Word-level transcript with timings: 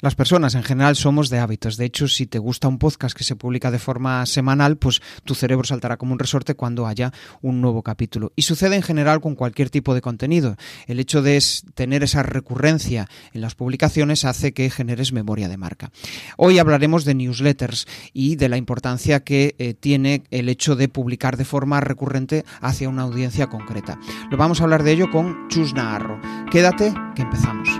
Las 0.00 0.14
personas 0.14 0.54
en 0.54 0.62
general 0.62 0.96
somos 0.96 1.28
de 1.28 1.38
hábitos. 1.38 1.76
De 1.76 1.84
hecho, 1.84 2.08
si 2.08 2.26
te 2.26 2.38
gusta 2.38 2.68
un 2.68 2.78
podcast 2.78 3.16
que 3.16 3.24
se 3.24 3.36
publica 3.36 3.70
de 3.70 3.78
forma 3.78 4.24
semanal, 4.24 4.78
pues 4.78 5.02
tu 5.24 5.34
cerebro 5.34 5.66
saltará 5.66 5.98
como 5.98 6.12
un 6.12 6.18
resorte 6.18 6.54
cuando 6.54 6.86
haya 6.86 7.12
un 7.42 7.60
nuevo 7.60 7.82
capítulo. 7.82 8.32
Y 8.34 8.42
sucede 8.42 8.76
en 8.76 8.82
general 8.82 9.20
con 9.20 9.34
cualquier 9.34 9.68
tipo 9.68 9.94
de 9.94 10.00
contenido. 10.00 10.56
El 10.86 11.00
hecho 11.00 11.22
de 11.22 11.42
tener 11.74 12.02
esa 12.02 12.22
recurrencia 12.22 13.08
en 13.32 13.40
las 13.40 13.54
publicaciones 13.54 14.24
hace 14.24 14.52
que 14.52 14.70
generes 14.70 15.12
memoria 15.12 15.48
de 15.48 15.56
marca. 15.56 15.90
Hoy 16.36 16.58
hablaremos 16.58 17.04
de 17.04 17.14
newsletters 17.14 17.86
y 18.12 18.36
de 18.36 18.48
la 18.48 18.56
importancia 18.56 19.20
que 19.20 19.54
eh, 19.58 19.74
tiene 19.74 20.22
el 20.30 20.48
hecho 20.48 20.76
de 20.76 20.88
publicar 20.88 21.36
de 21.36 21.44
forma 21.44 21.80
recurrente 21.80 22.44
hacia 22.60 22.88
una 22.88 23.02
audiencia 23.02 23.48
concreta. 23.48 23.98
Lo 24.30 24.36
vamos 24.36 24.60
a 24.60 24.64
hablar 24.64 24.82
de 24.82 24.92
ello 24.92 25.10
con 25.10 25.48
Chus 25.48 25.74
Naharro. 25.74 26.20
Quédate, 26.50 26.92
que 27.14 27.22
empezamos. 27.22 27.79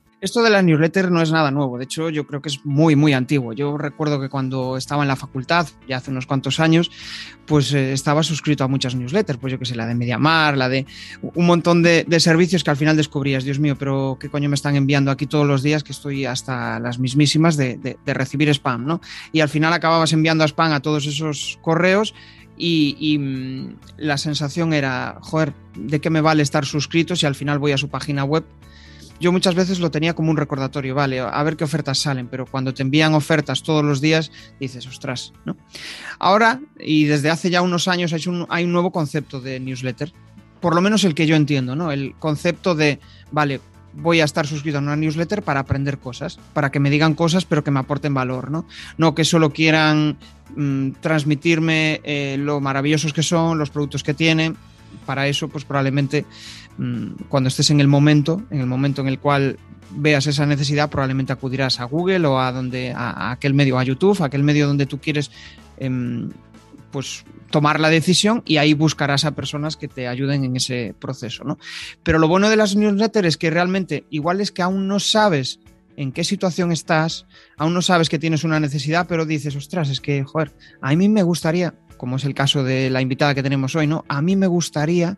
Esto 0.21 0.43
de 0.43 0.51
la 0.51 0.61
newsletter 0.61 1.09
no 1.09 1.23
es 1.23 1.31
nada 1.31 1.49
nuevo, 1.49 1.79
de 1.79 1.85
hecho 1.85 2.11
yo 2.11 2.27
creo 2.27 2.43
que 2.43 2.49
es 2.49 2.63
muy, 2.63 2.95
muy 2.95 3.11
antiguo. 3.13 3.53
Yo 3.53 3.75
recuerdo 3.75 4.21
que 4.21 4.29
cuando 4.29 4.77
estaba 4.77 5.01
en 5.01 5.07
la 5.07 5.15
facultad, 5.15 5.67
ya 5.87 5.97
hace 5.97 6.11
unos 6.11 6.27
cuantos 6.27 6.59
años, 6.59 6.91
pues 7.47 7.73
eh, 7.73 7.91
estaba 7.91 8.21
suscrito 8.21 8.63
a 8.63 8.67
muchas 8.67 8.93
newsletters, 8.93 9.39
pues 9.39 9.51
yo 9.51 9.57
que 9.57 9.65
sé, 9.65 9.75
la 9.75 9.87
de 9.87 9.95
Mediamar, 9.95 10.57
la 10.57 10.69
de 10.69 10.85
un 11.23 11.47
montón 11.47 11.81
de, 11.81 12.05
servicios 12.19 12.63
que 12.63 12.69
al 12.69 12.77
final 12.77 12.95
descubrías, 12.95 13.43
Dios 13.43 13.57
mío, 13.57 13.75
pero 13.79 14.17
qué 14.19 14.29
coño 14.29 14.47
me 14.47 14.53
están 14.53 14.75
enviando 14.75 15.09
aquí 15.09 15.25
todos 15.25 15.47
los 15.47 15.63
días 15.63 15.83
que 15.83 15.91
estoy 15.91 16.25
hasta 16.25 16.79
las 16.79 16.99
mismísimas 16.99 17.57
de, 17.57 17.77
de 17.77 18.13
recibir 18.13 18.47
spam, 18.49 18.85
¿no? 18.85 19.01
Y 19.31 19.39
al 19.39 19.49
final 19.49 19.73
acababas 19.73 20.13
enviando 20.13 20.43
a 20.43 20.47
spam 20.47 20.71
a 20.71 20.81
todos 20.81 21.07
esos 21.07 21.57
correos 21.63 22.13
y, 22.57 22.95
y, 22.99 23.17
mm, 23.17 23.75
la 23.97 24.19
sensación 24.19 24.73
era, 24.73 25.17
joder, 25.21 25.55
¿de 25.75 25.99
qué 25.99 26.11
me 26.11 26.21
vale 26.21 26.43
estar 26.43 26.63
suscrito 26.63 27.15
si 27.15 27.25
al 27.25 27.33
final 27.33 27.57
voy 27.57 27.71
a 27.71 27.77
su 27.79 27.89
página 27.89 28.23
web 28.23 28.45
yo 29.21 29.31
muchas 29.31 29.55
veces 29.55 29.79
lo 29.79 29.91
tenía 29.91 30.15
como 30.15 30.31
un 30.31 30.37
recordatorio, 30.37 30.95
vale, 30.95 31.19
a 31.19 31.43
ver 31.43 31.55
qué 31.55 31.63
ofertas 31.63 31.99
salen, 31.99 32.27
pero 32.27 32.45
cuando 32.45 32.73
te 32.73 32.81
envían 32.81 33.13
ofertas 33.13 33.61
todos 33.61 33.85
los 33.85 34.01
días, 34.01 34.31
dices, 34.59 34.87
ostras, 34.87 35.31
¿no? 35.45 35.55
Ahora, 36.19 36.59
y 36.79 37.05
desde 37.05 37.29
hace 37.29 37.51
ya 37.51 37.61
unos 37.61 37.87
años, 37.87 38.13
hay 38.13 38.23
un, 38.27 38.47
hay 38.49 38.65
un 38.65 38.73
nuevo 38.73 38.91
concepto 38.91 39.39
de 39.39 39.59
newsletter, 39.59 40.11
por 40.59 40.75
lo 40.75 40.81
menos 40.81 41.03
el 41.03 41.13
que 41.13 41.27
yo 41.27 41.35
entiendo, 41.35 41.75
¿no? 41.75 41.91
El 41.91 42.15
concepto 42.17 42.73
de, 42.73 42.99
vale, 43.31 43.61
voy 43.93 44.21
a 44.21 44.25
estar 44.25 44.47
suscrito 44.47 44.79
a 44.79 44.81
una 44.81 44.95
newsletter 44.95 45.43
para 45.43 45.59
aprender 45.59 45.99
cosas, 45.99 46.39
para 46.53 46.71
que 46.71 46.79
me 46.79 46.89
digan 46.89 47.13
cosas, 47.13 47.45
pero 47.45 47.63
que 47.63 47.71
me 47.71 47.79
aporten 47.79 48.13
valor, 48.13 48.49
¿no? 48.49 48.65
No 48.97 49.13
que 49.13 49.23
solo 49.23 49.51
quieran 49.51 50.17
mm, 50.55 50.91
transmitirme 50.99 52.01
eh, 52.03 52.37
lo 52.39 52.59
maravillosos 52.59 53.13
que 53.13 53.23
son, 53.23 53.57
los 53.57 53.69
productos 53.69 54.03
que 54.03 54.13
tienen. 54.13 54.57
Para 55.05 55.27
eso, 55.27 55.47
pues 55.47 55.63
probablemente 55.63 56.25
cuando 57.29 57.47
estés 57.47 57.69
en 57.69 57.79
el 57.79 57.87
momento, 57.87 58.41
en 58.49 58.59
el 58.59 58.65
momento 58.65 59.01
en 59.01 59.07
el 59.07 59.19
cual 59.19 59.57
veas 59.91 60.27
esa 60.27 60.45
necesidad, 60.45 60.89
probablemente 60.89 61.33
acudirás 61.33 61.79
a 61.79 61.85
Google 61.85 62.25
o 62.27 62.39
a 62.39 62.51
donde 62.51 62.93
a, 62.95 63.31
aquel 63.31 63.53
medio, 63.53 63.77
a 63.77 63.83
YouTube, 63.83 64.21
a 64.21 64.25
aquel 64.25 64.43
medio 64.43 64.67
donde 64.67 64.85
tú 64.85 64.99
quieres 64.99 65.31
em, 65.77 66.31
pues 66.91 67.23
tomar 67.49 67.79
la 67.79 67.89
decisión 67.89 68.43
y 68.45 68.57
ahí 68.57 68.73
buscarás 68.73 69.25
a 69.25 69.31
personas 69.31 69.77
que 69.77 69.87
te 69.87 70.07
ayuden 70.07 70.43
en 70.43 70.55
ese 70.55 70.95
proceso, 70.97 71.43
¿no? 71.43 71.57
Pero 72.03 72.19
lo 72.19 72.27
bueno 72.27 72.49
de 72.49 72.55
las 72.55 72.75
newsletters 72.75 73.27
es 73.27 73.37
que 73.37 73.49
realmente 73.49 74.05
igual 74.09 74.41
es 74.41 74.51
que 74.51 74.61
aún 74.61 74.87
no 74.87 74.99
sabes 74.99 75.59
en 75.97 76.11
qué 76.13 76.23
situación 76.23 76.71
estás, 76.71 77.25
aún 77.57 77.73
no 77.73 77.81
sabes 77.81 78.09
que 78.09 78.17
tienes 78.17 78.43
una 78.43 78.59
necesidad, 78.59 79.07
pero 79.07 79.25
dices, 79.25 79.55
ostras, 79.55 79.89
es 79.89 79.99
que, 79.99 80.23
joder, 80.23 80.53
a 80.81 80.95
mí 80.95 81.09
me 81.09 81.23
gustaría, 81.23 81.75
como 81.97 82.15
es 82.15 82.23
el 82.23 82.33
caso 82.33 82.63
de 82.63 82.89
la 82.89 83.01
invitada 83.01 83.35
que 83.35 83.43
tenemos 83.43 83.75
hoy, 83.75 83.87
¿no? 83.87 84.05
A 84.07 84.21
mí 84.21 84.35
me 84.35 84.47
gustaría 84.47 85.17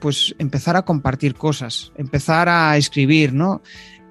pues 0.00 0.34
empezar 0.38 0.76
a 0.76 0.82
compartir 0.82 1.34
cosas, 1.34 1.92
empezar 1.96 2.48
a 2.48 2.76
escribir, 2.76 3.32
¿no? 3.32 3.62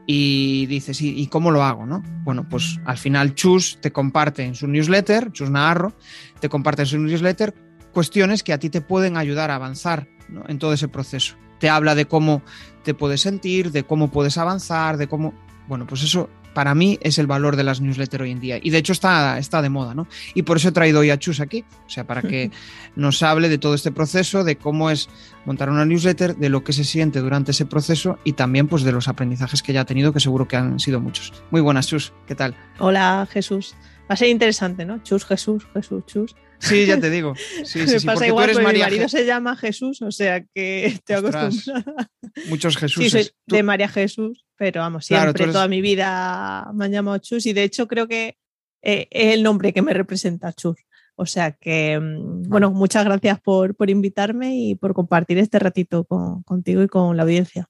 Y 0.06 0.68
dices, 0.68 1.02
¿y, 1.02 1.28
cómo 1.28 1.52
lo 1.52 1.64
hago? 1.64 1.86
¿no? 1.86 2.02
Bueno, 2.24 2.48
pues 2.48 2.80
al 2.86 2.98
final 2.98 3.36
Chus 3.36 3.78
te 3.82 3.92
comparte 3.92 4.46
en 4.46 4.56
su 4.56 4.68
newsletter, 4.68 5.34
Chus 5.34 5.50
Naharro, 5.50 5.94
te 6.40 6.48
comparte 6.48 6.84
en 6.84 6.86
su 6.86 6.98
newsletter 6.98 7.54
cuestiones 7.92 8.44
que 8.44 8.54
a 8.54 8.60
ti 8.60 8.70
te 8.70 8.80
pueden 8.80 9.18
ayudar 9.18 9.52
a 9.52 9.56
avanzar 9.56 10.08
en 10.48 10.60
todo 10.60 10.72
ese 10.72 10.88
proceso. 10.88 11.36
Te 11.60 11.70
habla 11.70 11.96
de 11.96 12.06
cómo 12.06 12.42
te 12.84 12.94
puedes 12.94 13.22
sentir, 13.22 13.72
de 13.72 13.84
cómo 13.84 14.12
puedes 14.12 14.38
avanzar, 14.38 14.98
de 14.98 15.08
cómo... 15.08 15.34
Bueno, 15.68 15.86
pues 15.86 16.04
eso 16.04 16.30
para 16.54 16.74
mí 16.74 16.98
es 17.02 17.20
el 17.20 17.28
valor 17.28 17.56
de 17.56 17.64
las 17.64 17.82
newsletters 17.82 18.24
hoy 18.24 18.32
en 18.32 18.40
día. 18.40 18.60
Y 18.60 18.72
de 18.72 18.80
hecho 18.80 18.92
está, 18.92 19.38
está 19.38 19.62
de 19.62 19.70
moda, 19.70 19.94
¿no? 19.94 20.08
Y 20.34 20.42
por 20.42 20.58
eso 20.58 20.70
he 20.70 20.72
traído 20.72 21.02
hoy 21.02 21.12
a 21.12 21.20
Chus 21.20 21.40
aquí, 21.40 21.64
o 21.86 21.90
sea, 21.90 22.08
para 22.08 22.24
que 22.24 22.50
nos 22.96 23.22
hable 23.22 23.48
de 23.48 23.60
todo 23.60 23.76
este 23.76 23.92
proceso, 23.92 24.44
de 24.44 24.56
cómo 24.56 24.90
es 24.90 25.08
montar 25.46 25.70
una 25.70 25.86
newsletter, 25.86 26.36
de 26.36 26.50
lo 26.50 26.64
que 26.64 26.74
se 26.74 26.84
siente 26.84 27.20
durante 27.20 27.52
ese 27.52 27.68
proceso 27.68 28.18
y 28.24 28.34
también 28.34 28.68
pues 28.68 28.82
de 28.82 28.92
los 28.92 29.08
aprendizajes 29.08 29.62
que 29.62 29.72
ya 29.72 29.82
ha 29.82 29.86
tenido, 29.86 30.14
que 30.14 30.20
seguro 30.20 30.48
que 30.48 30.56
han 30.56 30.80
sido 30.80 31.00
muchos. 31.00 31.32
Muy 31.52 31.62
buenas, 31.62 31.88
Chus, 31.88 32.12
¿qué 32.26 32.34
tal? 32.34 32.56
Hola, 32.80 33.28
Jesús. 33.30 33.76
Va 34.10 34.14
a 34.14 34.18
ser 34.18 34.30
interesante, 34.30 34.84
¿no? 34.84 35.04
Chus, 35.04 35.26
Jesús, 35.26 35.68
Jesús, 35.74 36.06
Chus. 36.08 36.36
Sí, 36.60 36.86
ya 36.86 37.00
te 37.00 37.10
digo. 37.10 37.34
Sí, 37.64 37.88
sí, 37.88 38.06
pasa 38.06 38.28
igual, 38.28 38.52
porque 38.52 38.74
mi 38.74 38.80
marido 38.80 39.10
se 39.10 39.26
llama 39.26 39.56
Jesús, 39.56 40.02
o 40.02 40.12
sea 40.12 40.44
que 40.54 40.86
estoy 40.86 41.18
acostumbrada. 41.18 42.10
Muchos 42.50 42.78
Jesús. 42.78 43.04
Sí, 43.04 43.10
soy 43.10 43.30
de 43.46 43.64
María 43.64 43.88
Jesús. 43.88 44.44
Pero 44.58 44.82
vamos, 44.82 45.06
siempre, 45.06 45.46
toda 45.46 45.68
mi 45.68 45.82
vida 45.82 46.72
me 46.74 46.86
han 46.86 46.92
llamado 46.92 47.20
Chus 47.20 47.46
y 47.46 47.54
de 47.54 47.62
hecho 47.62 47.88
creo 47.88 48.08
que 48.08 48.38
eh, 48.82 49.08
es 49.12 49.36
el 49.36 49.44
nombre 49.44 49.72
que 49.72 49.84
me 49.84 49.94
representa 49.94 50.52
Chus. 50.52 50.78
O 51.16 51.26
sea 51.26 51.52
que, 51.52 52.00
mm, 52.00 52.50
bueno, 52.50 52.72
muchas 52.72 53.06
gracias 53.06 53.40
por, 53.40 53.76
por 53.76 53.90
invitarme 53.90 54.56
y 54.56 54.76
por 54.76 54.94
compartir 54.94 55.38
este 55.38 55.60
ratito 55.60 56.06
contigo 56.06 56.82
y 56.82 56.88
con 56.88 57.16
la 57.18 57.24
audiencia. 57.24 57.70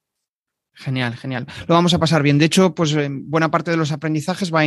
Genial, 0.79 1.15
genial. 1.15 1.47
Lo 1.67 1.73
vamos 1.73 1.95
a 1.95 1.99
pasar 1.99 2.21
bien. 2.21 2.37
De 2.37 2.45
hecho, 2.45 2.75
pues 2.75 2.93
eh, 2.93 3.09
buena 3.09 3.49
parte 3.49 3.71
de 3.71 3.77
los 3.77 3.91
aprendizajes 3.91 4.51
van 4.51 4.63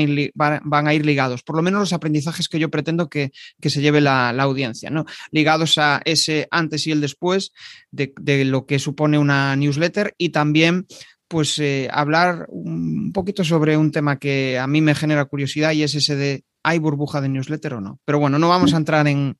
a, 0.87 0.95
ir, 0.95 1.07
ligados, 1.07 1.45
por 1.45 1.55
lo 1.55 1.63
menos 1.63 1.81
los 1.81 1.93
aprendizajes 1.93 2.49
que 2.49 2.59
yo 2.59 2.69
pretendo 2.69 3.09
que, 3.09 3.31
se 3.63 3.81
lleve 3.81 4.01
la, 4.01 4.31
audiencia, 4.31 4.91
¿no? 4.91 5.07
Ligados 5.31 5.79
a 5.79 6.03
ese 6.05 6.49
antes 6.51 6.89
y 6.89 6.91
el 6.91 7.01
después 7.01 7.53
de, 7.93 8.13
de, 8.21 8.45
lo 8.45 8.67
que 8.67 8.81
supone 8.81 9.19
una 9.19 9.55
newsletter 9.55 10.15
y 10.19 10.31
también 10.31 10.87
pues 11.29 11.61
eh, 11.61 11.89
hablar 11.93 12.47
un 12.49 13.13
poquito 13.13 13.45
sobre 13.45 13.77
un 13.77 13.93
tema 13.93 14.19
que 14.19 14.59
a 14.59 14.67
mí 14.67 14.81
me 14.81 14.97
genera 14.97 15.27
curiosidad 15.27 15.71
y 15.71 15.85
es 15.85 15.95
ese 15.95 16.17
de 16.17 16.45
¿hay 16.63 16.79
burbuja 16.79 17.21
de 17.21 17.29
newsletter 17.29 17.75
o 17.75 17.81
no? 17.81 18.01
Pero 18.05 18.19
bueno, 18.19 18.39
no 18.39 18.49
vamos 18.49 18.75
a 18.75 18.77
entrar 18.77 19.07
en, 19.07 19.37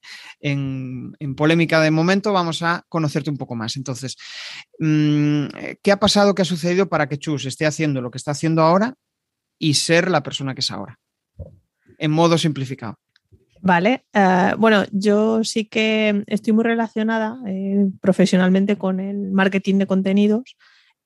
polémica 1.37 1.81
de 1.81 1.91
momento, 1.91 2.33
vamos 2.33 2.63
a 2.63 2.85
conocerte 2.89 3.31
un 3.31 3.37
poco 3.37 3.55
más. 3.55 3.77
Entonces, 3.77 4.17
mm, 4.79 5.47
¿qué 5.83 5.93
ha 5.93 5.99
pasado, 5.99 6.35
qué 6.35 6.43
ha 6.43 6.47
sucedido 6.47 6.89
para 6.89 7.09
que 7.09 7.19
Chus 7.19 7.47
esté 7.47 7.67
haciendo 7.67 8.01
lo 8.01 8.11
que 8.11 8.19
está 8.19 8.33
haciendo 8.33 8.63
ahora 8.63 8.95
y 9.59 9.75
ser 9.75 10.11
la 10.11 10.23
persona 10.23 10.55
que 10.55 10.61
es 10.61 10.71
ahora? 10.71 10.99
En 11.99 12.11
modo 12.11 12.39
simplificado. 12.39 12.99
Vale, 13.63 14.07
eh, 14.15 14.55
bueno, 14.59 14.85
yo 14.91 15.45
sí 15.45 15.67
que 15.67 16.25
estoy 16.27 16.55
muy 16.55 16.65
relacionada 16.65 17.39
eh, 17.47 17.89
profesionalmente 18.01 18.77
con 18.77 19.01
el 19.01 19.31
marketing 19.33 19.77
de 19.77 19.87
contenidos 19.87 20.57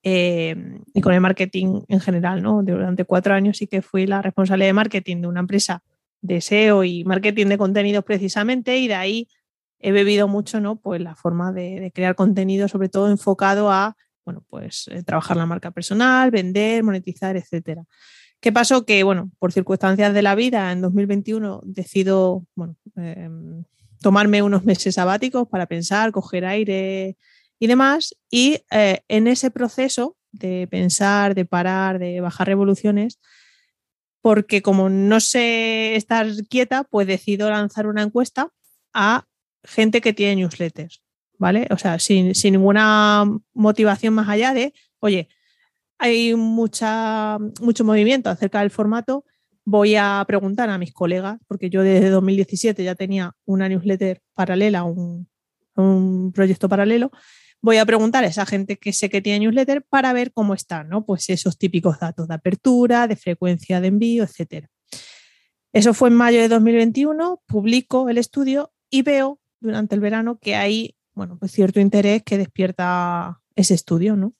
eh, 0.03 0.55
y 0.93 1.01
con 1.01 1.13
el 1.13 1.19
marketing 1.19 1.81
en 1.89 1.99
general, 1.99 2.41
¿no? 2.41 2.63
Durante 2.63 3.03
cuatro 3.03 3.33
años 3.33 3.57
sí 3.57 3.67
que 3.67 3.81
fui 3.81 4.05
la 4.05 4.21
responsable 4.21 4.65
de 4.65 4.73
marketing 4.73 5.21
de 5.21 5.27
una 5.27 5.41
empresa 5.41 5.83
de 6.25 6.41
SEO 6.41 6.83
y 6.83 7.03
marketing 7.03 7.47
de 7.47 7.57
contenidos 7.57 8.03
precisamente 8.03 8.77
y 8.77 8.87
de 8.87 8.95
ahí 8.95 9.27
he 9.79 9.91
bebido 9.91 10.27
mucho, 10.27 10.59
¿no? 10.59 10.77
Pues 10.77 11.01
la 11.01 11.15
forma 11.15 11.51
de, 11.51 11.91
crear 11.93 12.15
contenido, 12.15 12.67
sobre 12.67 12.89
todo 12.89 13.09
enfocado 13.09 13.71
a, 13.71 13.95
bueno, 14.25 14.43
pues 14.49 14.87
eh, 14.89 15.03
trabajar 15.03 15.37
la 15.37 15.45
marca 15.45 15.71
personal, 15.71 16.31
vender, 16.31 16.83
monetizar, 16.83 17.37
etcétera. 17.37 17.83
¿Qué 18.39 18.51
pasó? 18.51 18.85
Que, 18.85 19.03
bueno, 19.03 19.31
por 19.39 19.51
circunstancias 19.51 20.13
de 20.13 20.21
la 20.21 20.35
vida, 20.35 20.71
en 20.71 20.81
2021 20.81 21.61
decido, 21.63 22.45
bueno, 22.55 22.75
em, 22.95 23.63
tomarme 24.01 24.41
unos 24.41 24.63
meses 24.65 24.95
sabáticos 24.95 25.47
para 25.47 25.67
pensar, 25.67 26.11
coger 26.11 26.45
aire, 26.45 27.17
y 27.59 27.67
demás. 27.67 28.15
Y 28.29 28.61
eh, 28.71 29.01
en 29.07 29.27
ese 29.27 29.51
proceso 29.51 30.17
de 30.31 30.67
pensar, 30.69 31.35
de 31.35 31.45
parar, 31.45 31.99
de 31.99 32.21
bajar 32.21 32.47
revoluciones, 32.47 33.19
porque 34.25 34.63
como 34.63 34.89
no 34.89 35.19
sé 35.19 35.95
estar 35.95 36.25
quieta, 36.49 36.83
pues 36.83 37.05
decido 37.05 37.47
lanzar 37.47 37.85
una 37.85 38.01
encuesta 38.01 38.49
a 38.91 39.27
gente 39.63 40.01
que 40.01 40.13
tiene 40.13 40.37
newsletters, 40.37 41.03
¿vale? 41.37 41.67
O 41.69 41.77
sea, 41.77 41.99
sin, 41.99 42.33
ninguna 42.43 43.25
motivación 43.53 44.15
más 44.15 44.27
allá 44.27 44.55
de, 44.55 44.73
oye, 44.97 45.29
hay 45.99 46.33
mucha, 46.33 47.37
mucho 47.61 47.83
movimiento 47.83 48.31
acerca 48.31 48.61
del 48.61 48.71
formato, 48.71 49.25
voy 49.63 49.95
a 49.95 50.23
preguntar 50.25 50.71
a 50.71 50.79
mis 50.79 50.91
colegas, 50.91 51.37
porque 51.47 51.69
yo 51.69 51.83
desde 51.83 52.09
2017 52.09 52.83
ya 52.83 52.95
tenía 52.95 53.35
una 53.45 53.69
newsletter 53.69 54.23
paralela, 54.33 54.85
un, 54.85 55.29
un 55.75 56.31
proyecto 56.33 56.67
paralelo, 56.67 57.11
voy 57.65 57.77
a 57.77 57.85
preguntar 57.85 58.23
a 58.23 58.27
esa 58.27 58.45
gente 58.45 58.77
que 58.77 58.93
sé 58.93 59.09
que 59.09 59.21
tiene 59.21 59.39
newsletter 59.39 59.83
para 59.89 60.13
ver 60.13 60.31
cómo 60.31 60.53
están, 60.53 60.87
¿no? 60.87 61.03
Pues 61.03 61.31
esos 61.31 61.57
típicos 61.57 61.99
datos 61.99 62.27
de 62.27 62.35
apertura, 62.35 63.07
de 63.07 63.15
frecuencia 63.15 63.81
de 63.81 63.87
envío, 63.87 64.23
etcétera. 64.23 64.69
Eso 65.73 65.95
fue 65.95 66.09
en 66.09 66.15
mayo 66.15 66.39
de 66.39 66.47
2021, 66.47 67.41
publico 67.47 68.07
el 68.07 68.19
estudio 68.19 68.71
y 68.91 69.01
veo 69.01 69.39
durante 69.59 69.95
el 69.95 70.01
verano 70.01 70.37
que 70.37 70.55
hay, 70.55 70.95
bueno, 71.15 71.39
pues 71.39 71.53
cierto 71.53 71.79
interés 71.79 72.21
que 72.21 72.37
despierta 72.37 73.41
ese 73.55 73.73
estudio, 73.73 74.15
¿no? 74.15 74.35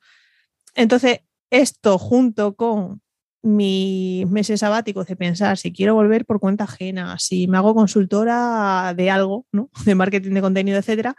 Entonces, 0.76 1.22
esto 1.50 1.98
junto 1.98 2.56
con 2.56 3.02
mis 3.42 4.30
meses 4.30 4.60
sabáticos 4.60 5.08
de 5.08 5.16
pensar 5.16 5.58
si 5.58 5.74
quiero 5.74 5.96
volver 5.96 6.26
por 6.26 6.40
cuenta 6.40 6.66
ajena, 6.66 7.18
si 7.18 7.48
me 7.48 7.58
hago 7.58 7.74
consultora 7.74 8.94
de 8.96 9.10
algo, 9.10 9.48
¿no? 9.52 9.72
De 9.84 9.96
marketing 9.96 10.34
de 10.34 10.42
contenido, 10.42 10.78
etcétera, 10.78 11.16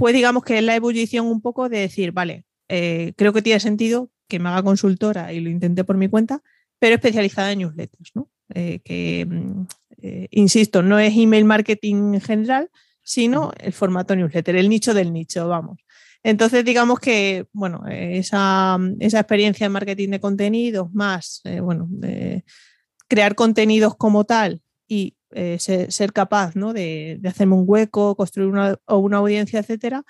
pues 0.00 0.14
digamos 0.14 0.44
que 0.44 0.56
es 0.56 0.64
la 0.64 0.74
ebullición 0.74 1.26
un 1.26 1.42
poco 1.42 1.68
de 1.68 1.80
decir, 1.80 2.12
vale, 2.12 2.46
eh, 2.70 3.12
creo 3.18 3.34
que 3.34 3.42
tiene 3.42 3.60
sentido 3.60 4.10
que 4.28 4.38
me 4.38 4.48
haga 4.48 4.62
consultora 4.62 5.30
y 5.30 5.40
lo 5.40 5.50
intenté 5.50 5.84
por 5.84 5.98
mi 5.98 6.08
cuenta, 6.08 6.42
pero 6.78 6.94
especializada 6.94 7.52
en 7.52 7.58
newsletters, 7.58 8.12
¿no? 8.14 8.30
Eh, 8.54 8.80
que, 8.82 9.26
mm, 9.28 9.66
eh, 10.00 10.28
insisto, 10.30 10.82
no 10.82 10.98
es 10.98 11.14
email 11.14 11.44
marketing 11.44 12.14
en 12.14 12.20
general, 12.22 12.70
sino 13.02 13.52
el 13.58 13.74
formato 13.74 14.16
newsletter, 14.16 14.56
el 14.56 14.70
nicho 14.70 14.94
del 14.94 15.12
nicho, 15.12 15.46
vamos. 15.48 15.80
Entonces, 16.22 16.64
digamos 16.64 16.98
que, 16.98 17.44
bueno, 17.52 17.82
esa, 17.86 18.78
experiencia 19.00 19.66
en 19.66 19.72
marketing 19.72 20.08
de 20.08 20.20
contenidos, 20.20 20.90
más, 20.94 21.42
bueno, 21.60 21.90
crear 23.06 23.34
contenidos 23.34 23.96
como 23.96 24.24
tal 24.24 24.62
y 24.88 25.14
eh, 25.32 25.58
ser, 25.58 26.12
capaz 26.12 26.56
¿no? 26.56 26.72
de, 26.72 27.20
hacerme 27.24 27.54
un 27.54 27.64
hueco, 27.66 28.16
construir 28.16 28.48
una, 28.48 28.76
una 28.86 29.18
audiencia, 29.18 29.60
etcétera, 29.60 30.04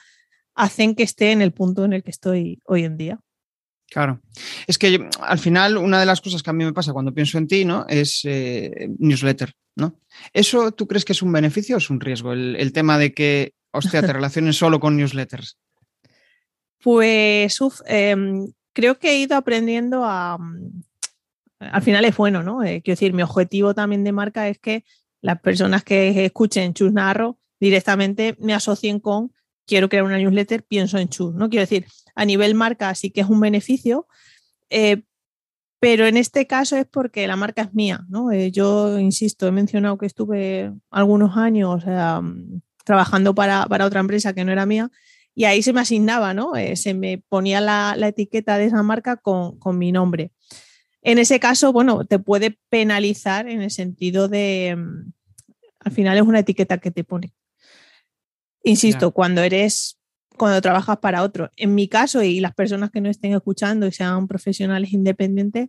hacen 0.54 0.94
que 0.94 1.02
esté 1.02 1.32
en 1.32 1.42
el 1.42 1.52
punto 1.52 1.84
en 1.84 1.92
el 1.92 2.02
que 2.02 2.10
estoy 2.10 2.60
hoy 2.64 2.84
en 2.84 2.96
día. 2.96 3.20
Claro. 3.90 4.20
Es 4.68 4.78
que 4.78 5.08
al 5.20 5.38
final 5.40 5.76
una 5.76 5.98
de 5.98 6.06
las 6.06 6.20
cosas 6.20 6.42
que 6.42 6.50
a 6.50 6.52
mí 6.52 6.64
me 6.64 6.72
pasa 6.72 6.92
cuando 6.92 7.12
pienso 7.12 7.38
en 7.38 7.48
ti, 7.48 7.64
¿no? 7.64 7.84
Es 7.88 8.20
eh, 8.24 8.88
newsletter, 8.98 9.52
¿no? 9.74 9.98
¿Eso 10.32 10.70
tú 10.70 10.86
crees 10.86 11.04
que 11.04 11.12
es 11.12 11.22
un 11.22 11.32
beneficio 11.32 11.74
o 11.74 11.78
es 11.78 11.90
un 11.90 11.98
riesgo? 11.98 12.32
El, 12.32 12.72
tema 12.72 12.98
de 12.98 13.12
que, 13.12 13.54
hostia, 13.72 14.00
te 14.00 14.12
relaciones 14.12 14.56
solo 14.56 14.78
con 14.78 14.96
newsletters. 14.96 15.58
Pues, 16.80 17.58
em, 17.86 18.52
creo 18.72 18.98
que 18.98 19.10
he 19.10 19.18
ido 19.18 19.36
aprendiendo 19.36 20.04
a... 20.04 20.38
Al 21.58 21.82
final 21.82 22.04
es 22.04 22.16
bueno, 22.16 22.42
¿no? 22.44 22.62
Eh, 22.62 22.80
quiero 22.82 22.96
decir, 22.96 23.12
mi 23.12 23.22
objetivo 23.22 23.74
también 23.74 24.04
de 24.04 24.12
marca 24.12 24.48
es 24.48 24.58
que 24.58 24.84
las 25.20 25.40
personas 25.40 25.84
que 25.84 26.24
escuchen 26.24 26.74
Chus 26.74 26.92
Narro 26.92 27.38
directamente 27.58 28.36
me 28.38 28.54
asocien 28.54 29.00
con 29.00 29.32
quiero 29.66 29.88
crear 29.88 30.04
una 30.04 30.18
newsletter, 30.18 30.64
pienso 30.64 30.98
en 30.98 31.08
Chus, 31.08 31.32
¿no? 31.32 31.48
Quiero 31.48 31.62
decir, 31.62 31.86
a 32.16 32.24
nivel 32.24 32.56
marca 32.56 32.92
sí 32.96 33.10
que 33.10 33.20
es 33.20 33.28
un 33.28 33.38
beneficio, 33.38 34.08
eh, 34.68 35.04
pero 35.78 36.06
en 36.06 36.16
este 36.16 36.48
caso 36.48 36.76
es 36.76 36.86
porque 36.86 37.26
la 37.28 37.36
marca 37.36 37.62
es 37.62 37.72
mía, 37.72 38.04
¿no? 38.08 38.32
Eh, 38.32 38.50
yo, 38.50 38.98
insisto, 38.98 39.46
he 39.46 39.52
mencionado 39.52 39.96
que 39.96 40.06
estuve 40.06 40.72
algunos 40.90 41.36
años 41.36 41.84
trabajando 42.84 43.34
para, 43.34 43.66
otra 43.68 44.00
empresa 44.00 44.32
que 44.32 44.44
no 44.44 44.50
era 44.50 44.66
mía 44.66 44.90
y 45.36 45.44
ahí 45.44 45.62
se 45.62 45.72
me 45.72 45.80
asignaba, 45.80 46.34
¿no? 46.34 46.56
Eh, 46.56 46.74
se 46.74 46.92
me 46.92 47.22
ponía 47.28 47.60
la, 47.60 47.96
etiqueta 48.08 48.58
de 48.58 48.66
esa 48.66 48.82
marca 48.82 49.16
con, 49.16 49.56
con 49.60 49.78
mi 49.78 49.92
nombre. 49.92 50.32
En 51.02 51.18
ese 51.18 51.40
caso, 51.40 51.72
bueno, 51.72 52.04
te 52.04 52.18
puede 52.18 52.58
penalizar 52.68 53.48
en 53.48 53.62
el 53.62 53.70
sentido 53.70 54.28
de, 54.28 54.76
mm, 54.76 55.12
al 55.80 55.92
final 55.92 56.16
es 56.16 56.22
una 56.22 56.40
etiqueta 56.40 56.78
que 56.78 56.90
te 56.90 57.04
pone. 57.04 57.32
Insisto, 58.62 59.12
cuando 59.12 59.42
eres, 59.42 59.98
cuando 60.36 60.60
trabajas 60.60 60.98
para 60.98 61.22
otro. 61.22 61.50
En 61.56 61.74
mi 61.74 61.88
caso 61.88 62.22
y 62.22 62.40
las 62.40 62.54
personas 62.54 62.90
que 62.90 63.00
no 63.00 63.08
estén 63.08 63.32
escuchando 63.32 63.86
y 63.86 63.92
sean 63.92 64.28
profesionales 64.28 64.92
independientes, 64.92 65.68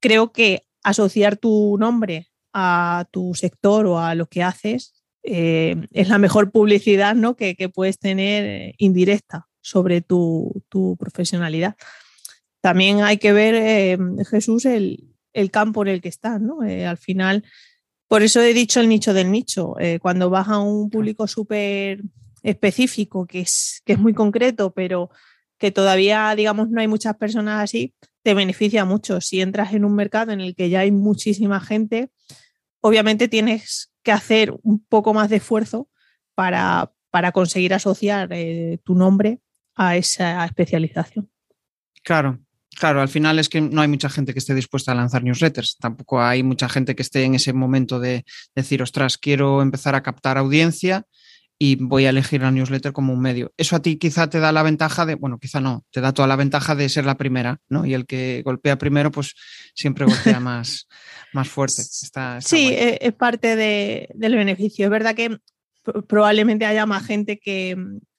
creo 0.00 0.32
que 0.32 0.66
asociar 0.82 1.36
tu 1.36 1.76
nombre 1.78 2.28
a 2.52 3.06
tu 3.10 3.34
sector 3.34 3.86
o 3.86 3.98
a 3.98 4.14
lo 4.14 4.26
que 4.26 4.42
haces 4.42 4.94
eh, 5.22 5.76
es 5.92 6.08
la 6.08 6.18
mejor 6.18 6.50
publicidad 6.50 7.14
¿no? 7.14 7.36
que, 7.36 7.54
puedes 7.72 7.98
tener 7.98 8.44
eh, 8.44 8.74
indirecta 8.78 9.48
sobre 9.60 10.00
tu, 10.00 10.64
tu 10.68 10.96
profesionalidad 10.96 11.76
también 12.60 13.02
hay 13.02 13.18
que 13.18 13.32
ver, 13.32 13.54
eh, 13.54 13.98
Jesús, 14.28 14.66
el, 14.66 15.06
campo 15.50 15.82
en 15.82 15.88
el 15.88 16.00
que 16.00 16.08
estás, 16.08 16.40
¿no? 16.40 16.62
Eh, 16.64 16.86
al 16.86 16.98
final, 16.98 17.44
por 18.08 18.22
eso 18.22 18.40
he 18.40 18.52
dicho 18.52 18.80
el 18.80 18.88
nicho 18.88 19.14
del 19.14 19.30
nicho. 19.30 19.78
Eh, 19.78 19.98
cuando 20.00 20.28
vas 20.28 20.48
a 20.48 20.58
un 20.58 20.90
público 20.90 21.26
súper 21.26 22.02
específico, 22.42 23.26
que 23.26 23.40
es, 23.40 23.82
que 23.84 23.94
es 23.94 23.98
muy 23.98 24.12
concreto, 24.12 24.72
pero 24.72 25.10
que 25.58 25.70
todavía, 25.70 26.34
digamos, 26.34 26.70
no 26.70 26.80
hay 26.80 26.88
muchas 26.88 27.16
personas 27.16 27.62
así, 27.62 27.94
te 28.22 28.34
beneficia 28.34 28.84
mucho. 28.84 29.20
Si 29.20 29.40
entras 29.40 29.72
en 29.72 29.84
un 29.84 29.94
mercado 29.94 30.32
en 30.32 30.40
el 30.40 30.54
que 30.54 30.68
ya 30.68 30.80
hay 30.80 30.90
muchísima 30.90 31.60
gente, 31.60 32.10
obviamente 32.80 33.28
tienes 33.28 33.92
que 34.02 34.12
hacer 34.12 34.54
un 34.62 34.84
poco 34.84 35.14
más 35.14 35.30
de 35.30 35.36
esfuerzo 35.36 35.88
para, 36.34 36.92
para 37.10 37.32
conseguir 37.32 37.74
asociar 37.74 38.30
tu 38.82 38.94
nombre 38.94 39.40
a 39.74 39.96
esa 39.96 40.44
especialización. 40.44 41.30
Claro, 42.02 42.40
Claro, 42.78 43.00
al 43.00 43.08
final 43.08 43.38
es 43.38 43.48
que 43.48 43.60
no 43.60 43.80
hay 43.80 43.88
mucha 43.88 44.08
gente 44.08 44.32
que 44.32 44.38
esté 44.38 44.54
dispuesta 44.54 44.92
a 44.92 44.94
lanzar 44.94 45.22
newsletters. 45.24 45.76
Tampoco 45.78 46.22
hay 46.22 46.42
mucha 46.42 46.68
gente 46.68 46.94
que 46.94 47.02
esté 47.02 47.24
en 47.24 47.34
ese 47.34 47.52
momento 47.52 47.98
de 47.98 48.24
decir, 48.54 48.82
ostras, 48.82 49.18
quiero 49.18 49.60
empezar 49.60 49.94
a 49.94 50.02
captar 50.02 50.38
audiencia 50.38 51.04
y 51.62 51.76
voy 51.76 52.06
a 52.06 52.10
elegir 52.10 52.40
la 52.40 52.50
newsletter 52.50 52.92
como 52.92 53.12
un 53.12 53.20
medio. 53.20 53.52
Eso 53.58 53.76
a 53.76 53.82
ti 53.82 53.96
quizá 53.96 54.30
te 54.30 54.40
da 54.40 54.50
la 54.50 54.62
ventaja 54.62 55.04
de, 55.04 55.14
bueno, 55.14 55.38
quizá 55.38 55.60
no, 55.60 55.84
te 55.90 56.00
da 56.00 56.14
toda 56.14 56.26
la 56.26 56.36
ventaja 56.36 56.74
de 56.74 56.88
ser 56.88 57.04
la 57.04 57.18
primera, 57.18 57.58
¿no? 57.68 57.84
Y 57.84 57.92
el 57.92 58.06
que 58.06 58.40
golpea 58.42 58.78
primero, 58.78 59.10
pues 59.10 59.34
siempre 59.74 60.06
golpea 60.06 60.40
más, 60.40 60.88
más 61.34 61.48
fuerte. 61.48 61.82
sí, 61.82 62.68
e, 62.70 62.98
es 63.02 63.12
parte 63.12 63.56
del 63.56 64.36
beneficio. 64.36 64.86
Es 64.86 64.90
verdad 64.90 65.14
que 65.14 65.36
probablemente 66.08 66.64
haya 66.64 66.86
más 66.86 67.04
gente 67.04 67.38
que, 67.38 67.76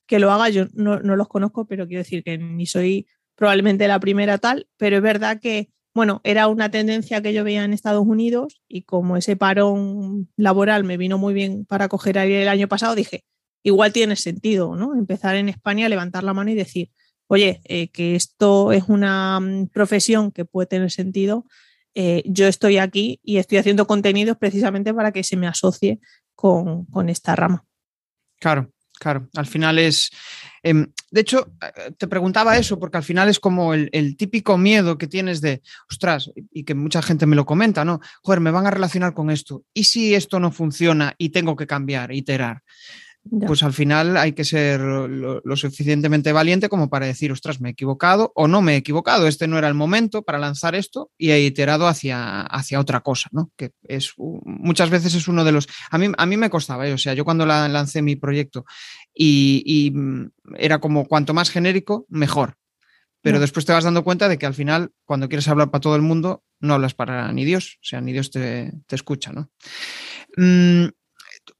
lo 0.08 0.30
haga. 0.30 0.48
Yo 0.50 0.66
no, 0.74 1.00
no 1.00 1.16
los 1.16 1.26
conozco, 1.26 1.66
pero 1.66 1.88
quiero 1.88 2.04
decir 2.04 2.22
que 2.22 2.38
ni 2.38 2.66
soy 2.66 3.08
probablemente 3.42 3.88
la 3.88 3.98
primera 3.98 4.38
tal, 4.38 4.68
pero 4.76 4.98
es 4.98 5.02
verdad 5.02 5.40
que, 5.40 5.68
bueno, 5.96 6.20
era 6.22 6.46
una 6.46 6.70
tendencia 6.70 7.20
que 7.22 7.32
yo 7.32 7.42
veía 7.42 7.64
en 7.64 7.72
Estados 7.72 8.06
Unidos 8.06 8.62
y 8.68 8.82
como 8.82 9.16
ese 9.16 9.34
parón 9.34 10.30
laboral 10.36 10.84
me 10.84 10.96
vino 10.96 11.18
muy 11.18 11.34
bien 11.34 11.64
para 11.64 11.88
coger 11.88 12.20
aire 12.20 12.42
el 12.42 12.48
año 12.48 12.68
pasado, 12.68 12.94
dije, 12.94 13.24
igual 13.64 13.92
tiene 13.92 14.14
sentido, 14.14 14.76
¿no? 14.76 14.94
Empezar 14.94 15.34
en 15.34 15.48
España, 15.48 15.88
levantar 15.88 16.22
la 16.22 16.34
mano 16.34 16.52
y 16.52 16.54
decir, 16.54 16.92
oye, 17.26 17.60
eh, 17.64 17.88
que 17.88 18.14
esto 18.14 18.70
es 18.70 18.84
una 18.86 19.40
mm, 19.40 19.70
profesión 19.70 20.30
que 20.30 20.44
puede 20.44 20.68
tener 20.68 20.92
sentido, 20.92 21.44
eh, 21.96 22.22
yo 22.24 22.46
estoy 22.46 22.78
aquí 22.78 23.18
y 23.24 23.38
estoy 23.38 23.58
haciendo 23.58 23.88
contenidos 23.88 24.36
precisamente 24.36 24.94
para 24.94 25.10
que 25.10 25.24
se 25.24 25.36
me 25.36 25.48
asocie 25.48 25.98
con, 26.36 26.84
con 26.84 27.08
esta 27.08 27.34
rama. 27.34 27.64
Claro, 28.38 28.70
claro. 29.02 29.28
Al 29.34 29.46
final 29.46 29.78
es, 29.78 30.10
Em, 30.62 30.86
de 31.10 31.20
hecho, 31.20 31.52
eh, 31.60 31.90
te 31.98 32.06
preguntaba 32.06 32.56
eso 32.56 32.78
porque 32.78 32.96
al 32.96 33.02
final 33.02 33.28
es 33.28 33.40
como 33.40 33.74
el, 33.74 34.16
típico 34.16 34.56
miedo 34.56 34.96
que 34.96 35.08
tienes 35.08 35.40
de, 35.40 35.62
ostras, 35.90 36.30
y 36.52 36.64
que 36.64 36.74
mucha 36.74 37.02
gente 37.02 37.26
me 37.26 37.36
lo 37.36 37.44
comenta, 37.44 37.84
¿no? 37.84 38.00
Joder, 38.22 38.40
me 38.40 38.52
van 38.52 38.66
a 38.66 38.70
relacionar 38.70 39.12
con 39.12 39.30
esto. 39.30 39.64
¿Y 39.74 39.84
si 39.84 40.14
esto 40.14 40.38
no 40.38 40.52
funciona 40.52 41.14
y 41.18 41.30
tengo 41.30 41.56
que 41.56 41.66
cambiar, 41.66 42.12
iterar? 42.12 42.62
Pues 43.46 43.62
al 43.62 43.72
final 43.72 44.16
hay 44.16 44.32
que 44.32 44.44
ser 44.44 44.80
lo, 44.80 45.56
suficientemente 45.56 46.32
valiente 46.32 46.68
como 46.68 46.90
para 46.90 47.06
decir, 47.06 47.30
ostras, 47.30 47.60
me 47.60 47.68
he 47.68 47.72
equivocado 47.72 48.32
o 48.34 48.48
no 48.48 48.62
me 48.62 48.74
he 48.74 48.76
equivocado, 48.76 49.28
este 49.28 49.46
no 49.46 49.58
era 49.58 49.68
el 49.68 49.74
momento 49.74 50.22
para 50.22 50.38
lanzar 50.38 50.74
esto 50.74 51.10
y 51.16 51.30
he 51.30 51.40
iterado 51.40 51.86
hacia, 51.86 52.42
hacia 52.42 52.80
otra 52.80 53.00
cosa, 53.00 53.28
¿no? 53.32 53.50
Que 53.56 53.70
es 53.84 54.12
muchas 54.18 54.90
veces 54.90 55.14
es 55.14 55.28
uno 55.28 55.44
de 55.44 55.52
los... 55.52 55.68
A 55.90 55.98
mí, 55.98 56.10
a 56.16 56.26
mí 56.26 56.36
me 56.36 56.50
costaba, 56.50 56.86
¿eh? 56.88 56.92
o 56.92 56.98
sea, 56.98 57.14
yo 57.14 57.24
cuando 57.24 57.46
lancé 57.46 58.02
mi 58.02 58.16
proyecto 58.16 58.64
y, 59.14 59.92
mm, 59.94 60.30
era 60.56 60.80
como 60.80 61.06
cuanto 61.06 61.34
más 61.34 61.50
genérico, 61.50 62.06
mejor. 62.08 62.56
Pero 63.20 63.38
después 63.38 63.64
te 63.64 63.72
vas 63.72 63.84
dando 63.84 64.02
cuenta 64.02 64.28
de 64.28 64.36
que 64.36 64.46
al 64.46 64.54
final, 64.54 64.90
cuando 65.04 65.28
quieres 65.28 65.46
hablar 65.46 65.70
para 65.70 65.80
todo 65.80 65.94
el 65.94 66.02
mundo, 66.02 66.42
no 66.58 66.74
hablas 66.74 66.94
para 66.94 67.30
ni 67.32 67.44
Dios, 67.44 67.78
o 67.80 67.84
sea, 67.84 68.00
ni 68.00 68.12
Dios 68.12 68.32
te, 68.32 68.72
escucha, 68.90 69.32
¿no? 69.32 69.48
Mm, 70.36 70.88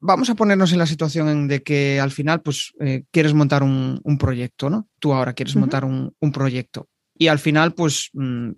vamos 0.02 0.28
a 0.28 0.34
ponernos 0.34 0.72
en 0.72 0.78
la 0.78 0.86
situación 0.86 1.46
de 1.46 1.62
que 1.62 2.00
al 2.00 2.10
final 2.10 2.42
pues 2.42 2.72
eh, 2.80 3.04
quieres 3.10 3.34
montar 3.34 3.62
un, 3.62 4.00
proyecto, 4.18 4.68
¿no? 4.68 4.88
Tú 4.98 5.14
ahora 5.14 5.32
quieres 5.32 5.56
montar 5.56 5.84
un, 5.84 6.12
proyecto 6.32 6.88
y 7.16 7.28
al 7.28 7.38
final 7.38 7.72
pues 7.74 8.10
mm, 8.12 8.50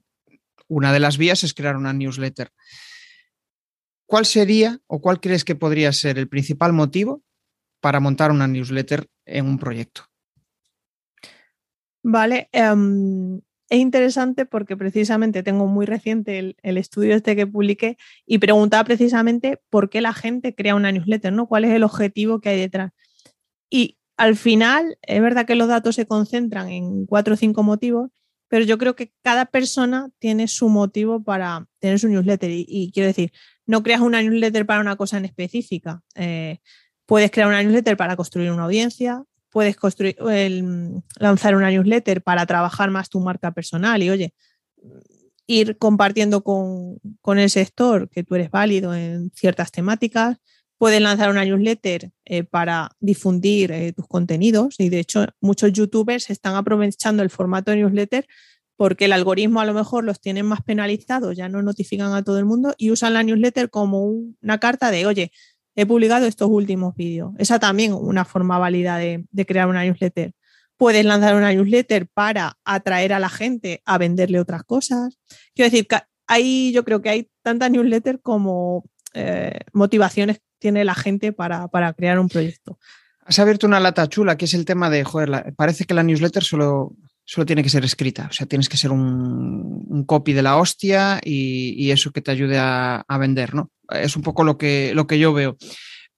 una 0.69 0.93
de 0.93 1.01
las 1.01 1.19
vías 1.19 1.45
es 1.45 1.53
crear 1.55 1.77
una 1.77 1.93
newsletter. 1.93 2.51
¿Cuál 4.07 4.27
sería 4.27 4.81
o 4.87 5.01
cuál 5.01 5.21
crees 5.21 5.45
que 5.45 5.55
podría 5.55 5.93
ser 5.93 6.19
el 6.19 6.29
principal 6.29 6.73
motivo 6.73 7.23
para 7.81 8.01
montar 8.01 8.31
una 8.31 8.49
newsletter 8.49 9.07
en 9.27 9.47
un 9.47 9.59
proyecto? 9.59 10.07
Vale, 12.03 12.49
em, 12.53 13.41
es 13.75 13.81
interesante 13.81 14.47
porque 14.47 14.77
precisamente 14.77 15.43
tengo 15.43 15.67
muy 15.67 15.87
reciente 15.87 16.39
el, 16.39 16.77
estudio 16.79 17.15
este 17.15 17.35
que 17.35 17.47
publiqué 17.47 17.97
y 18.25 18.39
preguntaba 18.39 18.85
precisamente 18.85 19.61
por 19.69 19.91
qué 19.91 20.01
la 20.01 20.13
gente 20.13 20.55
crea 20.55 20.75
una 20.75 20.93
newsletter, 20.93 21.33
¿no? 21.33 21.47
¿Cuál 21.47 21.65
es 21.65 21.73
el 21.73 21.83
objetivo 21.83 22.41
que 22.41 22.51
hay 22.51 22.61
detrás? 22.61 22.93
Y 23.69 23.99
al 24.17 24.37
final, 24.37 24.97
es 25.03 25.21
verdad 25.21 25.45
que 25.47 25.57
los 25.57 25.69
datos 25.69 25.97
se 25.97 26.07
concentran 26.07 26.69
en 26.69 27.07
cuatro 27.07 27.35
o 27.35 27.37
cinco 27.37 27.65
motivos, 27.65 28.11
pero 28.49 28.65
yo 28.65 28.79
creo 28.79 28.95
que 28.95 29.13
cada 29.23 29.47
persona 29.47 30.09
tiene 30.21 30.47
su 30.47 30.69
motivo 30.69 31.25
para 31.25 31.67
tener 31.81 31.99
su 31.99 32.09
newsletter. 32.09 32.51
Y, 32.53 32.93
quiero 32.95 33.09
decir, 33.09 33.33
no 33.67 33.83
creas 33.83 34.01
una 34.01 34.23
newsletter 34.23 34.67
para 34.67 34.81
una 34.81 34.95
cosa 34.95 35.19
en 35.19 35.25
específica. 35.25 36.03
Eh, 36.15 36.59
puedes 37.07 37.33
crear 37.33 37.49
una 37.49 37.63
newsletter 37.63 37.97
para 37.97 38.15
construir 38.15 38.53
una 38.53 38.65
audiencia, 38.65 39.25
puedes 39.55 39.77
construir, 39.77 40.17
lanzar 41.21 41.55
una 41.55 41.71
newsletter 41.71 42.23
para 42.23 42.45
trabajar 42.45 42.91
más 42.91 43.09
tu 43.09 43.21
marca 43.21 43.53
personal 43.53 44.03
y, 44.03 44.11
oye, 44.11 44.35
ir 45.47 45.79
compartiendo 45.79 46.43
con, 46.43 46.99
con 47.21 47.39
el 47.39 47.49
sector 47.49 48.11
que 48.11 48.25
tú 48.25 48.35
eres 48.35 48.51
válido 48.51 48.97
en 48.97 49.31
ciertas 49.31 49.71
temáticas. 49.71 50.39
Puedes 50.77 51.01
lanzar 51.01 51.31
una 51.31 51.45
newsletter 51.45 52.11
eh, 52.25 52.43
para 52.43 52.91
difundir 52.99 53.71
eh, 53.71 53.93
tus 53.93 54.09
contenidos 54.09 54.75
y 54.79 54.89
de 54.89 54.99
hecho 54.99 55.25
muchos 55.41 55.73
youtubers 55.73 56.31
están 56.31 56.57
aprovechando 56.57 57.23
el 57.23 57.31
formato 57.31 57.71
de 57.71 57.77
newsletter 57.77 58.27
porque 58.77 59.05
el 59.05 59.13
algoritmo 59.13 59.61
a 59.61 59.67
lo 59.67 59.73
mejor 59.73 60.03
los 60.03 60.21
tiene 60.21 60.43
más 60.43 60.63
penalizados, 60.63 61.37
ya 61.37 61.49
no 61.49 61.63
notifican 61.63 62.13
a 62.13 62.25
todo 62.25 62.41
el 62.41 62.45
mundo 62.45 62.75
y 62.77 62.91
usan 62.91 63.15
la 63.15 63.23
newsletter 63.23 63.71
como 63.71 64.05
una 64.05 64.59
carta 64.59 64.91
de, 64.91 65.07
oye, 65.07 65.31
he 65.75 65.87
publicado 65.87 66.27
estos 66.27 66.49
últimos 66.49 66.95
vídeos. 66.95 67.33
Esa 67.39 67.59
también 67.59 67.93
una 67.93 68.25
forma 68.25 68.59
válida 68.59 68.97
de, 68.99 69.27
crear 69.47 69.69
una 69.69 69.85
newsletter. 69.85 70.33
Puedes 70.77 71.05
lanzar 71.05 71.37
una 71.37 71.53
newsletter 71.53 72.09
para 72.09 72.59
atraer 72.65 73.13
a 73.13 73.19
la 73.19 73.29
gente 73.29 73.83
a 73.85 73.99
venderle 73.99 74.41
otras 74.41 74.65
cosas. 74.65 75.19
Quiero 75.55 75.71
decir, 75.71 75.87
que 75.87 75.99
hay, 76.27 76.73
yo 76.73 76.85
creo 76.85 77.03
que 77.03 77.11
hay 77.11 77.31
tantas 77.43 77.71
newsletters 77.71 78.19
como 78.23 78.85
eh, 79.15 79.61
motivaciones 79.73 80.41
tiene 80.59 80.85
la 80.85 80.95
gente 80.95 81.33
para, 81.33 81.69
crear 81.95 82.19
un 82.19 82.29
proyecto. 82.29 82.79
Has 83.27 83.39
abierto 83.39 83.67
una 83.67 83.81
lata 83.81 84.09
chula, 84.09 84.37
que 84.37 84.47
es 84.47 84.55
el 84.55 84.65
tema 84.65 84.89
de, 84.89 85.05
joder, 85.05 85.55
parece 85.57 85.85
que 85.85 85.95
la 85.95 86.03
newsletter 86.03 86.43
solo, 86.43 86.97
solo 87.25 87.47
tiene 87.47 87.63
que 87.63 87.71
ser 87.71 87.85
escrita, 87.85 88.29
o 88.31 88.33
sea, 88.33 88.47
tienes 88.47 88.69
que 88.69 88.77
ser 88.77 88.91
un, 88.93 90.05
copy 90.07 90.33
de 90.33 90.43
la 90.43 90.59
hostia 90.59 91.21
y, 91.23 91.91
eso 91.91 92.13
que 92.13 92.21
te 92.21 92.31
ayude 92.31 92.59
a, 92.59 93.05
vender, 93.19 93.55
¿no? 93.55 93.71
Es 93.89 94.17
un 94.17 94.23
poco 94.23 94.45
lo 94.45 94.59
que, 94.59 94.93
lo 94.95 95.07
que 95.07 95.19
yo 95.19 95.33
veo. 95.33 95.57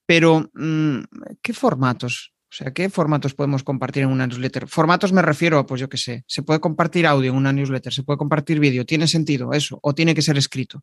Pero, 0.07 0.51
mm, 0.55 1.01
¿qué 1.43 1.53
formatos? 1.53 2.33
O 2.51 2.55
sea, 2.57 2.73
¿qué 2.73 2.89
formatos 2.89 3.35
podemos 3.35 3.63
compartir 3.63 4.05
en 4.05 4.09
una 4.09 4.27
newsletter? 4.27 4.67
Formatos 4.67 5.13
me 5.13 5.23
refiero 5.23 5.59
a, 5.59 5.67
pues 5.67 5.81
yo 5.81 5.89
qué 5.89 5.99
sé, 5.99 6.25
se 6.27 6.43
puede 6.43 6.61
compartir 6.61 7.07
audio 7.07 7.31
en 7.31 7.37
una 7.37 7.53
newsletter, 7.53 7.93
se 7.93 8.03
puede 8.03 8.19
compartir 8.19 8.59
vídeo, 8.59 8.87
¿tiene 8.87 9.07
sentido 9.07 9.53
eso? 9.53 9.79
¿O 9.83 9.95
tiene 9.95 10.15
que 10.15 10.23
ser 10.23 10.39
escrito? 10.39 10.83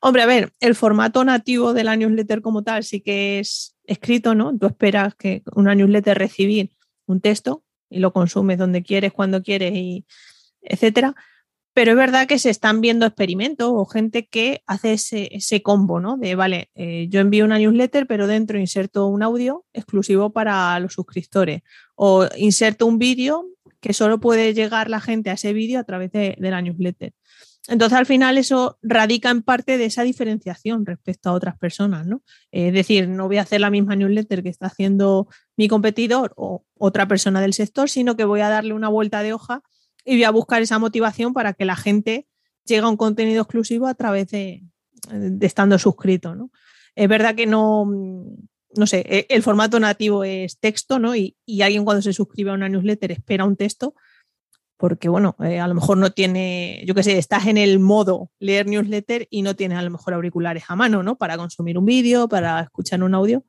Hombre, 0.00 0.22
a 0.22 0.26
ver, 0.26 0.52
el 0.60 0.76
formato 0.76 1.24
nativo 1.24 1.74
de 1.74 1.84
la 1.84 1.96
newsletter 1.96 2.40
como 2.40 2.62
tal 2.62 2.84
sí 2.84 3.00
que 3.00 3.40
es 3.40 3.76
escrito, 3.84 4.34
¿no? 4.34 4.56
Tú 4.56 4.66
esperas 4.66 5.14
que 5.16 5.42
una 5.52 5.74
newsletter 5.74 6.16
recibir 6.16 6.70
un 7.06 7.20
texto 7.20 7.64
y 7.90 8.00
lo 8.00 8.12
consumes 8.12 8.58
donde 8.58 8.82
quieres, 8.82 9.12
cuando 9.12 9.42
quieres, 9.42 9.72
y 9.74 10.04
etcétera. 10.62 11.14
Pero 11.74 11.92
es 11.92 11.96
verdad 11.96 12.26
que 12.26 12.38
se 12.38 12.50
están 12.50 12.80
viendo 12.80 13.06
experimentos 13.06 13.70
o 13.72 13.86
gente 13.86 14.26
que 14.26 14.62
hace 14.66 14.94
ese, 14.94 15.62
combo, 15.62 16.00
¿no? 16.00 16.16
De, 16.16 16.34
vale, 16.34 16.70
eh, 16.74 17.06
yo 17.08 17.20
envío 17.20 17.44
una 17.44 17.58
newsletter, 17.58 18.06
pero 18.06 18.26
dentro 18.26 18.58
inserto 18.58 19.06
un 19.06 19.22
audio 19.22 19.64
exclusivo 19.72 20.30
para 20.30 20.78
los 20.80 20.94
suscriptores. 20.94 21.62
O 21.94 22.26
inserto 22.36 22.86
un 22.86 22.98
vídeo 22.98 23.46
que 23.80 23.92
solo 23.92 24.18
puede 24.18 24.54
llegar 24.54 24.90
la 24.90 25.00
gente 25.00 25.30
a 25.30 25.34
ese 25.34 25.52
vídeo 25.52 25.78
a 25.78 25.84
través 25.84 26.10
de 26.10 26.36
la 26.40 26.60
newsletter. 26.62 27.12
Entonces, 27.66 27.98
al 27.98 28.06
final, 28.06 28.38
eso 28.38 28.78
radica 28.82 29.30
en 29.30 29.42
parte 29.42 29.76
de 29.76 29.84
esa 29.84 30.02
diferenciación 30.02 30.86
respecto 30.86 31.28
a 31.28 31.32
otras 31.32 31.58
personas, 31.58 32.06
¿no? 32.06 32.22
Es 32.50 32.72
decir, 32.72 33.08
no 33.08 33.26
voy 33.26 33.36
a 33.36 33.42
hacer 33.42 33.60
la 33.60 33.70
misma 33.70 33.94
newsletter 33.94 34.42
que 34.42 34.48
está 34.48 34.66
haciendo 34.66 35.28
mi 35.56 35.68
competidor 35.68 36.32
o 36.36 36.64
otra 36.78 37.06
persona 37.06 37.42
del 37.42 37.52
sector, 37.52 37.90
sino 37.90 38.16
que 38.16 38.24
voy 38.24 38.40
a 38.40 38.48
darle 38.48 38.72
una 38.72 38.88
vuelta 38.88 39.22
de 39.22 39.34
hoja 39.34 39.62
y 40.04 40.14
voy 40.14 40.24
a 40.24 40.30
buscar 40.30 40.62
esa 40.62 40.78
motivación 40.78 41.34
para 41.34 41.52
que 41.52 41.66
la 41.66 41.76
gente 41.76 42.26
llegue 42.64 42.82
a 42.82 42.88
un 42.88 42.96
contenido 42.96 43.42
exclusivo 43.42 43.86
a 43.86 43.94
través 43.94 44.30
de, 44.30 44.64
estando 45.40 45.78
suscrito, 45.78 46.34
¿no? 46.34 46.50
Es 46.94 47.08
verdad 47.08 47.34
que 47.34 47.46
no, 47.46 47.84
no 48.74 48.86
sé, 48.86 49.04
e, 49.06 49.26
el 49.28 49.42
formato 49.42 49.78
nativo 49.78 50.24
es 50.24 50.58
texto, 50.58 50.98
¿no? 50.98 51.14
Y, 51.14 51.36
y 51.44 51.60
alguien 51.60 51.84
cuando 51.84 52.00
se 52.00 52.14
suscribe 52.14 52.50
a 52.50 52.54
una 52.54 52.68
newsletter 52.70 53.12
espera 53.12 53.44
un 53.44 53.56
texto, 53.56 53.94
porque 54.78 55.08
bueno, 55.08 55.36
eh, 55.40 55.58
a 55.58 55.66
lo 55.66 55.74
mejor 55.74 55.98
no 55.98 56.12
tiene, 56.12 56.82
yo 56.86 56.94
qué 56.94 57.02
sé, 57.02 57.18
estás 57.18 57.46
en 57.46 57.58
el 57.58 57.80
modo 57.80 58.30
leer 58.38 58.66
newsletter 58.66 59.26
y 59.28 59.42
no 59.42 59.56
tienes 59.56 59.76
a 59.76 59.82
lo 59.82 59.90
mejor 59.90 60.14
auriculares 60.14 60.64
a 60.68 60.76
mano, 60.76 61.02
¿no? 61.02 61.18
Para 61.18 61.36
consumir 61.36 61.76
un 61.76 61.84
vídeo, 61.84 62.28
para 62.28 62.60
escuchar 62.60 63.02
un 63.02 63.14
audio. 63.14 63.44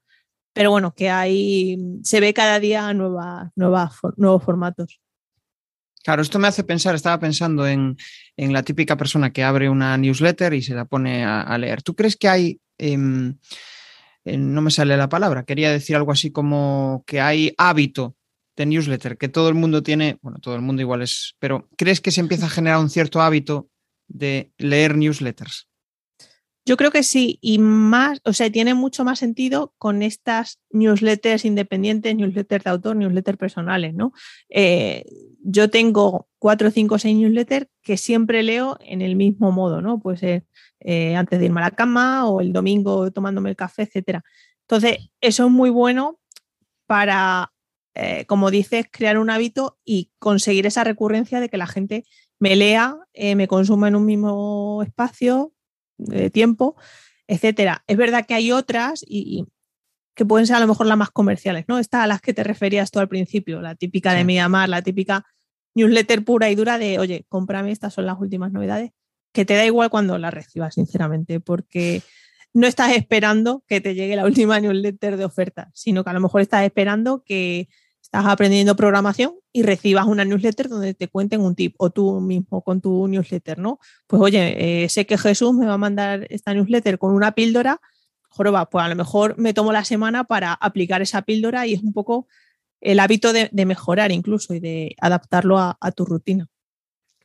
Pero 0.53 0.71
bueno, 0.71 0.93
que 0.95 1.11
hay, 1.11 1.77
se 2.03 2.19
ve 2.19 2.33
cada 2.33 2.59
día 2.59 2.91
nueva, 2.93 3.51
nuevos 3.55 4.43
formatos. 4.43 4.99
Claro, 6.03 6.23
esto 6.23 6.39
me 6.39 6.47
hace 6.47 6.63
pensar, 6.63 6.95
estaba 6.95 7.19
pensando 7.19 7.67
en, 7.67 7.95
la 8.35 8.63
típica 8.63 8.97
persona 8.97 9.31
que 9.31 9.43
abre 9.43 9.69
una 9.69 9.95
newsletter 9.97 10.55
y 10.55 10.63
se 10.63 10.73
la 10.73 10.85
pone 10.85 11.23
a, 11.23 11.55
leer. 11.59 11.83
¿Tú 11.83 11.95
crees 11.95 12.17
que 12.17 12.27
hay, 12.27 12.59
em, 12.79 13.37
no 14.25 14.61
me 14.61 14.71
sale 14.71 14.97
la 14.97 15.09
palabra, 15.09 15.43
quería 15.45 15.71
decir 15.71 15.95
algo 15.95 16.11
así 16.11 16.31
como 16.31 17.03
que 17.05 17.21
hay 17.21 17.53
hábito 17.57 18.15
de 18.59 18.65
newsletter 18.65 19.17
que 19.17 19.29
todo 19.29 19.47
el 19.47 19.55
mundo 19.55 19.81
tiene, 19.81 20.19
bueno, 20.21 20.39
todo 20.39 20.55
el 20.55 20.61
mundo 20.61 20.81
igual 20.81 21.01
es, 21.01 21.35
pero 21.39 21.69
¿crees 21.77 22.01
que 22.01 22.11
se 22.11 22.19
empieza 22.19 22.47
a 22.47 22.49
generar 22.49 22.79
un 22.79 22.89
cierto 22.89 23.21
hábito 23.21 23.69
de 24.09 24.51
leer 24.57 24.97
newsletters? 24.97 25.69
Yo 26.65 26.75
creo 26.75 26.91
que 26.91 27.03
sí, 27.03 27.39
y 27.41 27.57
más, 27.57 28.19
o 28.25 28.33
sea, 28.33 28.51
tiene 28.51 28.73
mucho 28.73 29.05
más 29.05 29.17
sentido 29.17 29.73
con 29.77 30.03
estas 30.03 30.59
newsletters 30.71 31.45
independientes, 31.45 32.13
newsletters 32.15 32.65
de 32.65 32.69
autor, 32.69 32.97
newsletters 32.97 33.37
personales, 33.37 33.95
¿no? 33.95 34.11
Eh, 34.49 35.05
yo 35.41 35.69
tengo 35.69 36.27
cuatro, 36.37 36.69
cinco, 36.69 36.99
seis 36.99 37.15
newsletters 37.15 37.67
que 37.81 37.95
siempre 37.95 38.43
leo 38.43 38.77
en 38.81 39.01
el 39.01 39.15
mismo 39.15 39.53
modo, 39.53 39.81
¿no? 39.81 39.99
Pues 39.99 40.21
eh, 40.21 41.15
antes 41.15 41.39
de 41.39 41.45
irme 41.45 41.61
a 41.61 41.63
la 41.63 41.71
cama 41.71 42.27
o 42.27 42.41
el 42.41 42.51
domingo 42.51 43.09
tomándome 43.09 43.49
el 43.49 43.55
café, 43.55 43.83
etcétera. 43.83 44.23
Entonces, 44.63 45.09
eso 45.21 45.45
es 45.45 45.51
muy 45.51 45.69
bueno 45.69 46.19
para 46.85 47.51
eh, 48.01 48.23
como 48.27 48.49
dices, 48.49 48.85
crear 48.89 49.17
un 49.17 49.29
hábito 49.29 49.77
y 49.83 50.09
conseguir 50.19 50.65
esa 50.65 50.85
recurrencia 50.85 51.41
de 51.41 51.49
que 51.49 51.57
la 51.57 51.67
gente 51.67 52.05
me 52.39 52.55
lea, 52.55 52.97
eh, 53.11 53.35
me 53.35 53.49
consuma 53.49 53.89
en 53.89 53.97
un 53.97 54.05
mismo 54.05 54.81
espacio 54.83 55.51
de 55.97 56.29
tiempo, 56.29 56.77
etcétera. 57.27 57.83
Es 57.87 57.97
verdad 57.97 58.25
que 58.25 58.35
hay 58.35 58.53
otras 58.53 59.03
y, 59.05 59.47
que 60.15 60.23
pueden 60.23 60.47
ser 60.47 60.55
a 60.55 60.59
lo 60.61 60.67
mejor 60.67 60.87
las 60.87 60.97
más 60.97 61.09
comerciales, 61.09 61.65
¿no? 61.67 61.77
Estas 61.77 62.05
a 62.05 62.07
las 62.07 62.21
que 62.21 62.33
te 62.33 62.45
referías 62.45 62.89
tú 62.89 62.99
al 62.99 63.09
principio, 63.09 63.61
la 63.61 63.75
típica 63.75 64.13
de 64.13 64.23
Miamar, 64.23 64.69
la 64.69 64.81
típica 64.81 65.25
newsletter 65.75 66.23
pura 66.23 66.49
y 66.49 66.55
dura 66.55 66.77
de, 66.77 66.99
oye, 66.99 67.25
cómprame, 67.27 67.69
estas 67.73 67.93
son 67.95 68.05
las 68.05 68.17
últimas 68.17 68.53
novedades, 68.53 68.91
que 69.33 69.43
te 69.43 69.55
da 69.55 69.65
igual 69.65 69.89
cuando 69.89 70.17
las 70.17 70.33
recibas, 70.33 70.75
sinceramente, 70.75 71.41
porque 71.41 72.01
no 72.53 72.65
estás 72.65 72.93
esperando 72.95 73.61
que 73.67 73.81
te 73.81 73.93
llegue 73.93 74.15
la 74.15 74.23
última 74.23 74.61
newsletter 74.61 75.17
de 75.17 75.25
oferta, 75.25 75.69
sino 75.73 76.05
que 76.05 76.11
a 76.11 76.13
lo 76.13 76.21
mejor 76.21 76.39
estás 76.39 76.63
esperando 76.63 77.25
que 77.25 77.67
estás 78.11 78.25
aprendiendo 78.25 78.75
programación 78.75 79.35
y 79.53 79.61
recibas 79.61 80.07
una 80.07 80.25
newsletter 80.25 80.67
donde 80.67 80.95
te 80.95 81.07
cuenten 81.07 81.41
un 81.41 81.53
tip 81.53 81.75
o 81.77 81.91
tú 81.91 82.19
mismo 82.19 82.63
con 82.63 82.81
tu 82.81 83.07
newsletter, 83.07 83.59
¿no? 83.59 83.79
Pues 84.07 84.19
oye, 84.19 84.83
eh, 84.83 84.89
sé 84.89 85.05
que 85.05 85.15
Jesús 85.15 85.53
me 85.53 85.67
va 85.67 85.75
a 85.75 85.77
mandar 85.77 86.25
esta 86.31 86.55
newsletter 86.55 86.97
con 86.97 87.13
una 87.13 87.33
píldora, 87.33 87.79
joroba, 88.27 88.67
pues 88.67 88.83
a 88.83 88.89
lo 88.89 88.95
mejor 88.95 89.37
me 89.37 89.53
tomo 89.53 89.71
la 89.71 89.83
semana 89.83 90.23
para 90.23 90.53
aplicar 90.53 91.03
esa 91.03 91.21
píldora 91.21 91.67
y 91.67 91.75
es 91.75 91.83
un 91.83 91.93
poco 91.93 92.27
el 92.81 92.99
hábito 92.99 93.31
de, 93.31 93.51
mejorar 93.53 94.11
incluso 94.11 94.55
y 94.55 94.59
de 94.59 94.95
adaptarlo 94.99 95.59
a 95.59 95.91
tu 95.91 96.03
rutina. 96.03 96.49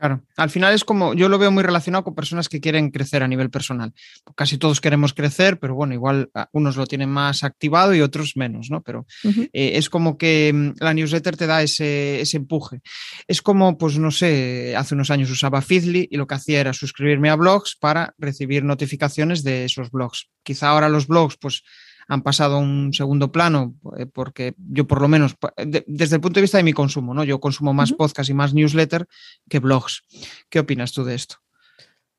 Claro, 0.05 0.23
al 0.37 0.51
final 0.51 0.75
es 0.75 0.85
como, 0.85 1.15
yo 1.15 1.31
lo 1.31 1.39
veo 1.39 1.51
muy 1.51 1.63
relacionado 1.63 2.05
con 2.05 2.15
personas 2.15 2.51
que 2.51 2.61
quieren 2.61 2.91
crecer 2.91 3.23
a 3.23 3.27
nivel 3.27 3.49
personal. 3.49 3.95
Casi 4.37 4.59
todos 4.59 4.83
queremos 4.83 5.15
crecer, 5.15 5.59
pero 5.59 5.75
bueno, 5.75 5.95
igual 5.95 6.31
unos 6.53 6.77
lo 6.77 6.87
tienen 6.87 7.09
más 7.09 7.43
activado 7.43 7.95
y 7.95 8.03
otros 8.03 8.37
menos, 8.37 8.69
¿no? 8.69 8.83
Pero 8.83 9.07
eh, 9.25 9.49
es 9.77 9.89
como 9.89 10.19
que 10.19 10.53
mm, 10.53 10.73
la 10.85 10.93
newsletter 10.93 11.39
te 11.39 11.47
da 11.47 11.63
ese, 11.63 12.21
ese, 12.21 12.37
empuje. 12.37 12.83
Es 13.27 13.41
como, 13.41 13.79
pues 13.79 13.99
no 13.99 14.11
sé, 14.11 14.77
hace 14.77 14.95
unos 14.95 15.11
años 15.11 15.31
usaba 15.31 15.63
Feedly 15.63 16.07
y 16.11 16.19
lo 16.19 16.27
que 16.27 16.35
hacía 16.35 16.61
era 16.61 16.75
suscribirme 16.75 17.31
a 17.31 17.37
blogs 17.37 17.75
para 17.75 18.13
recibir 18.19 18.63
notificaciones 18.63 19.43
de 19.43 19.65
esos 19.65 19.91
blogs. 19.91 20.29
Quizá 20.43 20.69
ahora 20.69 20.91
los 20.91 21.07
blogs, 21.07 21.39
pues 21.39 21.63
han 22.09 22.23
pasado 22.23 22.57
a 22.57 22.59
un 22.59 22.93
segundo 22.93 23.33
plano, 23.33 23.75
eh, 23.99 24.07
porque 24.07 24.55
yo 24.59 24.87
por 24.87 25.01
lo 25.01 25.09
menos, 25.09 25.37
desde 25.57 26.17
el 26.17 26.21
punto 26.21 26.39
de 26.39 26.43
vista 26.43 26.59
de 26.59 26.65
mi 26.65 26.73
consumo, 26.73 27.15
¿no? 27.15 27.25
Yo 27.25 27.41
consumo 27.41 27.73
más 27.73 27.93
podcast 27.93 28.31
y 28.31 28.35
más 28.35 28.55
newsletter 28.55 29.07
que 29.49 29.59
blogs. 29.59 30.03
¿Qué 30.49 30.59
opinas 30.59 30.93
tú 30.93 31.05
de 31.05 31.15
esto? 31.15 31.37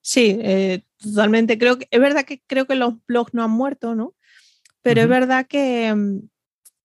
Sí, 0.02 0.38
eh, 0.42 0.84
totalmente. 0.98 1.58
Creo 1.58 1.80
que 1.80 1.88
es 1.90 2.00
verdad 2.00 2.26
que 2.26 2.42
creo 2.46 2.66
que 2.66 2.76
los 2.76 2.94
blogs 3.08 3.34
no 3.34 3.44
han 3.44 3.52
muerto, 3.52 3.96
¿no? 3.96 4.14
Pero 4.82 5.02
es 5.02 5.08
verdad 5.08 5.48
que, 5.48 5.94
mm, 5.96 6.20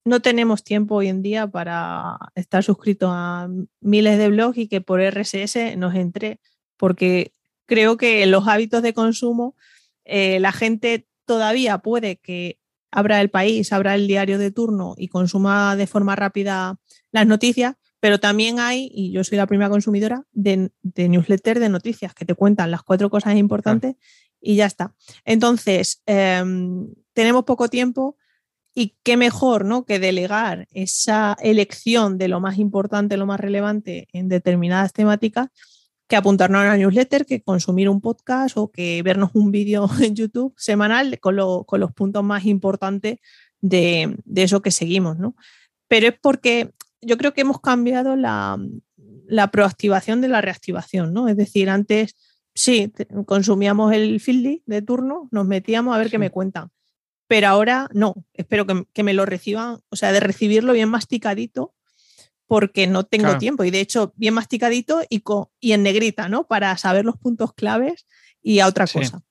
no 0.04 0.20
tenemos 0.20 0.64
tiempo 0.64 0.96
hoy 0.96 1.08
en 1.08 1.22
día 1.22 1.46
para 1.46 2.18
estar 2.34 2.64
suscritos 2.64 3.10
a 3.12 3.48
miles 3.80 4.18
de 4.18 4.28
blogs 4.28 4.58
y 4.58 4.68
que 4.68 4.80
por 4.80 5.00
RSS 5.00 5.76
nos 5.76 5.94
entre, 5.94 6.40
porque 6.76 7.34
creo 7.66 7.96
que 7.96 8.22
en 8.22 8.30
los 8.30 8.48
hábitos 8.48 8.82
de 8.82 8.94
consumo 8.94 9.54
eh, 10.04 10.40
la 10.40 10.52
gente 10.52 11.06
todavía 11.26 11.78
puede 11.78 12.16
que 12.16 12.58
abra 12.90 13.20
el 13.20 13.30
país, 13.30 13.72
abra 13.72 13.94
el 13.94 14.06
diario 14.06 14.38
de 14.38 14.50
turno 14.50 14.94
y 14.96 15.08
consuma 15.08 15.76
de 15.76 15.86
forma 15.86 16.16
rápida 16.16 16.78
las 17.12 17.26
noticias, 17.26 17.76
pero 18.00 18.18
también 18.18 18.60
hay, 18.60 18.90
y 18.92 19.12
yo 19.12 19.24
soy 19.24 19.36
la 19.38 19.46
primera 19.46 19.70
consumidora, 19.70 20.24
de, 20.32 20.70
newsletter 20.96 21.60
de 21.60 21.68
noticias 21.68 22.14
que 22.14 22.24
te 22.24 22.34
cuentan 22.34 22.70
las 22.70 22.82
cuatro 22.82 23.10
cosas 23.10 23.36
importantes 23.36 23.96
y 24.40 24.56
ya 24.56 24.66
está. 24.66 24.94
Entonces, 25.24 26.02
em, 26.06 26.88
tenemos 27.12 27.44
poco 27.44 27.68
tiempo 27.68 28.16
y 28.74 28.96
qué 29.02 29.16
mejor 29.16 29.64
¿no? 29.64 29.84
que 29.84 29.98
delegar 29.98 30.66
esa 30.72 31.36
elección 31.42 32.16
de 32.16 32.28
lo 32.28 32.40
más 32.40 32.58
importante, 32.58 33.16
lo 33.16 33.26
más 33.26 33.40
relevante 33.40 34.08
en 34.12 34.28
determinadas 34.28 34.92
temáticas 34.92 35.48
que 36.10 36.16
apuntarnos 36.16 36.60
a 36.60 36.64
una 36.64 36.76
newsletter, 36.76 37.24
que 37.24 37.40
consumir 37.40 37.88
un 37.88 38.00
podcast 38.00 38.56
o 38.56 38.72
que 38.72 39.00
vernos 39.04 39.30
un 39.32 39.52
vídeo 39.52 39.88
en 40.02 40.16
YouTube 40.16 40.52
semanal 40.56 41.20
con, 41.20 41.36
los 41.36 41.92
puntos 41.94 42.24
más 42.24 42.44
importantes 42.44 43.20
de, 43.60 44.16
eso 44.34 44.60
que 44.60 44.72
seguimos, 44.72 45.18
¿no? 45.18 45.36
Pero 45.86 46.08
es 46.08 46.14
porque 46.20 46.72
yo 47.00 47.16
creo 47.16 47.32
que 47.32 47.42
hemos 47.42 47.60
cambiado 47.60 48.16
la, 48.16 48.58
proactivación 49.52 50.20
de 50.20 50.28
la 50.28 50.40
reactivación, 50.40 51.14
¿no? 51.14 51.28
Es 51.28 51.36
decir, 51.36 51.70
antes 51.70 52.16
sí, 52.56 52.92
consumíamos 53.24 53.92
el 53.92 54.18
field 54.18 54.62
de 54.66 54.82
turno, 54.82 55.28
nos 55.30 55.46
metíamos 55.46 55.94
a 55.94 55.98
ver 55.98 56.10
qué 56.10 56.18
me 56.18 56.30
cuentan. 56.30 56.70
Pero 57.28 57.46
ahora 57.46 57.88
no, 57.92 58.14
espero 58.34 58.66
que, 58.66 58.84
que, 58.92 59.04
me 59.04 59.14
lo 59.14 59.26
reciban, 59.26 59.78
o 59.88 59.94
sea, 59.94 60.10
de 60.10 60.18
recibirlo 60.18 60.72
bien 60.72 60.88
masticadito 60.88 61.72
porque 62.50 62.88
no 62.88 63.04
tengo 63.04 63.38
tiempo. 63.38 63.62
Y 63.62 63.70
de 63.70 63.78
hecho, 63.78 64.12
bien 64.16 64.34
masticadito 64.34 65.02
y, 65.08 65.22
y 65.60 65.70
en 65.70 65.84
negrita, 65.84 66.28
¿no? 66.28 66.48
Para 66.48 66.76
saber 66.78 67.04
los 67.04 67.16
puntos 67.16 67.52
claves 67.54 68.06
y 68.42 68.58
a 68.58 68.66
otra 68.66 68.88
cosa. 68.88 69.22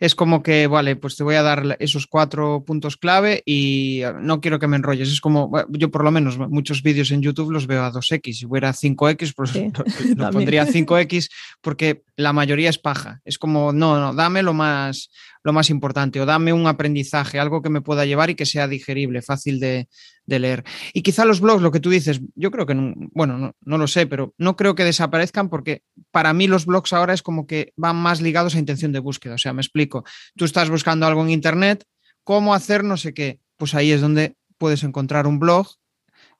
Es 0.00 0.16
como 0.16 0.42
que, 0.42 0.66
vale, 0.66 0.96
pues 0.96 1.14
te 1.14 1.22
voy 1.22 1.36
a 1.36 1.42
dar 1.42 1.76
esos 1.78 2.08
cuatro 2.08 2.64
puntos 2.66 2.96
clave 2.96 3.44
y 3.46 4.02
ah, 4.02 4.16
no 4.20 4.40
quiero 4.40 4.58
que 4.58 4.66
me 4.66 4.74
enrolles. 4.74 5.12
Es 5.12 5.20
como, 5.20 5.52
yo 5.70 5.92
por 5.92 6.02
lo 6.02 6.10
menos 6.10 6.36
muchos 6.36 6.82
vídeos 6.82 7.12
en 7.12 7.22
YouTube 7.22 7.52
los 7.52 7.68
veo 7.68 7.84
a 7.84 7.92
2X. 7.92 8.32
Si 8.32 8.46
fuera 8.46 8.72
5X, 8.72 9.32
pues 9.36 9.52
lo, 10.16 10.30
pondría 10.32 10.66
5X 10.66 11.30
porque 11.60 12.02
la 12.16 12.32
mayoría 12.32 12.68
es 12.68 12.78
paja. 12.78 13.20
Es 13.24 13.38
como, 13.38 13.72
no, 13.72 14.00
no, 14.00 14.12
dame 14.12 14.42
lo 14.42 14.54
más, 14.54 15.08
lo 15.44 15.52
más 15.52 15.70
importante 15.70 16.20
o 16.20 16.26
dame 16.26 16.52
un 16.52 16.66
aprendizaje, 16.66 17.38
algo 17.38 17.62
que 17.62 17.68
me 17.68 17.82
pueda 17.82 18.06
llevar 18.06 18.30
y 18.30 18.34
que 18.34 18.46
sea 18.46 18.66
digerible, 18.66 19.20
fácil 19.22 19.60
de, 19.60 19.88
leer. 20.26 20.64
Y 20.94 21.02
quizá 21.02 21.26
los 21.26 21.40
blogs, 21.40 21.62
lo 21.62 21.70
que 21.70 21.80
tú 21.80 21.90
dices, 21.90 22.22
yo 22.34 22.50
creo 22.50 22.64
que, 22.64 22.74
no, 22.74 22.94
bueno, 23.12 23.54
no, 23.60 23.78
lo 23.78 23.86
sé, 23.86 24.06
pero 24.06 24.34
no 24.38 24.56
creo 24.56 24.74
que 24.74 24.84
desaparezcan 24.84 25.50
porque 25.50 25.82
para 26.10 26.32
mí 26.32 26.46
los 26.48 26.64
blogs 26.64 26.94
ahora 26.94 27.12
es 27.12 27.22
como 27.22 27.46
que 27.46 27.74
van 27.76 27.96
más 27.96 28.22
ligados 28.22 28.54
a 28.54 28.58
intención 28.58 28.90
de 28.92 29.00
búsqueda. 29.00 29.34
O 29.34 29.38
sea, 29.38 29.52
me 29.52 29.60
explico, 29.60 30.04
tú 30.34 30.46
estás 30.46 30.70
buscando 30.70 31.06
algo 31.06 31.22
en 31.22 31.30
Internet, 31.30 31.84
cómo 32.24 32.54
hacer 32.54 32.82
no 32.82 32.96
sé 32.96 33.12
qué, 33.12 33.38
pues 33.56 33.74
ahí 33.74 33.92
es 33.92 34.00
donde 34.00 34.36
puedes 34.56 34.82
encontrar 34.82 35.26
un 35.26 35.38
blog 35.38 35.68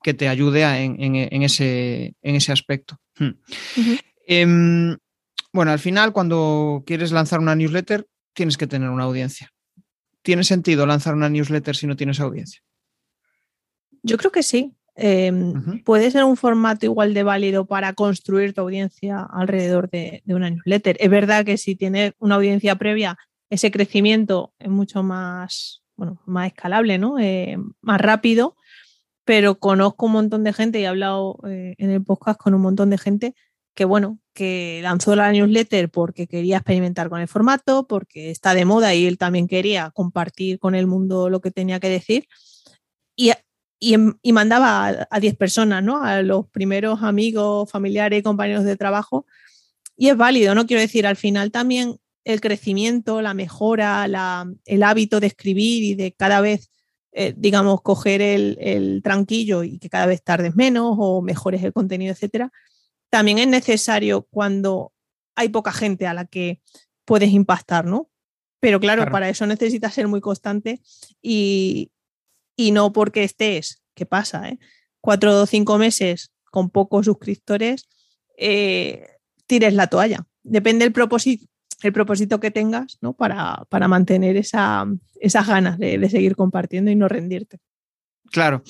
que 0.02 0.14
te 0.14 0.28
ayude 0.28 0.62
en, 0.64 1.42
ese, 1.42 2.14
en 2.22 2.34
ese 2.36 2.52
aspecto. 2.52 2.98
Hmm. 3.18 3.32
Em, 4.26 4.96
bueno, 5.52 5.72
al 5.72 5.78
final, 5.78 6.12
cuando 6.12 6.82
quieres 6.86 7.12
lanzar 7.12 7.40
una 7.40 7.54
newsletter, 7.54 8.06
tienes 8.34 8.58
que 8.58 8.66
tener 8.66 8.90
una 8.90 9.04
audiencia. 9.04 9.52
¿Tiene 10.22 10.44
sentido 10.44 10.86
lanzar 10.86 11.14
una 11.14 11.28
newsletter 11.28 11.76
si 11.76 11.86
no 11.86 11.96
tienes 11.96 12.20
audiencia? 12.20 12.62
Yo 14.02 14.18
creo 14.18 14.32
que 14.32 14.42
sí. 14.42 14.74
Em, 14.96 15.82
puede 15.82 16.10
ser 16.10 16.22
un 16.22 16.36
formato 16.36 16.86
igual 16.86 17.14
de 17.14 17.24
válido 17.24 17.66
para 17.66 17.94
construir 17.94 18.54
tu 18.54 18.60
audiencia 18.60 19.26
alrededor 19.32 19.90
de, 19.90 20.22
una 20.26 20.50
newsletter. 20.50 20.96
Es 21.00 21.10
verdad 21.10 21.44
que 21.44 21.56
si 21.56 21.74
tienes 21.74 22.12
una 22.18 22.36
audiencia 22.36 22.76
previa, 22.76 23.16
ese 23.50 23.70
crecimiento 23.70 24.52
es 24.58 24.68
mucho 24.68 25.02
más, 25.02 25.82
bueno, 25.96 26.20
más 26.26 26.48
escalable, 26.48 26.98
¿no? 26.98 27.18
Eh, 27.18 27.56
más 27.80 28.00
rápido, 28.00 28.56
pero 29.24 29.58
conozco 29.58 30.06
un 30.06 30.12
montón 30.12 30.44
de 30.44 30.52
gente 30.52 30.78
y 30.78 30.84
he 30.84 30.86
hablado 30.86 31.38
eh, 31.48 31.74
en 31.78 31.90
el 31.90 32.02
podcast 32.02 32.38
con 32.38 32.54
un 32.54 32.60
montón 32.60 32.90
de 32.90 32.98
gente 32.98 33.34
que 33.74 33.84
bueno, 33.84 34.20
que 34.32 34.80
lanzó 34.82 35.16
la 35.16 35.30
newsletter 35.32 35.90
porque 35.90 36.26
quería 36.26 36.58
experimentar 36.58 37.08
con 37.08 37.20
el 37.20 37.28
formato, 37.28 37.86
porque 37.86 38.30
está 38.30 38.54
de 38.54 38.64
moda 38.64 38.94
y 38.94 39.06
él 39.06 39.18
también 39.18 39.48
quería 39.48 39.90
compartir 39.90 40.58
con 40.58 40.74
el 40.74 40.86
mundo 40.86 41.30
lo 41.30 41.40
que 41.40 41.50
tenía 41.50 41.80
que 41.80 41.88
decir. 41.88 42.26
Y, 43.16 43.32
y, 43.80 44.32
mandaba 44.32 45.06
a 45.10 45.20
10 45.20 45.36
personas, 45.36 45.82
¿no? 45.82 46.02
A 46.02 46.22
los 46.22 46.48
primeros 46.48 47.02
amigos, 47.02 47.70
familiares 47.70 48.22
compañeros 48.22 48.64
de 48.64 48.76
trabajo. 48.76 49.26
Y 49.96 50.08
es 50.08 50.16
válido, 50.16 50.54
¿no? 50.54 50.66
Quiero 50.66 50.80
decir, 50.80 51.06
al 51.06 51.16
final 51.16 51.50
también 51.50 51.96
el 52.24 52.40
crecimiento, 52.40 53.22
la 53.22 53.34
mejora, 53.34 54.06
el 54.64 54.82
hábito 54.82 55.20
de 55.20 55.26
escribir 55.26 55.82
y 55.84 55.94
de 55.94 56.12
cada 56.12 56.40
vez, 56.40 56.70
eh, 57.12 57.34
digamos, 57.36 57.82
coger 57.82 58.22
el, 58.22 58.56
el, 58.60 59.02
tranquillo 59.02 59.62
y 59.62 59.78
que 59.78 59.90
cada 59.90 60.06
vez 60.06 60.22
tardes 60.22 60.56
menos 60.56 60.96
o 60.98 61.22
mejores 61.22 61.62
el 61.62 61.72
contenido, 61.72 62.12
etcétera, 62.12 62.50
también 63.14 63.38
es 63.38 63.46
necesario 63.46 64.26
cuando 64.28 64.92
hay 65.36 65.48
poca 65.48 65.70
gente 65.70 66.08
a 66.08 66.14
la 66.14 66.24
que 66.24 66.60
puedes 67.04 67.30
impactar, 67.30 67.84
¿no? 67.84 68.10
Pero 68.58 68.80
claro, 68.80 69.08
para 69.08 69.28
eso 69.28 69.46
necesitas 69.46 69.94
ser 69.94 70.08
muy 70.08 70.20
constante 70.20 70.80
y, 71.22 71.92
no 72.58 72.92
porque 72.92 73.22
estés, 73.22 73.84
¿qué 73.94 74.04
pasa? 74.04 74.48
Eh? 74.48 74.58
Cuatro 75.00 75.42
o 75.42 75.46
cinco 75.46 75.78
meses 75.78 76.32
con 76.50 76.70
pocos 76.70 77.06
suscriptores, 77.06 77.88
eh, 78.36 79.06
tires 79.46 79.74
la 79.74 79.86
toalla. 79.86 80.26
Depende 80.42 80.84
del 80.84 80.92
propósito, 80.92 81.46
el 81.84 81.92
propósito 81.92 82.40
que 82.40 82.50
tengas 82.50 82.98
¿no? 83.00 83.12
para, 83.12 83.64
para 83.68 83.86
mantener 83.86 84.36
esa, 84.36 84.86
esas 85.20 85.46
ganas 85.46 85.78
de 85.78 86.10
seguir 86.10 86.34
compartiendo 86.34 86.90
y 86.90 86.96
no 86.96 87.06
rendirte. 87.06 87.60
Claro. 88.32 88.64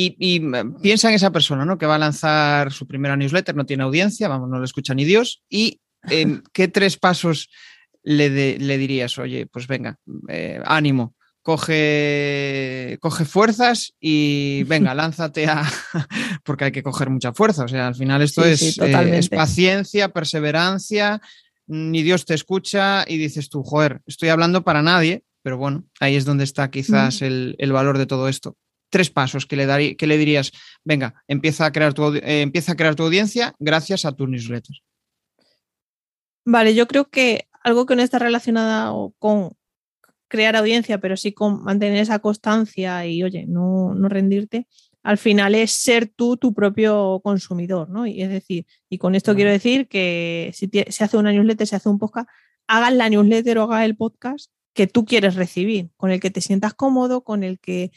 Y, 0.00 0.40
mm, 0.40 0.80
piensa 0.80 1.08
en 1.08 1.14
esa 1.14 1.32
persona, 1.32 1.64
¿no? 1.64 1.78
Que 1.78 1.86
va 1.86 1.96
a 1.96 1.98
lanzar 1.98 2.72
su 2.72 2.86
primera 2.86 3.16
newsletter, 3.16 3.56
no 3.56 3.66
tiene 3.66 3.82
audiencia, 3.82 4.28
vamos, 4.28 4.48
no 4.48 4.58
le 4.58 4.64
escucha 4.64 4.94
ni 4.94 5.04
Dios. 5.04 5.42
¿Y 5.48 5.80
em, 6.08 6.42
qué 6.52 6.68
tres 6.68 6.96
pasos 6.96 7.48
le, 8.02 8.58
le, 8.58 8.78
dirías? 8.78 9.18
Oye, 9.18 9.46
pues 9.46 9.66
venga, 9.66 9.98
eh, 10.28 10.60
ánimo, 10.64 11.16
coge, 11.42 12.98
coge 13.00 13.24
fuerzas 13.24 13.94
y 14.00 14.62
venga, 14.64 14.94
lánzate 14.94 15.46
a. 15.46 15.64
porque 16.44 16.66
hay 16.66 16.72
que 16.72 16.82
coger 16.82 17.10
mucha 17.10 17.32
fuerza. 17.32 17.64
O 17.64 17.68
sea, 17.68 17.88
al 17.88 17.94
final 17.96 18.22
esto 18.22 18.44
es, 18.44 18.78
eh, 18.78 19.18
es, 19.18 19.28
paciencia, 19.28 20.10
perseverancia. 20.10 21.20
Ni 21.66 22.02
Dios 22.02 22.24
te 22.24 22.34
escucha 22.34 23.04
y 23.06 23.18
dices 23.18 23.50
tú, 23.50 23.62
joder, 23.62 24.00
estoy 24.06 24.30
hablando 24.30 24.64
para 24.64 24.80
nadie, 24.80 25.24
pero 25.42 25.58
bueno, 25.58 25.84
ahí 26.00 26.16
es 26.16 26.24
donde 26.24 26.44
está 26.44 26.70
quizás 26.70 27.20
el, 27.20 27.56
el 27.58 27.72
valor 27.72 27.98
de 27.98 28.06
todo 28.06 28.26
esto 28.28 28.56
tres 28.90 29.10
pasos 29.10 29.46
que 29.46 29.56
le, 29.56 29.96
que 29.96 30.06
le 30.06 30.18
dirías, 30.18 30.52
venga, 30.84 31.22
empieza 31.26 31.66
a, 31.66 31.72
crear 31.72 31.94
tu, 31.94 32.14
eh, 32.14 32.42
empieza 32.42 32.72
a 32.72 32.76
crear 32.76 32.94
tu 32.94 33.04
audiencia 33.04 33.54
gracias 33.58 34.04
a 34.04 34.12
tus 34.12 34.28
newsletters? 34.28 34.82
Vale, 36.44 36.74
yo 36.74 36.86
creo 36.86 37.10
que 37.10 37.48
algo 37.62 37.86
que 37.86 37.96
no 37.96 38.02
está 38.02 38.18
relacionado 38.18 39.14
con 39.18 39.52
crear 40.28 40.56
audiencia, 40.56 40.98
pero 40.98 41.16
sí 41.16 41.32
con 41.32 41.62
mantener 41.62 41.98
esa 41.98 42.18
constancia 42.20 43.06
y, 43.06 43.22
oye, 43.22 43.46
no, 43.46 43.94
rendirte, 44.08 44.66
al 45.02 45.18
final 45.18 45.54
es 45.54 45.72
ser 45.72 46.06
tú 46.06 46.36
tu 46.36 46.52
propio 46.52 47.20
consumidor, 47.22 47.88
¿no? 47.88 48.06
Y 48.06 48.22
es 48.22 48.28
decir, 48.28 48.66
y 48.90 48.98
con 48.98 49.14
esto 49.14 49.34
quiero 49.34 49.50
decir 49.50 49.88
que 49.88 50.50
si 50.54 50.70
se 50.88 51.04
hace 51.04 51.16
una 51.16 51.32
newsletter, 51.32 51.66
se 51.66 51.76
hace 51.76 51.88
un 51.88 51.98
podcast, 51.98 52.28
hagas 52.66 52.92
la 52.92 53.08
newsletter 53.08 53.58
o 53.58 53.64
hagas 53.64 53.84
el 53.84 53.96
podcast 53.96 54.50
que 54.74 54.86
tú 54.86 55.04
quieres 55.04 55.34
recibir, 55.34 55.90
con 55.96 56.10
el 56.10 56.20
que 56.20 56.30
te 56.30 56.40
sientas 56.40 56.74
cómodo, 56.74 57.24
con 57.24 57.42
el 57.42 57.58
que 57.58 57.90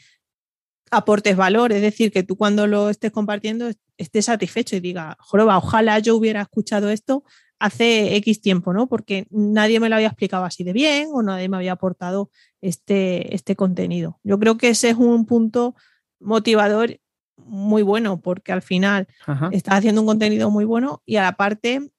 aportes 0.92 1.36
valor, 1.36 1.72
es 1.72 1.80
decir, 1.80 2.12
que 2.12 2.22
tú 2.22 2.36
cuando 2.36 2.66
lo 2.66 2.90
estés 2.90 3.10
compartiendo 3.10 3.70
estés 3.96 4.26
satisfecho 4.26 4.76
y 4.76 4.80
diga, 4.80 5.16
joroba, 5.20 5.56
ojalá 5.56 5.98
yo 5.98 6.14
hubiera 6.14 6.42
escuchado 6.42 6.90
esto 6.90 7.24
hace 7.58 8.14
X 8.16 8.42
tiempo, 8.42 8.74
¿no? 8.74 8.88
Porque 8.88 9.26
nadie 9.30 9.80
me 9.80 9.88
lo 9.88 9.94
había 9.94 10.08
explicado 10.08 10.44
así 10.44 10.64
de 10.64 10.74
bien 10.74 11.08
o 11.12 11.22
nadie 11.22 11.48
me 11.48 11.56
había 11.56 11.72
aportado 11.72 12.30
este, 12.60 13.34
este 13.34 13.56
contenido. 13.56 14.20
Yo 14.22 14.38
creo 14.38 14.58
que 14.58 14.68
ese 14.68 14.90
es 14.90 14.96
un 14.96 15.24
punto 15.24 15.74
motivador 16.20 16.98
muy 17.36 17.82
bueno 17.82 18.20
porque 18.20 18.52
al 18.52 18.62
final 18.62 19.08
estás 19.50 19.76
haciendo 19.76 20.02
un 20.02 20.06
contenido 20.06 20.50
muy 20.50 20.64
bueno 20.66 21.02
y 21.06 21.16
a 21.16 21.22
la 21.22 21.36
parte 21.36 21.90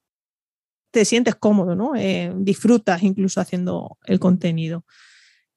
te 0.92 1.06
sientes 1.06 1.34
cómodo, 1.34 1.76
¿no? 1.76 1.96
Eh, 1.96 2.32
disfrutas 2.38 3.02
incluso 3.02 3.42
haciendo 3.42 3.98
el 4.06 4.20
contenido. 4.20 4.86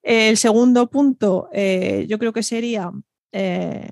El 0.02 0.38
segundo 0.38 0.88
punto, 0.88 1.50
eh, 1.52 2.06
yo 2.08 2.18
creo 2.18 2.32
que 2.32 2.42
sería 2.42 2.90
eh, 3.32 3.90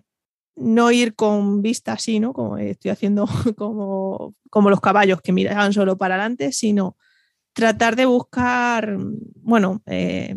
no 0.57 0.91
ir 0.91 1.15
con 1.15 1.63
vista 1.63 1.95
así, 1.95 2.21
¿no? 2.21 2.33
Como 2.33 2.59
estoy 2.59 2.91
haciendo 2.91 3.27
como, 3.57 4.35
como 4.51 4.71
los 4.71 4.81
caballos 4.81 5.21
que 5.21 5.33
miran 5.33 5.73
solo 5.73 5.99
para 5.99 6.15
adelante, 6.15 6.53
sino 6.53 6.97
tratar 7.53 7.97
de 7.97 8.07
buscar, 8.07 8.97
bueno, 9.43 9.83
eh, 9.87 10.37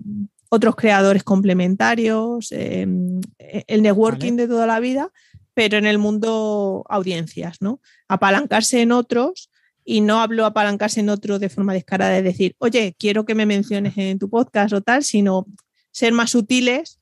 otros 0.50 0.76
creadores 0.76 1.24
complementarios, 1.24 2.52
em, 2.52 3.20
e, 3.40 3.64
el 3.68 3.82
networking 3.82 4.34
de 4.34 4.48
toda 4.48 4.68
la 4.68 4.80
vida, 4.80 5.12
pero 5.54 5.78
en 5.78 5.86
el 5.86 5.98
mundo 5.98 6.86
audiencias, 6.88 7.58
¿no? 7.62 7.82
Apalancarse 8.08 8.82
en 8.82 8.92
otros 8.92 9.50
y 9.84 10.02
no 10.02 10.20
hablo 10.20 10.46
apalancarse 10.46 11.00
en 11.00 11.10
otros 11.10 11.40
de 11.40 11.50
forma 11.50 11.74
descarada, 11.74 12.12
de 12.12 12.22
decir, 12.22 12.56
oye, 12.60 12.96
quiero 13.00 13.26
que 13.26 13.36
me 13.36 13.46
menciones 13.46 13.98
en 13.98 14.20
tu 14.20 14.30
podcast 14.30 14.74
o 14.74 14.82
tal, 14.82 15.04
sino 15.04 15.48
ser 15.92 16.14
más 16.14 16.30
sutiles, 16.30 16.97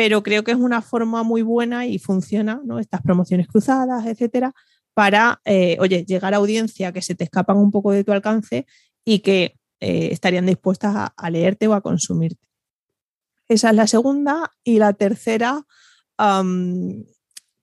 pero 0.00 0.22
creo 0.22 0.44
que 0.44 0.52
es 0.52 0.56
una 0.56 0.80
forma 0.80 1.22
muy 1.24 1.42
buena 1.42 1.84
y 1.84 1.98
funciona, 1.98 2.62
¿no? 2.64 2.78
Estas 2.78 3.02
promociones 3.02 3.48
cruzadas, 3.48 4.06
etcétera, 4.06 4.54
para, 4.94 5.42
eh, 5.44 5.76
oye, 5.78 6.06
llegar 6.06 6.32
a 6.32 6.38
audiencia 6.38 6.90
que 6.90 7.02
se 7.02 7.14
te 7.14 7.24
escapan 7.24 7.58
un 7.58 7.70
poco 7.70 7.92
de 7.92 8.02
tu 8.02 8.10
alcance 8.10 8.64
y 9.04 9.18
que 9.18 9.58
eh, 9.78 10.08
estarían 10.10 10.46
dispuestas 10.46 11.12
a, 11.14 11.30
leerte 11.30 11.68
o 11.68 11.74
a 11.74 11.82
consumirte. 11.82 12.48
Esa 13.46 13.68
es 13.68 13.76
la 13.76 13.86
segunda. 13.86 14.50
Y 14.64 14.78
la 14.78 14.94
tercera, 14.94 15.66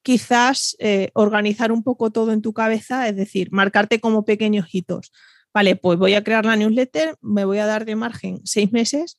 quizás 0.04 0.76
eh, 0.78 1.10
organizar 1.15 1.71
un 1.71 1.82
poco 1.82 2.12
todo 2.12 2.32
en 2.34 2.43
tu 2.43 2.54
cabeza, 2.54 3.10
es 3.10 3.15
decir, 3.15 3.47
marcarte 3.52 4.00
como 4.00 4.26
pequeños 4.26 4.67
hitos. 4.71 5.12
Vale, 5.56 5.76
pues 5.76 5.97
voy 5.97 6.13
a 6.13 6.23
crear 6.23 6.45
la 6.45 6.56
newsletter, 6.56 7.15
me 7.19 7.45
voy 7.45 7.58
a 7.58 7.65
dar 7.65 7.84
de 7.86 7.95
margen 7.95 8.41
seis 8.43 8.71
meses 8.71 9.17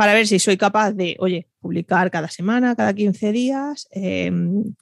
para 0.00 0.14
ver 0.14 0.26
si 0.26 0.38
soy 0.38 0.56
capaz 0.56 0.92
de, 0.92 1.14
oye, 1.18 1.46
publicar 1.60 2.10
cada 2.10 2.28
semana, 2.28 2.74
cada 2.74 2.94
15 2.94 3.32
días, 3.32 3.86
em, 3.90 4.74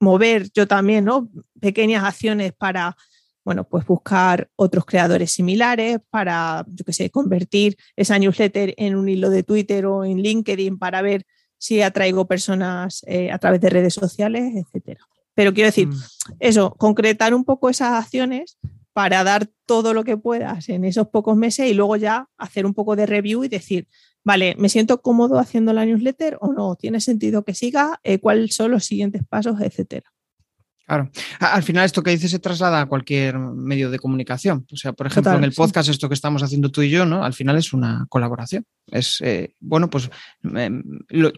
mover 0.00 0.50
yo 0.54 0.66
también, 0.66 1.04
¿no? 1.04 1.28
Pequeñas 1.60 2.04
acciones 2.04 2.54
para 2.54 2.96
bueno, 3.44 3.68
pues 3.68 3.84
buscar 3.84 4.48
otros 4.56 4.86
creadores 4.86 5.30
similares 5.30 5.98
para, 6.08 6.64
yo 6.68 6.86
qué 6.86 6.94
sé, 6.94 7.10
convertir 7.10 7.76
esa 7.96 8.18
newsletter 8.18 8.72
en 8.78 8.96
un 8.96 9.10
hilo 9.10 9.28
de 9.28 9.42
Twitter 9.42 9.84
o 9.84 10.06
en 10.06 10.22
LinkedIn 10.22 10.78
para 10.78 11.02
ver 11.02 11.26
si 11.58 11.82
atraigo 11.82 12.26
personas 12.26 13.04
eh, 13.06 13.30
a 13.30 13.36
través 13.36 13.60
de 13.60 13.68
redes 13.68 13.92
sociales, 13.92 14.54
etcétera. 14.56 15.06
Pero 15.34 15.52
quiero 15.52 15.68
decir, 15.68 15.88
mm. 15.88 16.02
eso, 16.40 16.74
concretar 16.78 17.34
un 17.34 17.44
poco 17.44 17.68
esas 17.68 17.92
acciones 17.92 18.56
para 18.94 19.22
dar 19.22 19.50
todo 19.66 19.92
lo 19.92 20.02
que 20.02 20.16
puedas 20.16 20.70
en 20.70 20.86
esos 20.86 21.08
pocos 21.08 21.36
meses 21.36 21.70
y 21.70 21.74
luego 21.74 21.96
ya 21.96 22.30
hacer 22.38 22.64
un 22.64 22.72
poco 22.72 22.96
de 22.96 23.04
review 23.04 23.44
y 23.44 23.48
decir, 23.48 23.86
vale, 24.24 24.54
¿me 24.58 24.68
siento 24.68 25.00
cómodo 25.00 25.38
haciendo 25.38 25.72
la 25.72 25.84
newsletter 25.84 26.38
o 26.40 26.52
no? 26.52 26.76
¿Tiene 26.76 27.00
sentido 27.00 27.44
que 27.44 27.54
siga? 27.54 28.00
Eh, 28.02 28.18
¿Cuáles 28.18 28.54
son 28.54 28.70
los 28.70 28.84
siguientes 28.84 29.22
pasos, 29.28 29.60
etcétera? 29.60 30.12
Claro. 30.86 31.10
Al 31.38 31.62
final 31.62 31.84
esto 31.84 32.02
que 32.02 32.10
dice 32.10 32.28
se 32.28 32.38
traslada 32.38 32.80
a 32.80 32.86
cualquier 32.86 33.38
medio 33.38 33.90
de 33.90 33.98
comunicación. 33.98 34.66
O 34.70 34.76
sea, 34.76 34.92
por 34.92 35.06
ejemplo, 35.06 35.32
en 35.32 35.44
el 35.44 35.52
podcast, 35.52 35.88
esto 35.88 36.08
que 36.08 36.14
estamos 36.14 36.42
haciendo 36.42 36.70
tú 36.70 36.82
y 36.82 36.90
yo, 36.90 37.06
¿no? 37.06 37.24
Al 37.24 37.32
final 37.32 37.56
es 37.56 37.72
una 37.72 38.04
colaboración. 38.08 38.66
Es, 38.88 39.20
eh, 39.22 39.54
bueno, 39.60 39.88
pues 39.88 40.10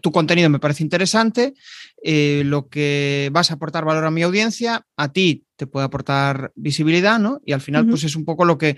tu 0.01 0.11
contenido 0.11 0.49
me 0.49 0.59
parece 0.59 0.83
interesante, 0.83 1.53
eh, 2.03 2.41
lo 2.45 2.67
que 2.67 3.29
vas 3.31 3.51
a 3.51 3.53
aportar 3.53 3.85
valor 3.85 4.05
a 4.05 4.11
mi 4.11 4.23
audiencia, 4.23 4.85
a 4.97 5.13
ti 5.13 5.45
te 5.55 5.67
puede 5.67 5.85
aportar 5.85 6.51
visibilidad, 6.55 7.19
¿no? 7.19 7.39
Y 7.45 7.53
al 7.53 7.61
final, 7.61 7.87
pues 7.87 8.03
es 8.03 8.15
un 8.15 8.25
poco 8.25 8.45
lo 8.45 8.57
que 8.57 8.75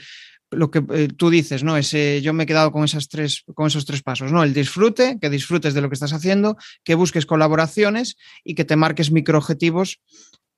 lo 0.52 0.72
que 0.72 0.84
eh, 0.92 1.08
tú 1.08 1.30
dices, 1.30 1.64
¿no? 1.64 1.78
Ese, 1.78 2.22
yo 2.22 2.34
me 2.34 2.44
he 2.44 2.48
quedado 2.48 2.72
con, 2.72 2.84
esas 2.84 3.10
tres, 3.10 3.44
con 3.54 3.68
esos 3.68 3.86
tres 3.86 4.02
pasos, 4.02 4.32
¿no? 4.32 4.44
El 4.44 4.54
disfrute, 4.54 5.18
que 5.20 5.30
disfrutes 5.30 5.74
de 5.74 5.82
lo 5.82 5.90
que 5.90 5.96
estás 5.96 6.14
haciendo, 6.14 6.58
que 6.84 6.96
busques 6.96 7.26
colaboraciones 7.26 8.18
y 8.44 8.56
que 8.56 8.66
te 8.66 8.76
marques 8.76 9.12
microobjetivos 9.12 10.00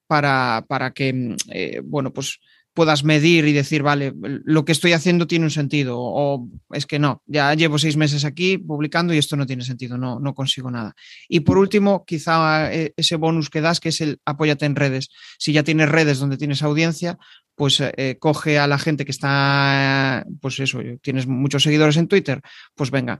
para, 0.07 0.65
para 0.67 0.91
que, 0.91 1.13
mm, 1.13 1.35
eh, 1.49 1.81
bueno, 1.83 2.13
pues 2.13 2.39
puedas 2.79 3.03
medir 3.03 3.45
y 3.45 3.51
decir, 3.51 3.83
vale, 3.83 4.13
lo 4.15 4.63
que 4.63 4.71
estoy 4.71 4.93
haciendo 4.93 5.27
tiene 5.27 5.43
un 5.43 5.51
sentido 5.51 5.97
o 5.99 6.47
es 6.71 6.85
que 6.85 6.97
no, 6.97 7.21
ya 7.25 7.53
llevo 7.53 7.77
seis 7.77 7.97
meses 7.97 8.23
aquí 8.23 8.57
publicando 8.57 9.13
y 9.13 9.17
esto 9.17 9.35
no 9.35 9.45
tiene 9.45 9.65
sentido, 9.65 9.97
no, 9.97 10.17
no 10.21 10.33
consigo 10.33 10.71
nada. 10.71 10.95
Y 11.27 11.41
por 11.41 11.57
último, 11.57 12.05
quizá 12.05 12.73
eh, 12.73 12.93
ese 12.95 13.17
bonus 13.17 13.49
que 13.49 13.59
das, 13.59 13.81
que 13.81 13.89
es 13.89 13.99
el 13.99 14.21
apóyate 14.23 14.65
en 14.65 14.77
redes. 14.77 15.09
Si 15.37 15.51
ya 15.51 15.63
tienes 15.63 15.89
redes 15.89 16.19
donde 16.19 16.37
tienes 16.37 16.63
audiencia, 16.63 17.17
pues 17.53 17.81
eh, 17.81 18.15
coge 18.17 18.59
a 18.59 18.65
la 18.65 18.79
gente 18.79 19.03
que 19.03 19.11
está, 19.11 20.25
pues 20.39 20.57
eso, 20.61 20.79
tienes 21.01 21.27
muchos 21.27 21.63
seguidores 21.63 21.97
en 21.97 22.07
Twitter, 22.07 22.41
pues 22.75 22.91
venga, 22.91 23.19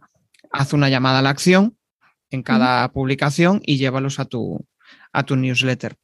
haz 0.54 0.72
una 0.72 0.88
llamada 0.88 1.20
a 1.20 1.22
la 1.22 1.32
acción 1.32 1.76
en 2.30 2.44
cada 2.44 2.90
publicación 2.94 3.62
y 3.66 3.76
llévalos 3.76 4.22
a 4.22 4.24
tu, 4.24 4.66
a 5.14 5.24
tu 5.24 5.36
newsletter. 5.36 5.96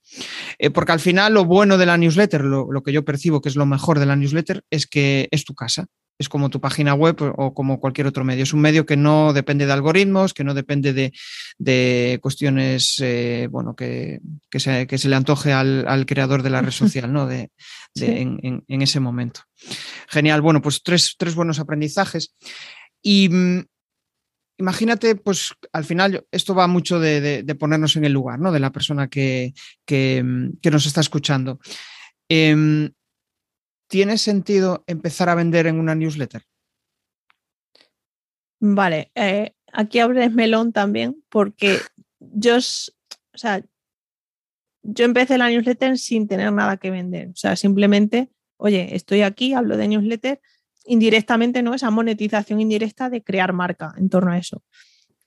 Eh, 0.57 0.69
porque 0.69 0.91
al 0.91 0.99
final 0.99 1.33
lo 1.33 1.45
bueno 1.45 1.77
de 1.77 1.85
la 1.85 1.97
newsletter, 1.97 2.41
lo, 2.41 2.83
que 2.83 2.91
yo 2.91 3.05
percibo 3.05 3.41
que 3.41 3.49
es 3.49 3.55
lo 3.55 3.65
mejor 3.65 3.99
de 3.99 4.05
la 4.05 4.15
newsletter, 4.15 4.63
es 4.69 4.87
que 4.87 5.27
es 5.31 5.45
tu 5.45 5.53
casa. 5.55 5.85
Es 6.17 6.29
como 6.29 6.49
tu 6.49 6.61
página 6.61 6.93
web 6.93 7.17
o 7.35 7.53
como 7.53 7.81
cualquier 7.81 8.07
otro 8.07 8.23
medio. 8.23 8.43
Es 8.43 8.53
un 8.53 8.61
medio 8.61 8.85
que 8.85 8.95
no 8.95 9.33
depende 9.33 9.65
de 9.65 9.73
algoritmos, 9.73 10.33
que 10.33 10.45
no 10.45 10.53
depende 10.53 11.11
de, 11.57 12.19
cuestiones, 12.21 13.01
eh, 13.03 13.49
bueno, 13.51 13.75
que, 13.75 14.21
se, 14.53 15.09
le 15.09 15.15
antoje 15.15 15.51
al, 15.51 16.05
creador 16.05 16.41
de 16.41 16.51
la 16.51 16.61
red 16.61 16.71
social, 16.71 17.11
¿no? 17.11 17.27
De, 17.27 17.51
en, 17.95 18.63
ese 18.81 19.01
momento. 19.01 19.41
Genial. 20.07 20.41
Bueno, 20.41 20.61
pues 20.61 20.83
tres, 20.83 21.15
tres 21.17 21.35
buenos 21.35 21.59
aprendizajes. 21.59 22.33
Y 23.01 23.27
mm, 23.27 23.65
imagínate, 24.57 25.15
pues 25.15 25.53
al 25.73 25.85
final 25.85 26.25
esto 26.31 26.55
va 26.55 26.67
mucho 26.67 26.99
de, 26.99 27.43
ponernos 27.59 27.95
en 27.95 28.05
el 28.05 28.13
lugar, 28.13 28.39
¿no? 28.39 28.51
De 28.51 28.59
la 28.59 28.71
persona 28.71 29.09
que, 29.09 29.53
nos 30.63 30.85
está 30.85 31.01
escuchando. 31.01 31.59
Em, 32.29 32.91
¿Tiene 33.87 34.17
sentido 34.17 34.83
empezar 34.87 35.29
a 35.29 35.35
vender 35.35 35.67
en 35.67 35.79
una 35.79 35.93
newsletter? 35.93 36.43
Vale, 38.59 39.11
eh, 39.13 39.53
aquí 39.71 39.99
abres 39.99 40.33
melón 40.33 40.73
también, 40.73 41.23
porque 41.29 41.77
yo, 42.19 42.57
o 42.57 43.37
sea, 43.37 43.63
yo 44.81 45.05
empecé 45.05 45.37
la 45.37 45.49
newsletter 45.49 45.97
sin 45.97 46.27
tener 46.27 46.51
nada 46.51 46.77
que 46.77 46.89
vender. 46.89 47.29
O 47.29 47.35
sea, 47.35 47.55
simplemente, 47.55 48.31
oye, 48.57 48.95
estoy 48.95 49.21
aquí, 49.21 49.53
hablo 49.53 49.77
de 49.77 49.87
newsletter 49.87 50.41
indirectamente, 50.85 51.61
¿no? 51.61 51.73
Esa 51.73 51.91
monetización 51.91 52.61
indirecta 52.61 53.09
de 53.09 53.23
crear 53.23 53.53
marca 53.53 53.93
en 53.97 54.09
torno 54.09 54.31
a 54.31 54.37
eso. 54.37 54.63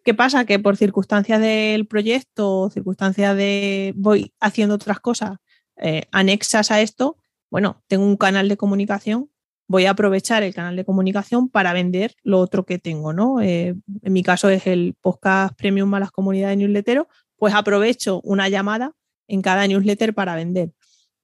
¿Qué 0.04 0.14
pasa? 0.14 0.44
Que 0.44 0.58
por 0.58 0.76
circunstancias 0.76 1.40
del 1.40 1.86
proyecto, 1.86 2.70
circunstancias 2.70 3.36
de 3.36 3.92
voy 3.96 4.32
haciendo 4.40 4.76
otras 4.76 5.00
cosas 5.00 5.38
eh, 5.76 6.04
anexas 6.12 6.70
a 6.70 6.80
esto, 6.80 7.18
bueno, 7.50 7.82
tengo 7.88 8.04
un 8.04 8.16
canal 8.16 8.48
de 8.48 8.56
comunicación, 8.56 9.30
voy 9.66 9.84
a 9.84 9.90
aprovechar 9.90 10.42
el 10.42 10.54
canal 10.54 10.76
de 10.76 10.84
comunicación 10.84 11.48
para 11.48 11.72
vender 11.72 12.14
lo 12.22 12.38
otro 12.40 12.64
que 12.64 12.78
tengo, 12.78 13.12
¿no? 13.12 13.40
Eh, 13.40 13.74
en 14.02 14.12
mi 14.12 14.22
caso 14.22 14.48
es 14.48 14.66
el 14.66 14.94
podcast 15.00 15.54
premium 15.56 15.92
a 15.94 16.00
las 16.00 16.10
comunidades 16.10 16.56
newsletteros, 16.56 17.06
pues 17.36 17.54
aprovecho 17.54 18.20
una 18.24 18.48
llamada 18.48 18.92
en 19.26 19.42
cada 19.42 19.66
newsletter 19.66 20.14
para 20.14 20.34
vender. 20.34 20.72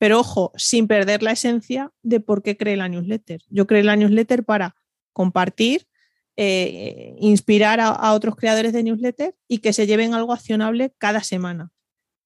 Pero 0.05 0.21
ojo, 0.21 0.53
sin 0.55 0.87
perder 0.87 1.23
la 1.23 1.33
esencia 1.33 1.91
de 2.03 2.21
por 2.21 2.43
qué 2.43 2.59
creé 2.59 2.77
la 2.77 2.91
newsletter. 2.91 3.41
Yo 3.49 3.67
creé 3.67 3.83
la 3.83 3.97
newsletter 3.97 4.45
para 4.45 4.77
compartir, 5.15 5.89
eh, 6.37 7.17
inspirar 7.21 7.81
a, 7.81 8.13
otros 8.13 8.37
creadores 8.37 8.75
de 8.75 8.83
newsletter 8.83 9.35
y 9.49 9.61
que 9.61 9.73
se 9.73 9.87
lleven 9.87 10.13
algo 10.13 10.35
accionable 10.35 10.93
cada 10.99 11.23
semana. 11.23 11.71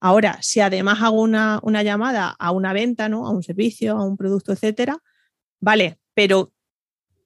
Ahora, 0.01 0.39
si 0.41 0.59
además 0.59 1.01
hago 1.01 1.21
una, 1.21 1.61
llamada 1.81 2.35
a 2.37 2.51
una 2.51 2.73
venta, 2.73 3.07
¿no? 3.07 3.25
a 3.25 3.29
un 3.29 3.43
servicio, 3.43 3.95
a 3.95 4.03
un 4.03 4.17
producto, 4.17 4.51
etcétera, 4.51 5.01
vale, 5.61 5.99
pero 6.13 6.51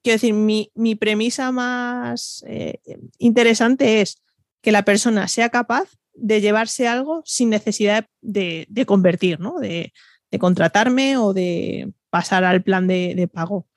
quiero 0.04 0.20
decir, 0.20 0.34
mi, 0.34 0.94
premisa 0.94 1.50
más 1.50 2.44
eh, 2.46 2.78
interesante 3.18 4.02
es 4.02 4.22
que 4.62 4.70
la 4.70 4.84
persona 4.84 5.26
sea 5.26 5.48
capaz 5.48 5.88
de 6.12 6.40
llevarse 6.40 6.86
algo 6.86 7.22
sin 7.24 7.50
necesidad 7.50 8.06
de, 8.20 8.66
de 8.68 8.86
convertir, 8.86 9.40
¿no? 9.40 9.58
De, 9.58 9.92
de 10.34 10.40
contratarme 10.40 11.16
o 11.16 11.32
de 11.32 11.92
pasar 12.10 12.42
al 12.42 12.60
plan 12.64 12.88
de, 12.88 13.30
pago. 13.32 13.68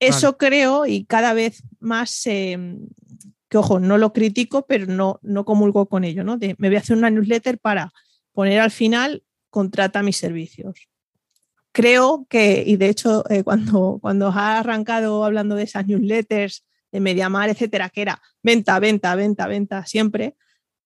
Eso 0.00 0.36
creo 0.36 0.86
y 0.86 1.04
cada 1.04 1.34
vez 1.34 1.62
más, 1.78 2.22
que 2.24 2.58
ojo, 3.54 3.78
no 3.78 3.96
lo 3.96 4.12
critico, 4.12 4.66
pero 4.66 4.86
no, 4.86 5.20
no 5.22 5.44
comulgo 5.44 5.86
con 5.86 6.02
ello, 6.02 6.24
¿no? 6.24 6.36
me 6.36 6.68
voy 6.68 6.74
a 6.74 6.80
hacer 6.80 6.96
una 6.96 7.10
newsletter 7.10 7.60
para 7.60 7.92
poner 8.32 8.58
al 8.58 8.72
final, 8.72 9.22
contrata 9.50 10.02
mis 10.02 10.16
servicios. 10.16 10.88
Creo 11.70 12.26
que, 12.28 12.64
y 12.66 12.74
de 12.74 12.88
hecho, 12.88 13.22
eh, 13.30 13.44
cuando, 13.44 13.98
cuando 14.02 14.28
has 14.30 14.58
arrancado 14.58 15.24
hablando 15.24 15.54
de 15.54 15.62
esas 15.62 15.86
newsletters, 15.86 16.64
de 16.90 16.98
Mediamar, 16.98 17.48
etcétera, 17.48 17.88
que 17.88 18.02
era 18.02 18.20
venta, 18.42 18.80
venta, 18.80 19.14
venta, 19.14 19.46
venta 19.46 19.86
siempre, 19.86 20.34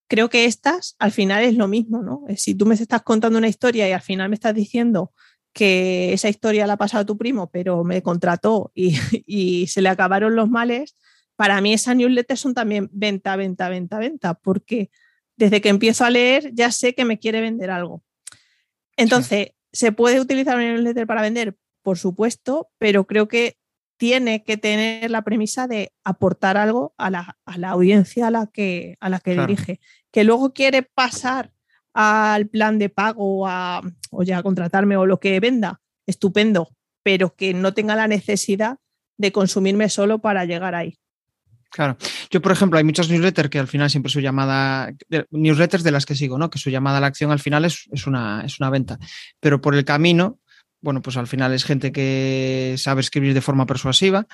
creo 0.08 0.28
que 0.28 0.44
estas 0.44 0.96
al 0.98 1.12
final 1.12 1.42
es 1.42 1.54
lo 1.54 1.68
mismo, 1.68 2.02
¿no? 2.02 2.24
Si 2.36 2.54
tú 2.54 2.66
me 2.66 2.74
estás 2.74 3.02
contando 3.02 3.38
una 3.38 3.48
historia 3.48 3.88
y 3.88 3.92
al 3.92 4.02
final 4.02 4.28
me 4.28 4.34
estás 4.34 4.54
diciendo 4.54 5.12
que 5.52 6.12
esa 6.12 6.28
historia 6.28 6.66
la 6.66 6.74
ha 6.74 6.76
pasado 6.78 7.06
tu 7.06 7.16
primo, 7.16 7.50
pero 7.50 7.82
me 7.82 8.02
contrató 8.02 8.72
y, 8.74 9.66
se 9.66 9.82
le 9.82 9.88
acabaron 9.88 10.36
los 10.36 10.48
males, 10.48 10.96
para 11.34 11.60
mí 11.60 11.72
esas 11.72 11.96
newsletters 11.96 12.40
son 12.40 12.54
también 12.54 12.88
venta, 12.92 13.36
venta, 13.36 13.68
venta, 13.68 13.98
venta, 13.98 14.34
porque 14.34 14.90
desde 15.36 15.60
que 15.60 15.68
empiezo 15.68 16.04
a 16.04 16.10
leer 16.10 16.54
ya 16.54 16.70
sé 16.70 16.94
que 16.94 17.04
me 17.04 17.18
quiere 17.18 17.40
vender 17.40 17.70
algo. 17.70 18.02
Entonces, 18.96 19.50
¿se 19.72 19.92
puede 19.92 20.20
utilizar 20.20 20.56
una 20.56 20.72
newsletter 20.72 21.06
para 21.06 21.22
vender? 21.22 21.56
Por 21.82 21.98
supuesto, 21.98 22.68
pero 22.78 23.06
creo 23.06 23.28
que 23.28 23.56
tiene 23.96 24.44
que 24.44 24.56
tener 24.56 25.10
la 25.10 25.22
premisa 25.22 25.66
de 25.66 25.92
aportar 26.04 26.56
algo 26.56 26.94
a 26.98 27.10
la, 27.10 27.36
audiencia 27.68 28.28
a 28.28 28.30
la 28.30 28.46
que, 28.46 28.96
a 29.00 29.08
la 29.08 29.20
que 29.20 29.38
dirige. 29.38 29.80
Que 30.10 30.24
luego 30.24 30.52
quiere 30.52 30.82
pasar 30.82 31.52
al 31.94 32.46
plan 32.48 32.78
de 32.78 32.88
pago 32.88 33.46
a, 33.46 33.82
o 34.10 34.22
ya 34.22 34.42
contratarme 34.42 34.96
o 34.96 35.06
lo 35.06 35.18
que 35.18 35.40
venda, 35.40 35.80
estupendo, 36.06 36.68
pero 37.02 37.34
que 37.34 37.54
no 37.54 37.72
tenga 37.72 37.96
la 37.96 38.06
necesidad 38.06 38.78
de 39.16 39.32
consumirme 39.32 39.88
solo 39.88 40.18
para 40.18 40.44
llegar 40.44 40.74
ahí. 40.74 40.98
Claro. 41.70 41.96
Yo, 42.30 42.40
por 42.40 42.52
ejemplo, 42.52 42.78
hay 42.78 42.84
muchas 42.84 43.08
newsletters 43.08 43.50
que 43.50 43.58
al 43.58 43.68
final 43.68 43.90
siempre 43.90 44.10
su 44.10 44.20
llamada, 44.20 44.92
newsletters 45.30 45.82
de 45.82 45.90
las 45.90 46.06
que 46.06 46.14
sigo, 46.14 46.38
¿no? 46.38 46.48
Que 46.48 46.58
su 46.58 46.70
llamada 46.70 46.98
a 46.98 47.00
la 47.00 47.06
acción 47.06 47.30
al 47.30 47.38
final 47.38 47.64
es, 47.64 47.86
una, 48.06 48.42
es 48.44 48.58
una 48.60 48.70
venta. 48.70 48.98
Pero 49.40 49.60
por 49.60 49.74
el 49.74 49.84
camino, 49.84 50.38
bueno, 50.80 51.02
pues 51.02 51.16
al 51.16 51.26
final 51.26 51.52
es 51.52 51.64
gente 51.64 51.92
que 51.92 52.74
sabe 52.78 53.00
escribir 53.00 53.34
de 53.34 53.40
forma 53.40 53.66
persuasiva, 53.66 54.26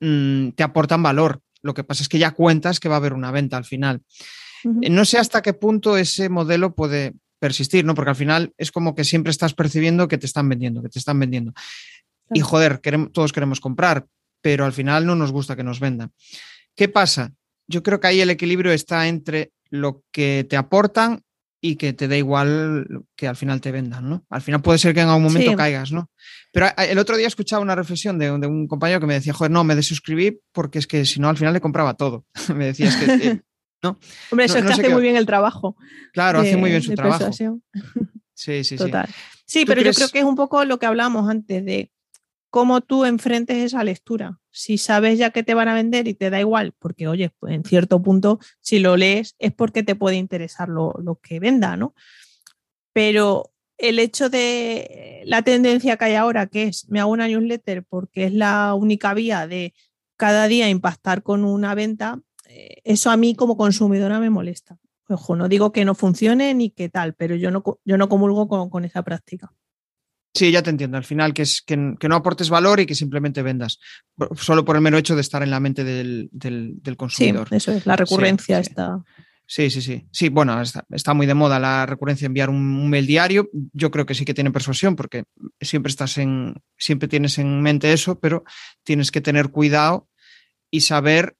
mm, 0.00 0.50
te 0.50 0.62
aportan 0.62 1.02
valor. 1.02 1.40
Lo 1.62 1.74
que 1.74 1.84
pasa 1.84 2.02
es 2.02 2.08
que 2.08 2.18
ya 2.18 2.32
cuentas 2.32 2.80
que 2.80 2.88
va 2.88 2.96
a 2.96 2.98
haber 2.98 3.12
una 3.12 3.30
venta 3.30 3.56
al 3.56 3.64
final. 3.64 4.02
No 4.64 5.04
sé 5.04 5.18
hasta 5.18 5.42
qué 5.42 5.52
punto 5.52 5.96
ese 5.96 6.28
modelo 6.28 6.74
puede 6.74 7.14
persistir, 7.38 7.84
¿no? 7.84 7.94
Porque 7.94 8.10
al 8.10 8.16
final 8.16 8.52
es 8.58 8.72
como 8.72 8.94
que 8.94 9.04
siempre 9.04 9.30
estás 9.30 9.54
percibiendo 9.54 10.08
que 10.08 10.18
te 10.18 10.26
están 10.26 10.48
vendiendo, 10.48 10.82
que 10.82 10.88
te 10.88 10.98
están 10.98 11.20
vendiendo. 11.20 11.52
Y 12.32 12.40
joder, 12.40 12.80
todos 13.12 13.32
queremos 13.32 13.60
comprar, 13.60 14.06
pero 14.40 14.64
al 14.64 14.72
final 14.72 15.06
no 15.06 15.14
nos 15.14 15.32
gusta 15.32 15.54
que 15.54 15.62
nos 15.62 15.78
vendan. 15.78 16.12
¿Qué 16.74 16.88
pasa? 16.88 17.32
Yo 17.68 17.82
creo 17.82 18.00
que 18.00 18.08
ahí 18.08 18.20
el 18.20 18.30
equilibrio 18.30 18.72
está 18.72 19.06
entre 19.06 19.52
lo 19.70 20.02
que 20.12 20.46
te 20.48 20.56
aportan 20.56 21.22
y 21.60 21.76
que 21.76 21.92
te 21.92 22.08
da 22.08 22.16
igual 22.16 22.86
que 23.16 23.26
al 23.26 23.36
final 23.36 23.60
te 23.60 23.72
vendan, 23.72 24.08
¿no? 24.08 24.24
Al 24.30 24.42
final 24.42 24.62
puede 24.62 24.78
ser 24.78 24.94
que 24.94 25.00
en 25.00 25.08
algún 25.08 25.24
momento 25.24 25.56
caigas, 25.56 25.92
¿no? 25.92 26.10
Pero 26.52 26.68
el 26.76 26.98
otro 26.98 27.16
día 27.16 27.26
escuchaba 27.26 27.62
una 27.62 27.74
reflexión 27.74 28.18
de, 28.18 28.30
un 28.30 28.68
compañero 28.68 29.00
que 29.00 29.06
me 29.06 29.14
decía, 29.14 29.32
joder, 29.32 29.50
no, 29.50 29.64
me 29.64 29.74
desuscribí 29.74 30.40
porque 30.52 30.78
es 30.78 30.86
que 30.86 31.04
si 31.04 31.20
no 31.20 31.28
al 31.28 31.36
final 31.36 31.54
le 31.54 31.60
compraba 31.60 31.94
todo. 31.94 32.24
me 32.54 32.66
decía, 32.66 32.88
es 32.88 32.96
que... 32.96 33.26
Eh, 33.28 33.40
no, 33.82 33.98
Hombre, 34.30 34.46
eso 34.46 34.58
es 34.58 34.64
que 34.64 34.72
hace 34.72 34.88
muy 34.88 35.02
bien 35.02 35.16
el 35.16 35.26
trabajo. 35.26 35.76
Claro, 36.12 36.40
hace 36.40 36.56
muy 36.56 36.70
bien 36.70 36.82
su 36.82 36.94
trabajo. 36.94 37.30
Sí, 38.38 38.64
sí, 38.64 38.76
Total. 38.76 39.06
sí. 39.06 39.14
Sí, 39.46 39.64
pero 39.64 39.80
yo 39.80 39.92
creo 39.94 40.10
que 40.10 40.18
es 40.18 40.24
un 40.26 40.36
poco 40.36 40.62
lo 40.66 40.78
que 40.78 40.84
hablamos 40.84 41.30
antes 41.30 41.64
de 41.64 41.90
cómo 42.50 42.80
tú 42.80 43.04
enfrentes 43.04 43.58
esa 43.58 43.84
lectura. 43.84 44.38
Si 44.50 44.78
sabes 44.78 45.18
ya 45.18 45.30
que 45.30 45.42
te 45.42 45.54
van 45.54 45.68
a 45.68 45.74
vender 45.74 46.08
y 46.08 46.14
te 46.14 46.30
da 46.30 46.40
igual, 46.40 46.72
porque 46.78 47.08
oye, 47.08 47.30
pues 47.38 47.54
en 47.54 47.64
cierto 47.64 48.02
punto, 48.02 48.38
si 48.60 48.78
lo 48.78 48.96
lees 48.96 49.34
es 49.38 49.52
porque 49.52 49.82
te 49.82 49.94
puede 49.94 50.16
interesar 50.16 50.68
lo, 50.68 51.20
que 51.22 51.40
venda, 51.40 51.76
¿no? 51.76 51.94
Pero 52.92 53.52
el 53.78 53.98
hecho 53.98 54.30
de 54.30 55.22
la 55.26 55.42
tendencia 55.42 55.96
que 55.96 56.06
hay 56.06 56.14
ahora, 56.14 56.46
que 56.46 56.64
es 56.64 56.88
me 56.88 57.00
hago 57.00 57.12
una 57.12 57.28
newsletter 57.28 57.84
porque 57.84 58.24
es 58.24 58.32
la 58.32 58.74
única 58.74 59.12
vía 59.12 59.46
de 59.46 59.74
cada 60.16 60.48
día 60.48 60.70
impactar 60.70 61.22
con 61.22 61.44
una 61.44 61.74
venta, 61.74 62.20
eh, 62.48 62.80
eso 62.84 63.10
a 63.10 63.16
mí 63.18 63.34
como 63.34 63.56
consumidora 63.56 64.18
me 64.18 64.30
molesta. 64.30 64.78
Ojo, 65.08 65.36
no 65.36 65.48
digo 65.48 65.72
que 65.72 65.84
no 65.84 65.94
funcione 65.94 66.54
ni 66.54 66.70
que 66.70 66.88
tal, 66.88 67.14
pero 67.14 67.36
yo 67.36 67.50
no, 67.50 67.62
yo 67.84 67.98
no 67.98 68.08
comulgo 68.08 68.48
con 68.48 68.84
esa 68.84 69.02
práctica. 69.02 69.52
Sí, 70.34 70.50
ya 70.50 70.62
te 70.62 70.70
entiendo. 70.70 70.98
Al 70.98 71.04
final, 71.04 71.32
que, 71.32 71.42
es, 71.42 71.62
que, 71.62 71.76
no 71.76 72.14
aportes 72.14 72.50
valor 72.50 72.80
y 72.80 72.86
que 72.86 72.94
simplemente 72.94 73.42
vendas, 73.42 73.78
solo 74.36 74.64
por 74.64 74.76
el 74.76 74.82
mero 74.82 74.98
hecho 74.98 75.14
de 75.14 75.22
estar 75.22 75.42
en 75.42 75.50
la 75.50 75.60
mente 75.60 75.82
del, 75.82 76.28
consumidor. 76.96 77.48
Sí, 77.48 77.56
eso 77.56 77.72
es, 77.72 77.86
la 77.86 77.96
recurrencia 77.96 78.58
está. 78.58 79.02
Sí, 79.48 79.70
sí, 79.70 79.80
sí. 79.80 80.06
Sí, 80.10 80.28
bueno, 80.28 80.60
está, 80.60 81.14
muy 81.14 81.26
de 81.26 81.34
moda 81.34 81.60
la 81.60 81.86
recurrencia 81.86 82.26
enviar 82.26 82.50
un, 82.50 82.90
mail 82.90 83.06
diario. 83.06 83.48
Yo 83.72 83.90
creo 83.92 84.04
que 84.04 84.14
sí 84.14 84.24
que 84.24 84.34
tiene 84.34 84.50
persuasión 84.50 84.96
porque 84.96 85.24
siempre 85.60 85.90
estás 85.90 86.18
en, 86.18 86.54
siempre 86.76 87.08
tienes 87.08 87.38
en 87.38 87.62
mente 87.62 87.92
eso, 87.92 88.18
pero 88.18 88.42
tienes 88.82 89.12
que 89.12 89.20
tener 89.20 89.50
cuidado 89.50 90.08
y 90.70 90.80
saber, 90.80 91.36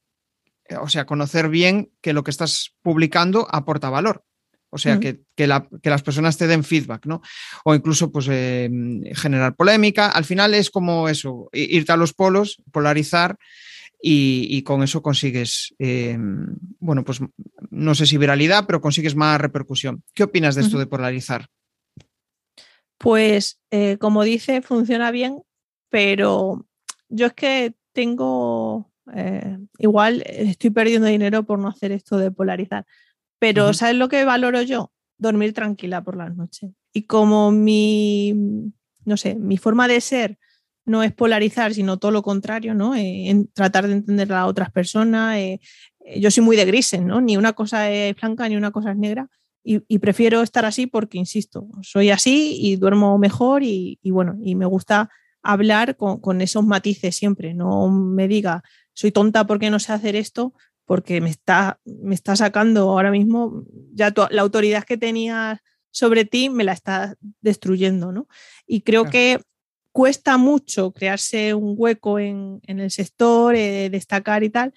o 0.80 0.88
sea, 0.88 1.04
conocer 1.04 1.48
bien 1.48 1.90
que 2.00 2.12
lo 2.12 2.22
que 2.22 2.30
estás 2.30 2.76
publicando 2.80 3.48
aporta 3.50 3.90
valor. 3.90 4.24
O 4.70 4.78
sea, 4.78 4.98
que, 4.98 5.20
las 5.46 6.02
personas 6.02 6.36
te 6.36 6.46
den 6.46 6.64
feedback, 6.64 7.06
¿no? 7.06 7.22
O 7.64 7.74
incluso, 7.74 8.10
pues, 8.10 8.26
eh, 8.30 8.68
generar 9.14 9.54
polémica. 9.54 10.08
Al 10.08 10.24
final 10.24 10.54
es 10.54 10.70
como 10.70 11.08
eso, 11.08 11.48
irte 11.52 11.92
a 11.92 11.96
los 11.96 12.12
polos, 12.12 12.62
polarizar 12.72 13.38
y, 14.02 14.62
con 14.62 14.82
eso 14.82 15.02
consigues, 15.02 15.74
eh, 15.78 16.18
bueno, 16.80 17.04
pues, 17.04 17.20
no 17.70 17.94
sé 17.94 18.06
si 18.06 18.18
viralidad, 18.18 18.64
pero 18.66 18.80
consigues 18.80 19.14
más 19.14 19.40
repercusión. 19.40 20.02
¿Qué 20.14 20.24
opinas 20.24 20.54
de 20.56 20.62
esto 20.62 20.78
de 20.78 20.86
polarizar? 20.86 21.46
Pues, 22.98 23.60
eh, 23.70 23.98
como 23.98 24.24
dice, 24.24 24.62
funciona 24.62 25.10
bien, 25.10 25.42
pero 25.90 26.66
yo 27.08 27.26
es 27.26 27.34
que 27.34 27.74
tengo, 27.92 28.90
igual 29.78 30.22
estoy 30.26 30.70
perdiendo 30.70 31.06
dinero 31.06 31.44
por 31.44 31.58
no 31.58 31.68
hacer 31.68 31.92
esto 31.92 32.18
de 32.18 32.30
polarizar 32.32 32.84
pero 33.38 33.72
¿sabes 33.72 33.96
lo 33.96 34.08
que 34.08 34.24
valoro 34.24 34.62
yo? 34.62 34.92
Dormir 35.18 35.52
tranquila 35.52 36.02
por 36.02 36.16
las 36.16 36.34
noches. 36.34 36.70
Y 36.92 37.02
como 37.02 37.50
mi, 37.50 38.34
no 39.04 39.16
sé, 39.16 39.34
mi 39.34 39.56
forma 39.56 39.88
de 39.88 40.00
ser 40.00 40.38
no 40.86 41.02
es 41.02 41.12
polarizar, 41.12 41.74
sino 41.74 41.98
todo 41.98 42.12
lo 42.12 42.22
contrario, 42.22 42.72
¿no? 42.72 42.94
Eh, 42.94 43.28
en 43.28 43.48
tratar 43.48 43.88
de 43.88 43.94
entender 43.94 44.32
a 44.32 44.46
otras 44.46 44.70
personas. 44.70 45.36
Eh, 45.36 45.60
eh, 46.04 46.20
yo 46.20 46.30
soy 46.30 46.44
muy 46.44 46.56
de 46.56 46.64
grises, 46.64 47.02
¿no? 47.02 47.20
Ni 47.20 47.36
una 47.36 47.52
cosa 47.52 47.90
es 47.90 48.14
blanca 48.16 48.48
ni 48.48 48.56
una 48.56 48.70
cosa 48.70 48.92
es 48.92 48.96
negra. 48.96 49.28
Y, 49.68 49.98
prefiero 49.98 50.42
estar 50.42 50.64
así 50.64 50.86
porque, 50.86 51.18
insisto, 51.18 51.66
soy 51.82 52.10
así 52.10 52.56
y 52.56 52.76
duermo 52.76 53.18
mejor 53.18 53.64
y, 53.64 53.98
bueno, 54.04 54.38
y 54.40 54.54
me 54.54 54.64
gusta 54.64 55.10
hablar 55.42 55.96
con, 55.96 56.20
con, 56.20 56.40
esos 56.40 56.64
matices 56.64 57.16
siempre. 57.16 57.52
No 57.52 57.90
me 57.90 58.28
diga, 58.28 58.62
soy 58.92 59.10
tonta 59.10 59.44
porque 59.44 59.68
no 59.68 59.80
sé 59.80 59.92
hacer 59.92 60.14
esto, 60.14 60.54
porque 60.86 61.20
me 61.20 61.30
está, 61.30 61.80
me 61.84 62.14
está 62.14 62.36
sacando 62.36 62.90
ahora 62.90 63.10
mismo, 63.10 63.64
ya 63.92 64.14
la 64.30 64.42
autoridad 64.42 64.84
que 64.84 64.96
tenía 64.96 65.62
sobre 65.90 66.24
ti 66.24 66.48
me 66.48 66.64
la 66.64 66.72
está 66.72 67.16
destruyendo, 67.40 68.12
¿no? 68.12 68.28
Y 68.66 68.82
creo 68.82 69.04
que 69.04 69.40
cuesta 69.92 70.36
mucho 70.36 70.92
crearse 70.92 71.54
un 71.54 71.74
hueco 71.76 72.18
en, 72.18 72.60
el 72.66 72.90
sector, 72.90 73.54
eh, 73.56 73.90
destacar 73.90 74.44
y 74.44 74.50
tal, 74.50 74.74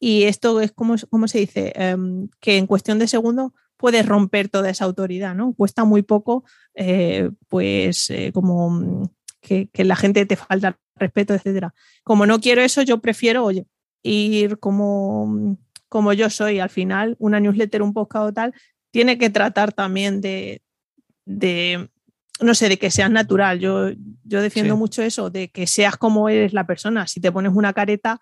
y 0.00 0.24
esto 0.24 0.60
es 0.60 0.72
como, 0.72 0.96
como 1.10 1.28
se 1.28 1.38
dice, 1.38 1.72
em, 1.76 2.28
que 2.40 2.56
en 2.56 2.66
cuestión 2.66 2.98
de 2.98 3.06
segundos 3.06 3.52
puedes 3.76 4.04
romper 4.04 4.48
toda 4.48 4.70
esa 4.70 4.84
autoridad, 4.84 5.34
¿no? 5.34 5.54
Cuesta 5.54 5.84
muy 5.84 6.02
poco, 6.02 6.44
eh, 6.74 7.30
pues, 7.48 8.10
eh, 8.10 8.32
como 8.32 8.70
mm, 8.70 9.08
que, 9.40 9.68
que, 9.68 9.84
la 9.84 9.94
gente 9.94 10.26
te 10.26 10.36
falta 10.36 10.78
respeto, 10.96 11.34
etcétera. 11.34 11.74
Como 12.02 12.26
no 12.26 12.40
quiero 12.40 12.62
eso, 12.62 12.82
yo 12.82 13.00
prefiero, 13.00 13.44
oye, 13.44 13.66
ir 14.02 14.58
como, 14.58 15.56
como 15.88 16.12
yo 16.12 16.30
soy. 16.30 16.58
Al 16.58 16.70
final, 16.70 17.16
una 17.18 17.40
newsletter, 17.40 17.82
un 17.82 17.92
podcast 17.92 18.28
o 18.28 18.32
tal, 18.32 18.54
tiene 18.90 19.18
que 19.18 19.30
tratar 19.30 19.72
también 19.72 20.20
de, 20.20 20.62
de 21.24 21.88
no 22.40 22.54
sé, 22.54 22.68
de 22.68 22.78
que 22.78 22.90
seas 22.90 23.10
natural. 23.10 23.58
Yo, 23.58 23.90
yo 24.24 24.42
defiendo 24.42 24.76
mucho 24.76 25.02
eso, 25.02 25.30
de 25.30 25.48
que 25.48 25.66
seas 25.66 25.96
como 25.96 26.28
eres 26.28 26.52
la 26.52 26.66
persona. 26.66 27.06
Si 27.06 27.20
te 27.20 27.32
pones 27.32 27.52
una 27.54 27.72
careta, 27.72 28.20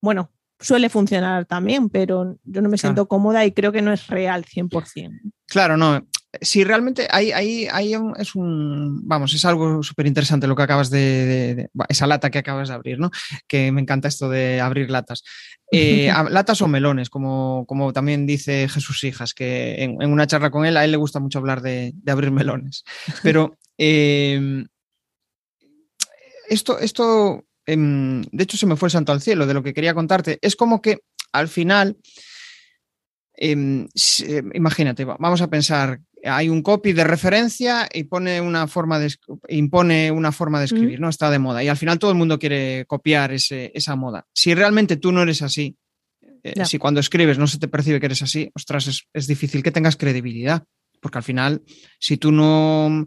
bueno, 0.00 0.30
suele 0.60 0.88
funcionar 0.88 1.46
también, 1.46 1.88
pero 1.88 2.38
yo 2.44 2.62
no 2.62 2.68
me 2.68 2.78
siento 2.78 3.06
cómoda 3.08 3.44
y 3.44 3.52
creo 3.52 3.72
que 3.72 3.82
no 3.82 3.92
es 3.92 4.06
real 4.06 4.44
100%. 4.44 5.32
Claro, 5.46 5.76
no 5.76 6.06
si 6.40 6.64
realmente 6.64 7.08
hay, 7.10 7.32
hay, 7.32 7.66
hay 7.70 7.94
es 8.18 8.34
un, 8.34 9.06
vamos, 9.06 9.34
es 9.34 9.44
algo 9.44 9.82
súper 9.82 10.06
interesante 10.06 10.46
lo 10.46 10.56
que 10.56 10.62
acabas 10.62 10.90
de, 10.90 11.68
esa 11.88 12.06
lata 12.06 12.30
que 12.30 12.38
acabas 12.38 12.68
de 12.68 12.74
abrir, 12.74 12.98
¿no? 12.98 13.10
Que 13.46 13.72
me 13.72 13.80
encanta 13.80 14.08
esto 14.08 14.28
de 14.28 14.60
abrir 14.60 14.90
latas. 14.90 15.22
Eh, 15.76 16.12
latas 16.30 16.62
o 16.62 16.68
melones, 16.68 17.10
como, 17.10 17.64
como 17.66 17.92
también 17.92 18.26
dice 18.26 18.68
Jesús 18.68 19.02
Hijas, 19.02 19.34
que 19.34 19.82
en, 19.82 20.08
una 20.08 20.28
charla 20.28 20.52
con 20.52 20.64
él, 20.64 20.76
a 20.76 20.84
él 20.84 20.92
le 20.92 20.96
gusta 20.96 21.18
mucho 21.18 21.40
hablar 21.40 21.62
de, 21.62 21.92
abrir 22.06 22.30
melones. 22.30 22.84
Pero 23.24 23.58
em, 23.78 24.68
esto, 26.48 26.78
esto 26.78 27.44
em, 27.66 28.22
de 28.22 28.44
hecho, 28.44 28.56
se 28.56 28.66
me 28.66 28.76
fue 28.76 28.86
el 28.86 28.92
santo 28.92 29.10
al 29.10 29.20
cielo 29.20 29.48
de 29.48 29.54
lo 29.54 29.64
que 29.64 29.74
quería 29.74 29.94
contarte. 29.94 30.38
Es 30.42 30.54
como 30.54 30.80
que 30.80 30.98
al 31.32 31.48
final... 31.48 31.96
Em, 33.36 33.88
imagínate, 34.52 35.04
vamos 35.04 35.40
a 35.40 35.48
pensar 35.48 35.98
hay 36.24 36.48
un 36.48 36.62
copy 36.62 36.92
de 36.92 37.04
referencia 37.04 37.88
y 37.92 38.04
pone 38.04 38.40
una 38.40 38.66
forma 38.66 38.98
de, 38.98 39.14
impone 39.48 40.10
una 40.10 40.32
forma 40.32 40.58
de 40.58 40.66
escribir, 40.66 41.00
¿no? 41.00 41.08
Está 41.08 41.30
de 41.30 41.38
moda. 41.38 41.62
Y 41.62 41.68
al 41.68 41.76
final 41.76 41.98
todo 41.98 42.10
el 42.10 42.16
mundo 42.16 42.38
quiere 42.38 42.84
copiar 42.86 43.32
esa 43.32 43.96
moda. 43.96 44.26
Si 44.32 44.54
realmente 44.54 44.96
tú 44.96 45.12
no 45.12 45.22
eres 45.22 45.42
así, 45.42 45.76
eh, 46.42 46.64
si 46.66 46.78
cuando 46.78 47.00
escribes 47.00 47.38
no 47.38 47.46
se 47.46 47.58
te 47.58 47.68
percibe 47.68 48.00
que 48.00 48.06
eres 48.06 48.22
así, 48.22 48.50
ostras, 48.54 49.06
es, 49.12 49.26
difícil 49.26 49.62
que 49.62 49.70
tengas 49.70 49.96
credibilidad. 49.96 50.64
Porque 51.00 51.18
al 51.18 51.24
final, 51.24 51.62
si 51.98 52.16
tú 52.16 52.32
no. 52.32 53.06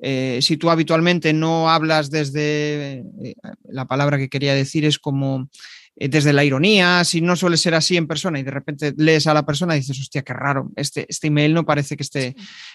Eh, 0.00 0.38
si 0.40 0.56
tú 0.56 0.70
habitualmente 0.70 1.32
no 1.32 1.70
hablas 1.70 2.10
desde. 2.10 3.04
Eh, 3.22 3.34
la 3.64 3.86
palabra 3.86 4.18
que 4.18 4.28
quería 4.28 4.54
decir 4.54 4.84
es 4.84 4.98
como 4.98 5.48
desde 5.94 6.32
la 6.32 6.42
ironía, 6.42 7.04
si 7.04 7.20
no 7.20 7.36
suele 7.36 7.56
ser 7.56 7.74
así 7.74 7.96
en 7.96 8.06
persona 8.06 8.38
y 8.38 8.42
de 8.42 8.50
repente 8.50 8.94
lees 8.96 9.26
a 9.26 9.34
la 9.34 9.44
persona 9.44 9.76
y 9.76 9.80
dices, 9.80 10.00
hostia, 10.00 10.22
qué 10.22 10.32
raro, 10.32 10.70
este, 10.76 11.06
este 11.08 11.26
email 11.26 11.52
no 11.52 11.66
parece 11.66 11.96
que 11.96 12.02
esté, 12.02 12.34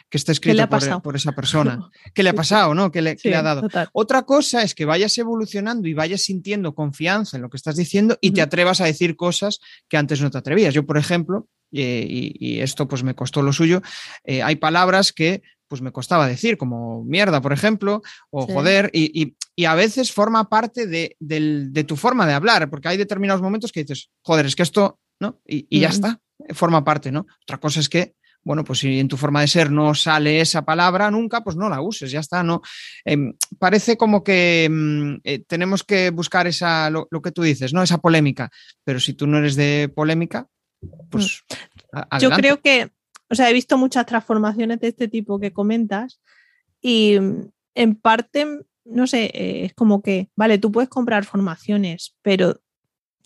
que 0.10 0.18
esté 0.18 0.32
escrito 0.34 0.68
por, 1.02 1.16
esa 1.16 1.32
persona. 1.32 1.90
¿Qué 2.14 2.22
le 2.24 2.30
ha 2.30 2.34
pasado, 2.34 2.76
no? 2.76 2.92
¿Qué 2.92 3.02
le, 3.02 3.18
ha 3.36 3.42
dado? 3.42 3.68
Otra 3.94 4.24
cosa 4.24 4.62
es 4.62 4.76
que 4.76 4.86
vayas 4.86 5.18
evolucionando 5.18 5.88
y 5.88 5.94
vayas 5.94 6.22
sintiendo 6.22 6.76
confianza 6.76 7.38
en 7.38 7.44
lo 7.44 7.50
que 7.50 7.58
estás 7.58 7.76
diciendo 7.76 8.18
y 8.22 8.32
te 8.32 8.42
atrevas 8.42 8.82
a 8.82 8.86
decir 8.86 9.16
cosas 9.16 9.60
que 9.88 9.98
antes 9.98 10.22
no 10.22 10.30
te 10.30 10.38
atrevías. 10.38 10.74
Yo, 10.74 10.86
por 10.86 10.98
ejemplo, 10.98 11.48
eh, 11.72 12.06
y, 12.08 12.60
esto 12.62 12.88
pues 12.88 13.04
me 13.04 13.16
costó 13.16 13.42
lo 13.42 13.52
suyo, 13.52 13.82
eh, 14.24 14.42
hay 14.42 14.56
palabras 14.56 15.12
que 15.12 15.42
pues 15.68 15.82
me 15.82 15.92
costaba 15.92 16.28
decir, 16.28 16.58
como 16.58 17.04
mierda, 17.04 17.42
por 17.42 17.54
ejemplo, 17.54 18.02
o 18.30 18.46
joder, 18.48 18.90
y, 18.94 19.36
a 19.66 19.76
veces 19.76 20.12
forma 20.12 20.50
parte 20.50 20.88
de, 20.88 21.86
tu 21.88 21.96
forma 21.96 22.26
de 22.28 22.34
hablar, 22.34 22.70
porque 22.70 22.88
hay 22.88 22.98
determinados 22.98 23.42
momentos 23.42 23.72
que 23.72 23.84
dices, 23.84 24.10
joder, 24.22 24.46
es 24.46 24.56
que 24.56 24.64
esto, 24.64 25.00
¿no? 25.20 25.40
Y, 25.46 25.80
ya 25.80 25.90
está, 25.90 26.20
forma 26.54 26.84
parte, 26.84 27.12
¿no? 27.12 27.26
Otra 27.44 27.58
cosa 27.60 27.80
es 27.80 27.90
que, 27.90 28.16
bueno, 28.44 28.64
pues 28.64 28.80
si 28.80 29.00
en 29.00 29.08
tu 29.08 29.18
forma 29.18 29.42
de 29.42 29.48
ser 29.48 29.72
no 29.72 29.94
sale 29.94 30.40
esa 30.40 30.64
palabra 30.64 31.12
nunca, 31.12 31.44
pues 31.44 31.56
no 31.58 31.68
la 31.68 31.82
uses, 31.82 32.12
ya 32.12 32.22
está, 32.22 32.44
¿no? 32.44 32.62
Em, 33.04 33.34
parece 33.60 33.98
como 33.98 34.24
que 34.24 34.66
em, 34.66 35.20
eh, 35.24 35.44
tenemos 35.46 35.84
que 35.84 36.12
buscar 36.12 36.48
esa, 36.48 36.90
lo, 36.90 37.08
lo, 37.12 37.22
que 37.22 37.32
tú 37.32 37.42
dices, 37.42 37.74
¿no? 37.74 37.84
Esa 37.84 37.98
polémica, 37.98 38.50
pero 38.86 39.00
si 39.00 39.14
tú 39.14 39.28
no 39.28 39.40
eres 39.40 39.56
de 39.56 39.92
polémica, 39.94 40.48
pues... 41.10 41.44
Mm. 41.92 42.20
Yo 42.20 42.30
creo 42.32 42.62
que, 42.62 42.92
o 43.30 43.36
sea, 43.36 43.50
he 43.50 43.54
visto 43.54 43.78
muchas 43.78 44.06
transformaciones 44.06 44.80
de 44.80 44.88
este 44.88 45.08
tipo 45.08 45.40
que 45.40 45.54
comentas 45.54 46.22
y 46.82 47.20
mm, 47.20 47.50
en 47.76 47.96
parte, 47.96 48.48
no 48.86 49.08
sé, 49.08 49.26
eh, 49.34 49.66
es 49.66 49.74
como 49.74 50.02
que, 50.02 50.30
vale, 50.36 50.58
tú 50.58 50.72
puedes 50.72 50.90
comprar 50.90 51.26
formaciones, 51.26 52.16
pero 52.22 52.62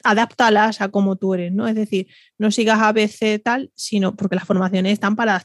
adáptalas 0.04 0.82
a 0.82 0.90
como 0.90 1.16
tú 1.16 1.34
eres, 1.34 1.52
¿no? 1.52 1.68
Es 1.68 1.76
decir, 1.76 2.08
no 2.38 2.52
sigas 2.52 2.80
a 2.82 2.92
veces 2.92 3.42
tal, 3.44 3.72
sino 3.76 4.16
porque 4.16 4.36
las 4.36 4.46
formaciones 4.46 4.94
están 4.94 5.16
para, 5.16 5.42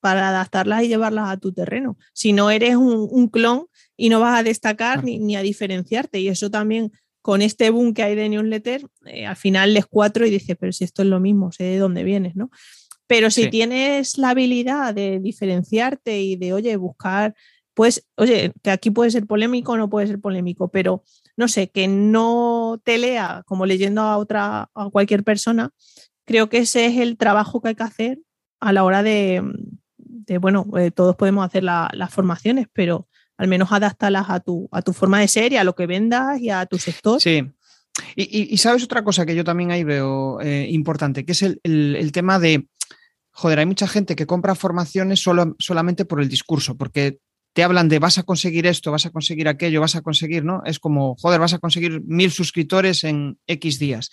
para 0.00 0.28
adaptarlas 0.28 0.82
y 0.82 0.88
llevarlas 0.88 1.30
a 1.30 1.36
tu 1.38 1.52
terreno. 1.52 1.96
Si 2.12 2.32
no 2.32 2.50
eres 2.50 2.76
un, 2.76 3.28
clon 3.28 3.66
y 3.96 4.10
no 4.10 4.20
vas 4.20 4.38
a 4.38 4.42
destacar 4.42 5.04
ni, 5.04 5.18
ni, 5.18 5.36
a 5.36 5.42
diferenciarte, 5.42 6.20
y 6.20 6.28
eso 6.28 6.50
también 6.50 6.92
con 7.22 7.40
este 7.40 7.70
boom 7.70 7.94
que 7.94 8.02
hay 8.02 8.14
de 8.14 8.28
newsletter, 8.28 8.86
eh, 9.06 9.24
al 9.24 9.36
final 9.36 9.72
les 9.72 9.86
cuatro 9.86 10.26
y 10.26 10.30
dices, 10.30 10.56
pero 10.60 10.72
si 10.72 10.84
esto 10.84 11.00
es 11.00 11.08
lo 11.08 11.20
mismo, 11.20 11.52
sé 11.52 11.64
de 11.64 11.78
dónde 11.78 12.04
vienes, 12.04 12.36
¿no? 12.36 12.50
Pero 13.06 13.30
si 13.30 13.50
tienes 13.50 14.16
la 14.16 14.30
habilidad 14.30 14.94
de 14.94 15.20
diferenciarte 15.20 16.22
y 16.22 16.36
de, 16.36 16.52
oye, 16.52 16.76
buscar, 16.76 17.34
pues, 17.74 18.06
oye, 18.16 18.52
que 18.62 18.70
aquí 18.70 18.90
puede 18.90 19.10
ser 19.10 19.26
polémico 19.26 19.72
o 19.72 19.76
no 19.76 19.90
puede 19.90 20.06
ser 20.06 20.20
polémico, 20.20 20.68
pero 20.68 21.02
no 21.36 21.48
sé, 21.48 21.68
que 21.70 21.86
no 21.86 22.80
te 22.82 22.98
lea 22.98 23.42
como 23.46 23.66
leyendo 23.66 24.02
a 24.02 24.16
otra, 24.16 24.70
a 24.74 24.90
cualquier 24.90 25.22
persona, 25.24 25.70
creo 26.24 26.48
que 26.48 26.58
ese 26.58 26.86
es 26.86 26.98
el 26.98 27.16
trabajo 27.16 27.60
que 27.60 27.68
hay 27.68 27.74
que 27.74 27.82
hacer 27.82 28.20
a 28.60 28.72
la 28.72 28.84
hora 28.84 29.02
de, 29.02 29.42
bueno, 30.40 30.66
eh, 30.78 30.90
todos 30.90 31.16
podemos 31.16 31.44
hacer 31.44 31.62
las 31.62 32.10
formaciones, 32.10 32.68
pero 32.72 33.08
al 33.36 33.48
menos 33.48 33.72
adáptalas 33.72 34.30
a 34.30 34.40
tu, 34.40 34.68
a 34.72 34.80
tu 34.80 34.92
forma 34.92 35.20
de 35.20 35.28
ser 35.28 35.52
y 35.52 35.56
a 35.56 35.64
lo 35.64 35.74
que 35.74 35.86
vendas 35.86 36.40
y 36.40 36.50
a 36.50 36.64
tu 36.66 36.78
sector. 36.78 37.20
Sí. 37.20 37.42
Y, 38.16 38.56
sabes 38.58 38.84
otra 38.84 39.04
cosa 39.04 39.26
que 39.26 39.34
yo 39.34 39.44
también 39.44 39.70
ahí 39.70 39.84
veo 39.84 40.40
eh, 40.40 40.66
importante, 40.70 41.24
que 41.24 41.32
es 41.32 41.42
el, 41.42 42.10
tema 42.12 42.38
de, 42.38 42.66
joder, 43.30 43.58
hay 43.58 43.66
mucha 43.66 43.88
gente 43.88 44.16
que 44.16 44.26
compra 44.26 44.54
formaciones 44.54 45.20
solo, 45.20 45.56
solamente 45.58 46.04
por 46.04 46.20
el 46.20 46.28
discurso, 46.28 46.76
porque 46.76 47.18
te 47.52 47.62
hablan 47.62 47.88
de 47.88 47.98
vas 47.98 48.18
a 48.18 48.24
conseguir 48.24 48.66
esto, 48.66 48.90
vas 48.90 49.06
a 49.06 49.10
conseguir 49.10 49.48
aquello, 49.48 49.80
vas 49.80 49.96
a 49.96 50.02
conseguir, 50.02 50.44
¿no? 50.44 50.62
Es 50.64 50.78
como, 50.78 51.14
joder, 51.16 51.40
vas 51.40 51.54
a 51.54 51.58
conseguir 51.58 52.02
mil 52.04 52.30
suscriptores 52.30 53.04
en 53.04 53.38
X 53.46 53.78
días. 53.78 54.10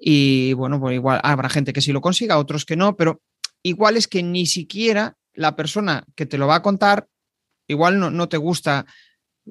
Y 0.00 0.52
bueno, 0.54 0.80
pues 0.80 0.94
igual 0.94 1.20
habrá 1.22 1.48
gente 1.48 1.72
que 1.72 1.80
sí 1.80 1.92
lo 1.92 2.00
consiga, 2.00 2.38
otros 2.38 2.64
que 2.64 2.76
no, 2.76 2.96
pero 2.96 3.20
igual 3.62 3.96
es 3.96 4.08
que 4.08 4.22
ni 4.22 4.46
siquiera 4.46 5.16
la 5.34 5.56
persona 5.56 6.04
que 6.14 6.26
te 6.26 6.38
lo 6.38 6.46
va 6.46 6.56
a 6.56 6.62
contar 6.62 7.08
igual 7.72 7.98
no, 7.98 8.28
te 8.28 8.36
gusta 8.36 8.86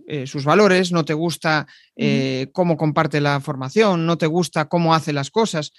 eh, 0.08 0.25
sus 0.25 0.45
valores, 0.45 0.91
no 0.91 1.04
te 1.04 1.13
gusta 1.13 1.67
eh, 1.95 2.47
cómo 2.54 2.77
comparte 2.77 3.19
la 3.19 3.41
formación, 3.41 4.06
no 4.06 4.17
te 4.17 4.25
gusta 4.25 4.69
cómo 4.69 4.95
hace 4.95 5.12
las 5.12 5.32
cosas. 5.32 5.73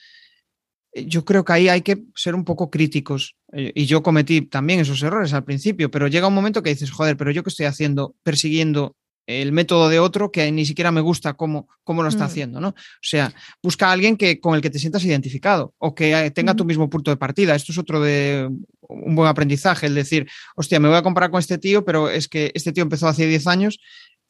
Eh, 0.93 1.07
yo 1.07 1.25
creo 1.25 1.45
que 1.45 1.53
ahí 1.53 1.69
hay 1.69 1.83
que 1.83 2.05
ser 2.15 2.35
un 2.35 2.45
poco 2.45 2.71
críticos. 2.71 3.37
y 3.53 3.85
yo 3.87 4.03
cometí 4.03 4.43
también 4.43 4.81
esos 4.81 5.03
errores 5.03 5.33
al 5.33 5.45
principio, 5.45 5.91
pero 5.91 6.09
llega 6.09 6.27
un 6.29 6.35
momento 6.35 6.63
que 6.63 6.71
dices, 6.71 6.91
joder, 6.91 7.17
pero 7.17 7.31
yo 7.31 7.43
qué 7.43 7.51
estoy 7.51 7.67
haciendo 7.67 8.15
persiguiendo 8.23 8.97
el 9.27 9.53
método 9.53 9.89
de 9.89 10.01
otro 10.01 10.33
que 10.33 10.51
ni 10.51 10.67
siquiera 10.67 10.91
me 10.91 11.01
gusta 11.01 11.35
cómo, 11.35 11.69
cómo 11.85 12.03
lo 12.03 12.09
está 12.09 12.25
mm. 12.25 12.27
haciendo, 12.27 12.61
¿no? 12.61 12.69
O 12.69 12.75
sea, 13.01 13.33
busca 13.63 13.89
a 13.89 13.93
alguien 13.93 14.17
que, 14.17 14.41
con 14.41 14.55
el 14.55 14.61
que 14.61 14.71
te 14.71 14.79
sientas 14.79 15.05
identificado 15.05 15.75
o 15.79 15.95
que 15.95 16.13
eh, 16.13 16.31
tenga 16.31 16.55
tu 16.55 16.65
mismo 16.65 16.91
punto 16.91 17.11
de 17.11 17.17
partida. 17.17 17.55
Esto 17.55 17.73
es 17.73 17.79
otro 17.79 18.01
de 18.01 18.49
un 18.81 19.15
buen 19.15 19.29
aprendizaje, 19.29 19.87
el 19.87 19.95
decir, 19.95 20.29
hostia, 20.57 20.81
me 20.81 20.89
voy 20.89 20.97
a 20.97 21.03
comparar 21.03 21.31
con 21.31 21.41
este 21.41 21.59
tío, 21.59 21.85
pero 21.85 22.11
es 22.11 22.29
que 22.29 22.51
este 22.55 22.73
tío 22.73 22.83
empezó 22.83 23.09
hace 23.09 23.27
10 23.27 23.47
años 23.47 23.79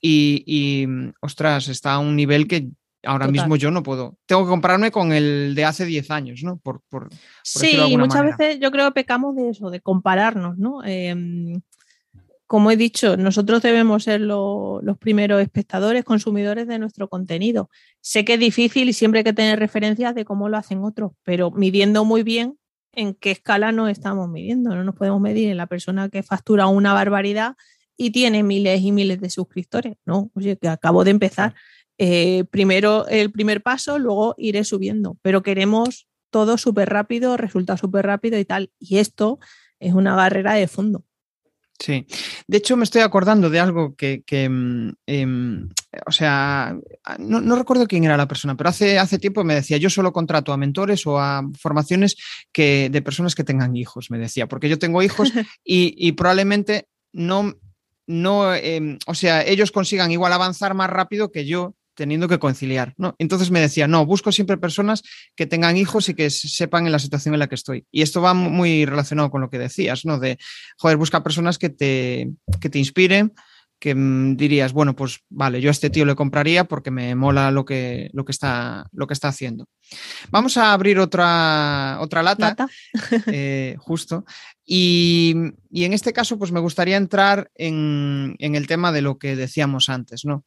y, 0.00 0.86
ostras, 1.20 1.68
está 1.68 1.94
a 1.94 1.98
un 1.98 2.16
nivel 2.16 2.48
que 2.48 2.68
ahora 3.04 3.28
mismo 3.28 3.56
yo 3.56 3.70
no 3.70 3.82
puedo. 3.82 4.16
Tengo 4.26 4.44
que 4.44 4.50
compararme 4.50 4.90
con 4.90 5.12
el 5.12 5.54
de 5.54 5.64
hace 5.64 5.84
10 5.84 6.10
años, 6.10 6.42
¿no? 6.42 6.58
Por, 6.58 6.82
sí, 7.42 7.76
y 7.88 7.96
muchas 7.96 8.24
veces 8.24 8.60
yo 8.60 8.70
creo 8.70 8.86
que 8.88 8.94
pecamos 8.94 9.36
de 9.36 9.50
eso, 9.50 9.70
de 9.70 9.80
compararnos, 9.80 10.58
¿no? 10.58 10.84
Em, 10.84 11.60
como 12.52 12.70
he 12.70 12.76
dicho, 12.76 13.16
nosotros 13.16 13.62
debemos 13.62 14.04
ser 14.04 14.20
los 14.20 14.98
primeros 14.98 15.40
espectadores, 15.40 16.04
consumidores 16.04 16.68
de 16.68 16.78
nuestro 16.78 17.08
contenido. 17.08 17.70
Sé 18.02 18.26
que 18.26 18.34
es 18.34 18.40
difícil 18.40 18.90
y 18.90 18.92
siempre 18.92 19.20
hay 19.20 19.24
que 19.24 19.32
tener 19.32 19.58
referencias 19.58 20.14
de 20.14 20.26
cómo 20.26 20.50
lo 20.50 20.58
hacen 20.58 20.84
otros, 20.84 21.12
pero 21.22 21.50
midiendo 21.50 22.04
muy 22.04 22.22
bien 22.22 22.58
en 22.92 23.14
qué 23.14 23.30
escala 23.30 23.72
nos 23.72 23.88
estamos 23.88 24.28
midiendo. 24.28 24.74
No 24.74 24.84
nos 24.84 24.94
podemos 24.94 25.18
medir 25.18 25.48
en 25.48 25.56
la 25.56 25.66
persona 25.66 26.10
que 26.10 26.22
factura 26.22 26.66
una 26.66 26.92
barbaridad 26.92 27.56
y 27.96 28.10
tiene 28.10 28.42
miles 28.42 28.82
y 28.82 28.92
miles 28.92 29.18
de 29.22 29.30
suscriptores. 29.30 29.96
No, 30.04 30.30
oye, 30.34 30.58
que 30.58 30.68
acabo 30.68 31.04
de 31.04 31.12
empezar. 31.12 31.54
Eh, 31.96 32.44
primero 32.50 33.08
el 33.08 33.32
primer 33.32 33.62
paso, 33.62 33.98
luego 33.98 34.34
iré 34.36 34.64
subiendo, 34.64 35.16
pero 35.22 35.42
queremos 35.42 36.06
todo 36.28 36.58
súper 36.58 36.90
rápido, 36.90 37.38
resulta 37.38 37.78
súper 37.78 38.04
rápido 38.04 38.38
y 38.38 38.44
tal. 38.44 38.70
Y 38.78 38.98
esto 38.98 39.38
es 39.80 39.94
una 39.94 40.14
barrera 40.14 40.52
de 40.52 40.68
fondo. 40.68 41.06
Sí, 41.82 42.06
de 42.46 42.58
hecho 42.58 42.76
me 42.76 42.84
estoy 42.84 43.02
acordando 43.02 43.50
de 43.50 43.58
algo 43.58 43.96
que, 43.96 44.22
mm, 44.48 44.90
em, 45.04 45.68
o 46.06 46.12
sea, 46.12 46.76
no, 47.18 47.56
recuerdo 47.56 47.88
quién 47.88 48.04
era 48.04 48.16
la 48.16 48.28
persona, 48.28 48.56
pero 48.56 48.70
hace, 48.70 49.00
hace 49.00 49.18
tiempo 49.18 49.42
me 49.42 49.56
decía, 49.56 49.78
yo 49.78 49.90
solo 49.90 50.12
contrato 50.12 50.52
a 50.52 50.56
mentores 50.56 51.04
o 51.08 51.18
a 51.18 51.42
formaciones 51.58 52.14
que, 52.52 52.88
de 52.88 53.02
personas 53.02 53.34
que 53.34 53.42
tengan 53.42 53.76
hijos, 53.76 54.12
me 54.12 54.18
decía, 54.18 54.46
porque 54.46 54.68
yo 54.68 54.78
tengo 54.78 55.02
hijos 55.02 55.32
y, 55.64 56.12
probablemente 56.12 56.86
no, 57.12 57.52
no 58.06 58.54
em, 58.54 58.98
o 59.08 59.14
sea, 59.14 59.42
ellos 59.42 59.72
consigan 59.72 60.12
igual 60.12 60.32
avanzar 60.32 60.74
más 60.74 60.88
rápido 60.88 61.32
que 61.32 61.46
yo 61.46 61.74
teniendo 62.02 62.26
que 62.26 62.40
conciliar, 62.40 62.94
¿no? 62.96 63.14
Entonces 63.20 63.52
me 63.52 63.60
decía, 63.60 63.86
no, 63.86 64.04
busco 64.04 64.32
siempre 64.32 64.56
personas 64.56 65.04
que 65.36 65.46
tengan 65.46 65.76
hijos 65.76 66.08
y 66.08 66.14
que 66.14 66.30
sepan 66.30 66.84
en 66.84 66.90
la 66.90 66.98
situación 66.98 67.32
en 67.32 67.38
la 67.38 67.46
que 67.46 67.54
estoy. 67.54 67.86
Y 67.92 68.02
esto 68.02 68.20
va 68.20 68.34
muy 68.34 68.84
relacionado 68.86 69.30
con 69.30 69.40
lo 69.40 69.48
que 69.48 69.60
decías, 69.60 70.04
¿no? 70.04 70.18
De, 70.18 70.36
joder, 70.78 70.96
busca 70.96 71.22
personas 71.22 71.58
que 71.58 71.70
te, 71.70 72.28
que 72.60 72.68
te 72.68 72.80
inspiren, 72.80 73.34
que 73.78 73.94
mm, 73.94 74.36
dirías, 74.36 74.72
bueno, 74.72 74.96
pues 74.96 75.20
vale, 75.28 75.60
yo 75.60 75.70
a 75.70 75.70
este 75.70 75.90
tío 75.90 76.04
le 76.04 76.16
compraría 76.16 76.64
porque 76.64 76.90
me 76.90 77.14
mola 77.14 77.52
lo 77.52 77.64
que, 77.64 78.10
lo 78.12 78.24
que, 78.24 78.32
está, 78.32 78.88
lo 78.90 79.06
que 79.06 79.14
está 79.14 79.28
haciendo. 79.28 79.68
Vamos 80.32 80.56
a 80.56 80.72
abrir 80.72 80.98
otra, 80.98 81.98
otra 82.00 82.24
lata, 82.24 82.66
eh, 83.28 83.76
justo. 83.78 84.24
Y, 84.66 85.36
en 85.70 85.92
este 85.92 86.12
caso, 86.12 86.36
pues 86.36 86.50
me 86.50 86.58
gustaría 86.58 86.96
entrar 86.96 87.48
en, 87.54 88.34
en 88.40 88.56
el 88.56 88.66
tema 88.66 88.90
de 88.90 89.02
lo 89.02 89.18
que 89.18 89.36
decíamos 89.36 89.88
antes, 89.88 90.24
¿no? 90.24 90.44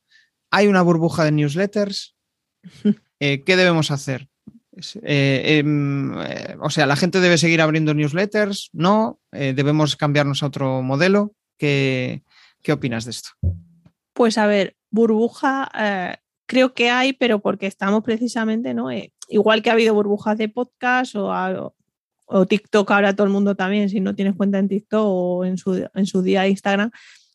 Hay 0.52 0.68
una 0.68 0.82
burbuja 0.82 1.24
de 1.24 1.32
newsletters. 1.32 2.16
Eh, 3.22 3.44
¿Qué 3.46 3.56
debemos 3.56 3.92
hacer? 3.92 4.28
Eh, 5.02 5.60
em, 5.60 6.20
eh, 6.20 6.58
o 6.60 6.70
sea, 6.70 6.86
¿la 6.86 6.98
gente 6.98 7.22
debe 7.22 7.38
seguir 7.38 7.62
abriendo 7.62 7.94
newsletters? 7.94 8.70
¿No? 8.74 9.22
¿Debemos 9.32 9.96
cambiarnos 9.96 10.44
a 10.44 10.48
otro 10.48 10.82
modelo? 10.82 11.34
¿Qué, 11.58 12.24
opinas 12.70 13.06
de 13.06 13.12
esto? 13.12 13.30
Pues 14.12 14.38
a 14.38 14.48
ver, 14.48 14.76
burbuja 14.92 15.72
creo 16.46 16.74
que 16.74 16.90
hay, 16.90 17.14
pero 17.14 17.40
porque 17.40 17.68
estamos 17.68 18.04
precisamente, 18.04 18.74
¿no? 18.74 18.90
igual 19.30 19.62
que 19.62 19.70
ha 19.70 19.74
habido 19.74 19.94
burbujas 19.94 20.38
de 20.38 20.50
podcast 20.50 21.16
o, 21.16 21.74
o, 22.26 22.46
TikTok, 22.46 22.92
ahora 22.92 23.16
todo 23.16 23.28
el 23.28 23.34
mundo 23.34 23.56
también, 23.56 23.90
si 23.90 24.02
no 24.02 24.14
tienes 24.14 24.36
cuenta 24.36 24.60
en 24.60 24.68
TikTok 24.68 25.06
o 25.06 25.46
en 25.46 25.58
su, 25.58 25.88
en 25.94 26.06
su 26.06 26.22
día 26.22 26.50
Instagram, 26.50 26.92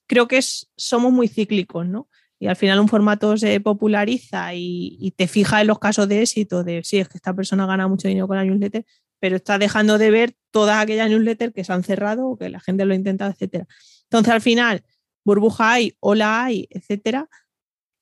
creo 0.07 0.29
que 0.29 0.41
somos 0.77 1.11
muy 1.11 1.27
cíclicos, 1.27 1.87
¿no? 1.87 2.09
Y 2.41 2.47
al 2.47 2.57
final 2.57 2.81
un 2.81 2.89
formato 2.89 3.37
se 3.37 3.61
populariza 3.61 4.55
y, 4.55 5.13
te 5.17 5.29
fija 5.29 5.61
en 5.61 5.67
los 5.67 5.79
casos 5.79 6.09
de 6.09 6.23
éxito 6.23 6.65
de 6.65 6.83
sí, 6.83 6.99
es 6.99 7.09
que 7.09 7.19
esta 7.19 7.35
persona 7.35 7.67
gana 7.67 7.87
mucho 7.87 8.09
dinero 8.09 8.27
con 8.27 8.39
la 8.39 8.45
newsletter, 8.45 8.87
pero 9.21 9.37
está 9.37 9.59
dejando 9.59 9.99
de 9.99 10.11
ver 10.11 10.35
todas 10.51 10.83
aquellas 10.83 11.11
newsletters 11.11 11.53
que 11.53 11.65
se 11.65 11.73
han 11.73 11.85
cerrado 11.85 12.27
o 12.27 12.39
que 12.39 12.49
la 12.49 12.59
gente 12.59 12.87
lo 12.87 12.95
ha 12.95 12.97
intentado, 12.97 13.31
etcétera. 13.31 13.67
Entonces, 14.05 14.33
al 14.33 14.41
final, 14.41 14.83
burbuja 15.23 15.73
hay, 15.73 15.95
ola 16.01 16.45
hay, 16.45 16.67
etcétera. 16.71 17.29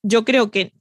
Yo 0.04 0.24
creo 0.24 0.52
que 0.52 0.72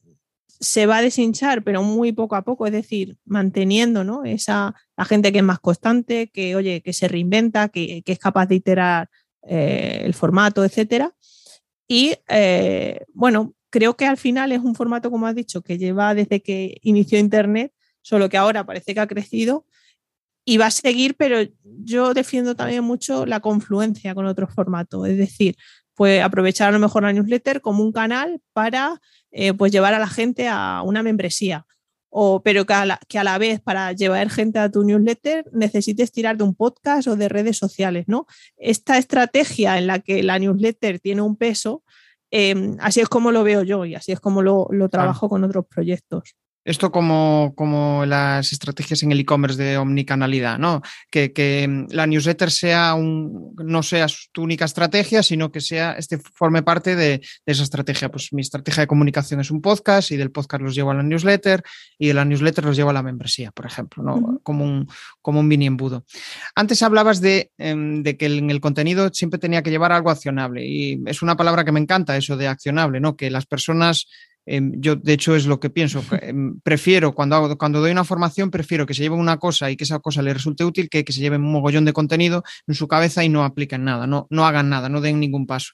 se 0.59 0.86
va 0.86 0.97
a 0.97 1.01
deshinchar, 1.01 1.63
pero 1.63 1.81
muy 1.81 2.11
poco 2.11 2.36
a 2.36 2.43
poco, 2.43 2.67
es 2.67 2.71
decir, 2.71 3.17
manteniendo 3.25 4.03
¿no? 4.03 4.23
esa, 4.23 4.75
la 4.95 5.05
gente 5.05 5.31
que 5.31 5.39
es 5.39 5.43
más 5.43 5.59
constante, 5.59 6.29
que, 6.29 6.55
oye, 6.55 6.81
que 6.81 6.93
se 6.93 7.07
reinventa, 7.07 7.69
que, 7.69 8.03
es 8.05 8.19
capaz 8.19 8.45
de 8.45 8.55
iterar 8.55 9.09
eh, 9.47 10.01
el 10.03 10.13
formato, 10.13 10.63
etcétera. 10.63 11.11
Y 11.88 12.15
eh, 12.27 13.05
bueno, 13.13 13.53
creo 13.70 13.95
que 13.95 14.05
al 14.05 14.18
final 14.18 14.51
es 14.51 14.59
un 14.59 14.76
formato, 14.76 15.11
como 15.11 15.28
has 15.28 15.36
dicho, 15.36 15.61
que 15.61 15.78
lleva 15.78 16.13
desde 16.13 16.41
que 16.41 16.78
inició 16.82 17.20
Internet, 17.20 17.74
solo 18.01 18.30
que 18.30 18.38
ahora 18.38 18.65
parece 18.65 18.93
que 18.93 18.99
ha 18.99 19.07
crecido 19.07 19.65
y 20.45 20.57
va 20.57 20.68
a 20.68 20.72
seguir, 20.72 21.15
pero 21.18 21.39
yo 21.63 22.13
defiendo 22.13 22.55
también 22.55 22.82
mucho 22.84 23.26
la 23.26 23.41
confluencia 23.41 24.15
con 24.15 24.26
otros 24.26 24.53
formatos, 24.53 25.05
es 25.09 25.18
decir, 25.18 25.57
pues 25.93 26.24
aprovechar 26.24 26.70
a 26.70 26.72
lo 26.72 26.80
mejor 26.80 27.03
la 27.03 27.11
newsletter 27.11 27.59
como 27.59 27.84
un 27.84 27.91
canal 27.91 28.39
para 28.53 29.01
eh, 29.32 29.53
pues 29.53 29.74
llevar 29.74 29.93
a 29.93 29.99
la 29.99 30.07
gente 30.07 30.47
a 30.47 30.84
una 30.86 31.03
membresía. 31.03 31.65
O, 32.09 32.41
pero 32.41 32.65
que 32.65 32.74
a, 32.74 32.86
la, 32.86 32.99
que 33.09 33.20
a, 33.20 33.24
la, 33.24 33.38
vez 33.38 33.59
para 33.59 33.91
llevar 33.91 34.30
gente 34.30 34.57
a 34.59 34.72
tu 34.72 34.84
newsletter 34.84 35.45
necesites 35.51 36.11
tirar 36.13 36.38
de 36.38 36.45
un 36.45 36.55
podcast 36.55 37.07
o 37.09 37.18
de 37.18 37.28
redes 37.28 37.57
sociales, 37.57 38.05
¿no? 38.07 38.26
Esta 38.55 38.97
estrategia 38.97 39.78
en 39.78 39.88
la 39.88 39.99
que 39.99 40.24
la 40.24 40.39
newsletter 40.39 40.99
tiene 40.99 41.22
un 41.24 41.36
peso, 41.36 41.84
em, 42.32 42.78
así 42.80 42.99
es 43.01 43.09
como 43.09 43.32
lo 43.32 43.43
veo 43.43 43.63
yo 43.63 43.86
y 43.86 43.95
así 43.95 44.11
es 44.11 44.19
como 44.19 44.41
lo, 44.41 44.67
lo 44.71 44.89
trabajo 44.89 45.30
con 45.30 45.43
otros 45.43 45.65
proyectos. 45.67 46.36
Esto 46.68 46.91
como, 46.91 47.53
como 47.55 48.05
las 48.05 48.51
estrategias 48.51 49.01
en 49.01 49.13
el 49.13 49.22
e-commerce 49.22 49.55
de 49.55 49.78
omnicanalidad, 49.78 50.59
¿no? 50.59 50.82
Que, 51.09 51.32
que, 51.32 51.65
mm, 51.65 51.86
la 51.91 52.05
newsletter 52.05 52.51
sea 52.51 52.93
un, 52.93 53.55
no 53.55 53.82
sea 53.82 54.05
tu 54.34 54.43
única 54.43 54.65
estrategia, 54.65 55.24
sino 55.24 55.49
que 55.49 55.61
sea, 55.61 55.93
este 55.93 56.18
forme 56.18 56.63
parte 56.63 56.97
de, 56.97 57.20
de, 57.20 57.51
esa 57.53 57.63
estrategia. 57.63 58.09
Pues 58.09 58.34
mi 58.34 58.41
estrategia 58.41 58.82
de 58.82 58.88
comunicación 58.88 59.39
es 59.39 59.49
un 59.49 59.61
podcast 59.61 60.11
y 60.11 60.18
del 60.18 60.30
podcast 60.30 60.61
los 60.61 60.76
llevo 60.76 60.91
a 60.91 60.95
la 60.95 61.03
newsletter 61.03 61.63
y 61.97 62.07
de 62.09 62.13
la 62.13 62.26
newsletter 62.26 62.65
los 62.65 62.76
llevo 62.76 62.89
a 62.89 62.93
la 62.93 63.01
membresía, 63.01 63.51
por 63.51 63.65
ejemplo, 63.65 64.03
¿no? 64.03 64.15
Uh 64.15 64.20
-huh. 64.20 64.39
Como 64.43 64.65
un, 64.65 64.88
como 65.22 65.39
un 65.39 65.47
mini 65.47 65.68
embudo. 65.68 66.03
Antes 66.53 66.84
hablabas 66.84 67.22
de, 67.22 67.49
em, 67.57 68.03
de 68.03 68.18
que 68.18 68.26
en 68.26 68.49
el 68.51 68.59
contenido 68.59 69.09
siempre 69.13 69.39
tenía 69.39 69.63
que 69.63 69.70
llevar 69.70 69.93
algo 69.93 70.09
accionable 70.09 70.68
y 70.68 71.01
es 71.05 71.22
una 71.22 71.38
palabra 71.38 71.63
que 71.63 71.72
me 71.72 71.80
encanta, 71.80 72.18
eso 72.18 72.36
de 72.36 72.49
accionable, 72.49 72.99
¿no? 72.99 73.15
Que 73.15 73.32
las 73.32 73.45
personas 73.45 74.07
Em, 74.49 74.71
yo, 74.79 74.95
de 74.95 75.13
hecho, 75.13 75.35
es 75.35 75.45
lo 75.45 75.59
que 75.59 75.69
pienso. 75.69 76.01
Em, 76.21 76.59
prefiero, 76.61 77.13
cuando, 77.13 77.35
hago, 77.35 77.57
cuando 77.57 77.81
doy 77.81 77.91
una 77.91 78.05
formación, 78.05 78.49
prefiero 78.49 78.85
que 78.85 78.93
se 78.93 79.03
lleve 79.03 79.15
una 79.15 79.37
cosa 79.37 79.69
y 79.69 79.75
que 79.75 79.83
esa 79.83 79.99
cosa 79.99 80.21
le 80.21 80.33
resulte 80.33 80.63
útil 80.63 80.89
que 80.89 81.03
que 81.03 81.13
se 81.13 81.19
lleven 81.19 81.41
un 81.43 81.51
mogollón 81.51 81.85
de 81.85 81.93
contenido 81.93 82.43
en 82.65 82.73
su 82.73 82.87
cabeza 82.87 83.23
y 83.23 83.29
no 83.29 83.43
apliquen 83.43 83.83
nada, 83.83 84.07
no, 84.07 84.25
no 84.29 84.45
hagan 84.45 84.69
nada, 84.69 84.89
no 84.89 85.01
den 85.01 85.19
ningún 85.19 85.45
paso. 85.45 85.73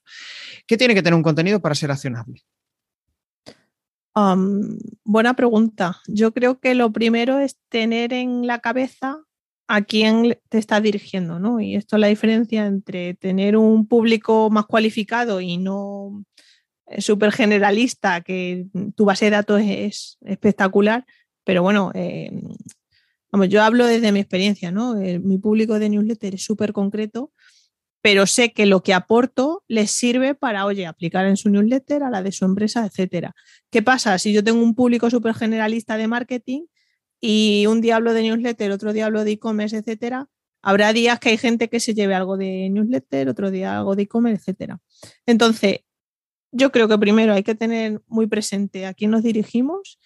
¿Qué 0.67 0.76
tiene 0.76 0.95
que 0.95 1.03
tener 1.03 1.15
un 1.15 1.24
contenido 1.24 1.61
para 1.61 1.76
ser 1.76 1.91
accionable? 1.91 2.41
Um, 4.15 4.78
buena 5.03 5.36
pregunta. 5.36 6.01
Yo 6.07 6.34
creo 6.34 6.59
que 6.59 6.76
lo 6.76 6.91
primero 6.91 7.39
es 7.39 7.57
tener 7.69 8.11
en 8.13 8.47
la 8.47 8.59
cabeza 8.59 9.19
a 9.67 9.82
quién 9.82 10.38
te 10.49 10.57
está 10.57 10.82
dirigiendo, 10.82 11.39
¿no? 11.39 11.59
Y 11.59 11.76
esto 11.76 11.95
es 11.95 11.99
la 11.99 12.07
diferencia 12.07 12.65
entre 12.65 13.13
tener 13.15 13.55
un 13.55 13.88
público 13.88 14.49
más 14.49 14.65
cualificado 14.65 15.41
y 15.41 15.57
no 15.57 16.26
súper 17.00 17.32
generalista, 17.32 18.22
que 18.22 18.68
tu 18.96 19.06
base 19.06 19.26
de 19.26 19.32
datos 19.32 19.62
es 19.64 20.18
espectacular, 20.22 21.06
pero 21.44 21.62
bueno, 21.62 21.91
eh, 21.94 22.32
vamos, 23.32 23.50
yo 23.50 23.64
hablo 23.64 23.86
desde 23.86 24.12
mi 24.12 24.20
experiencia, 24.20 24.72
¿no? 24.72 24.96
Mi 24.96 25.38
público 25.38 25.80
de 25.80 25.89
newsletter 25.89 26.36
es 26.36 26.44
súper 26.44 26.74
concreto, 26.74 27.32
pero 28.02 28.26
sé 28.26 28.52
que 28.52 28.66
lo 28.66 28.84
que 28.84 28.94
aporto 28.94 29.64
les 29.68 29.91
sirve 29.91 30.36
para, 30.36 30.66
oye, 30.66 30.86
aplicar 30.86 31.26
en 31.26 31.38
su 31.38 31.50
newsletter, 31.50 32.04
a 32.04 32.10
la 32.10 32.22
de 32.22 32.34
su 32.34 32.44
empresa, 32.44 32.86
etcétera. 32.86 33.34
¿Qué 33.72 33.82
pasa? 33.82 34.20
Si 34.20 34.34
yo 34.34 34.44
tengo 34.44 34.62
un 34.62 34.76
público 34.76 35.10
súper 35.10 35.34
generalista 35.34 35.96
de 35.96 36.08
marketing 36.08 36.66
y 37.22 37.66
un 37.68 37.80
día 37.80 37.96
hablo 37.96 38.14
de 38.14 38.24
newsletter, 38.24 38.72
otro 38.72 38.91
día 38.91 39.06
hablo 39.06 39.24
de 39.24 39.32
e-commerce, 39.32 39.78
etcétera, 39.78 40.28
habrá 40.62 40.91
días 40.91 41.18
que 41.20 41.30
hay 41.30 41.38
gente 41.38 41.70
que 41.70 41.80
se 41.80 41.94
lleve 41.94 42.14
algo 42.14 42.36
de 42.36 42.70
newsletter, 42.70 43.30
otro 43.30 43.52
día 43.52 43.78
algo 43.78 43.96
de 43.96 44.04
e-commerce, 44.04 44.41
etcétera. 44.41 44.80
Entonces, 45.26 45.80
yo 46.54 46.72
creo 46.72 46.88
que 46.88 46.97
primero 46.97 47.34
hay 47.34 47.43
que 47.43 47.56
tener 47.56 48.01
muy 48.08 48.28
presente 48.28 48.86
a 48.86 48.93
quién 48.93 49.12
nos 49.12 49.24
dirigimos 49.24 49.99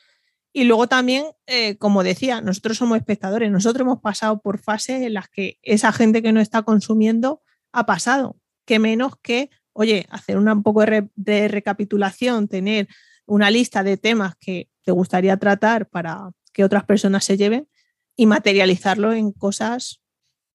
y 0.54 0.64
luego 0.64 0.88
también, 0.88 1.26
eh, 1.46 1.78
como 1.78 2.04
decía, 2.04 2.42
nosotros 2.42 2.78
somos 2.78 2.98
espectadores, 2.98 3.52
nosotros 3.52 3.82
hemos 3.86 4.02
pasado 4.02 4.42
por 4.42 4.58
fases 4.58 5.04
en 5.04 5.14
las 5.14 5.28
que 5.30 5.60
esa 5.62 5.92
gente 5.92 6.24
que 6.24 6.32
no 6.32 6.40
está 6.40 6.64
consumiendo 6.64 7.44
ha 7.74 7.86
pasado, 7.86 8.38
que 8.66 8.80
menos 8.80 9.14
que, 9.22 9.52
oye, 9.74 10.08
hacer 10.10 10.38
una, 10.38 10.54
un 10.54 10.64
poco 10.64 10.80
de, 10.80 10.86
re, 10.88 11.10
de 11.16 11.48
recapitulación, 11.48 12.48
tener 12.48 12.88
una 13.26 13.52
lista 13.52 13.84
de 13.84 13.98
temas 13.98 14.36
que 14.40 14.70
te 14.84 14.92
gustaría 14.92 15.38
tratar 15.38 15.90
para 15.90 16.32
que 16.54 16.64
otras 16.64 16.86
personas 16.86 17.26
se 17.26 17.38
lleven 17.38 17.68
y 18.16 18.26
materializarlo 18.26 19.14
en 19.14 19.34
cosas 19.34 20.02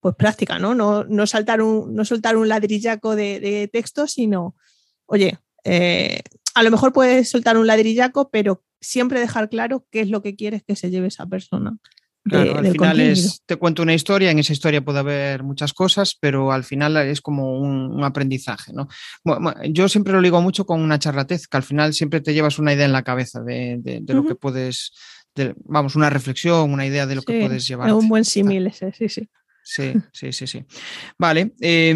pues 0.01 0.17
prácticas, 0.17 0.61
¿no? 0.61 0.75
No, 0.75 1.05
no, 1.05 1.29
saltar 1.29 1.63
un, 1.63 1.95
no 1.95 2.05
soltar 2.05 2.37
un 2.37 2.49
ladrillaco 2.49 3.15
de, 3.15 3.39
de 3.39 3.69
texto, 3.69 4.09
sino, 4.09 4.57
oye, 5.07 5.39
eh, 5.65 6.21
a 6.55 6.63
lo 6.63 6.71
mejor 6.71 6.93
puedes 6.93 7.31
soltar 7.31 7.57
un 7.57 7.67
ladrillaco, 7.67 8.31
pero 8.31 8.63
siempre 8.81 9.21
dejar 9.21 9.49
claro 9.49 9.87
qué 9.91 10.01
es 10.01 10.09
lo 10.09 10.23
que 10.23 10.37
quieres 10.37 10.63
que 10.63 10.77
se 10.77 10.91
lleve 10.91 11.09
esa 11.09 11.27
persona. 11.27 11.77
Claro, 12.25 12.57
al 12.57 12.71
final 12.71 13.01
es, 13.01 13.43
te 13.47 13.57
cuento 13.57 13.83
una 13.83 13.95
historia, 13.95 14.31
en 14.31 14.39
esa 14.39 14.53
historia 14.53 14.85
puede 14.85 15.01
haber 15.01 15.43
muchas 15.43 15.73
cosas, 15.73 16.17
pero 16.21 16.53
al 16.53 16.63
final 16.63 16.97
es 16.97 17.21
como 17.21 17.59
un, 17.59 17.91
un 17.93 18.05
aprendizaje. 18.05 18.73
¿no? 18.73 18.87
Bueno, 19.25 19.53
yo 19.69 19.89
siempre 19.89 20.13
lo 20.13 20.23
digo 20.23 20.41
mucho 20.41 20.65
con 20.65 20.81
una 20.83 21.01
charlatez, 21.01 21.49
que 21.49 21.57
al 21.57 21.65
final 21.65 21.93
siempre 21.95 22.21
te 22.21 22.33
llevas 22.33 22.61
una 22.61 22.75
idea 22.75 22.87
en 22.87 22.93
la 22.93 23.03
cabeza 23.03 23.41
de, 23.43 23.79
de, 23.81 24.01
de 24.03 24.13
uh 24.15 24.17
-huh. 24.19 24.23
lo 24.23 24.29
que 24.29 24.37
puedes, 24.37 24.93
vamos, 25.65 25.97
una 25.97 26.11
reflexión, 26.11 26.73
una 26.73 26.87
idea 26.87 27.07
de 27.07 27.17
lo 27.17 27.23
sí, 27.23 27.27
que 27.27 27.41
puedes 27.41 27.67
llevar. 27.67 27.89
Es 27.89 27.95
un 27.95 28.09
buen 28.09 28.25
símil 28.25 28.69
ese, 28.69 28.93
sí, 28.93 29.09
sí. 29.09 29.29
Sí, 29.65 29.93
sí, 30.13 30.33
sí, 30.33 30.47
sí. 30.47 30.65
Vale, 31.19 31.53
eh, 31.61 31.95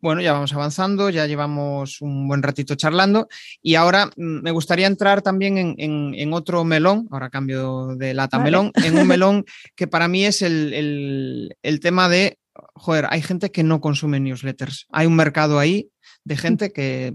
bueno, 0.00 0.22
ya 0.22 0.32
vamos 0.32 0.52
avanzando, 0.54 1.10
ya 1.10 1.26
llevamos 1.26 2.00
un 2.00 2.26
buen 2.26 2.42
ratito 2.42 2.74
charlando 2.74 3.28
y 3.60 3.74
ahora 3.74 4.06
mm, 4.06 4.42
me 4.42 4.50
gustaría 4.50 4.86
entrar 4.86 5.20
también 5.20 5.58
en, 5.58 5.74
en, 5.78 6.14
en 6.14 6.32
otro 6.32 6.64
melón, 6.64 7.08
ahora 7.10 7.28
cambio 7.28 7.94
de 7.96 8.14
lata 8.14 8.38
vale. 8.38 8.50
melón, 8.50 8.72
en 8.76 8.98
un 8.98 9.06
melón 9.08 9.44
que 9.76 9.86
para 9.86 10.08
mí 10.08 10.24
es 10.24 10.40
el, 10.40 10.72
el, 10.72 11.56
el, 11.62 11.80
tema 11.80 12.08
de, 12.08 12.38
joder, 12.74 13.06
hay 13.10 13.20
gente 13.20 13.52
que 13.52 13.62
no 13.62 13.80
consume 13.80 14.18
newsletters, 14.18 14.86
hay 14.90 15.06
un 15.06 15.16
mercado 15.16 15.58
ahí 15.58 15.90
de 16.24 16.36
gente 16.36 16.72
que 16.72 17.14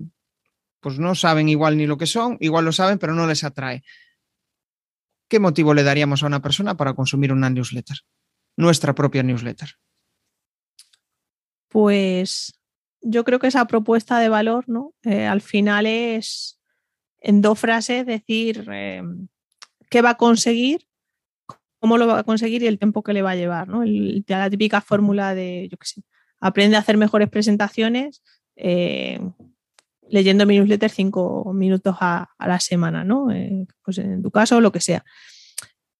pues 0.79 0.99
no 0.99 1.15
saben 1.15 1.49
igual 1.49 1.75
ni 1.75 1.87
lo 1.87 1.97
que 1.97 2.05
son, 2.05 2.37
igual 2.39 2.65
lo 2.65 2.71
saben, 2.71 2.99
pero 2.99 3.15
no 3.15 3.25
les 3.25 3.43
atrae. 3.43 3.83
¿Qué 5.27 5.39
motivo 5.39 5.73
le 5.73 5.83
daríamos 5.83 6.23
a 6.23 6.27
una 6.27 6.41
persona 6.41 6.77
para 6.77 6.93
consumir 6.93 7.33
una 7.33 7.49
newsletter? 7.49 7.97
Nuestra 8.55 8.95
propia 8.95 9.23
newsletter. 9.23 9.69
Pues 11.69 12.59
yo 13.01 13.23
creo 13.23 13.39
que 13.39 13.47
esa 13.47 13.65
propuesta 13.65 14.19
de 14.19 14.29
valor, 14.29 14.67
¿no? 14.67 14.93
Eh, 15.03 15.25
al 15.25 15.41
final 15.41 15.85
es 15.85 16.59
en 17.19 17.41
dos 17.41 17.59
frases 17.59 18.05
decir 18.05 18.67
eh, 18.71 19.01
qué 19.89 20.01
va 20.01 20.11
a 20.11 20.17
conseguir, 20.17 20.87
cómo 21.79 21.97
lo 21.97 22.07
va 22.07 22.19
a 22.19 22.23
conseguir 22.23 22.63
y 22.63 22.67
el 22.67 22.79
tiempo 22.79 23.03
que 23.03 23.13
le 23.13 23.21
va 23.21 23.31
a 23.31 23.35
llevar, 23.35 23.67
¿no? 23.67 23.83
El, 23.83 24.23
la 24.27 24.49
típica 24.49 24.81
fórmula 24.81 25.35
de, 25.35 25.67
yo 25.71 25.77
qué 25.77 25.87
sé, 25.87 26.01
aprende 26.39 26.75
a 26.75 26.79
hacer 26.79 26.97
mejores 26.97 27.29
presentaciones 27.29 28.23
eh, 28.55 29.19
leyendo 30.09 30.45
mi 30.45 30.57
newsletter 30.57 30.89
cinco 30.89 31.51
minutos 31.53 31.95
a, 31.99 32.29
la 32.39 32.59
semana, 32.59 33.03
¿no? 33.03 33.31
Eh, 33.31 33.67
pues 33.83 33.97
en 33.97 34.21
tu 34.21 34.31
caso, 34.31 34.61
lo 34.61 34.71
que 34.71 34.81
sea. 34.81 35.03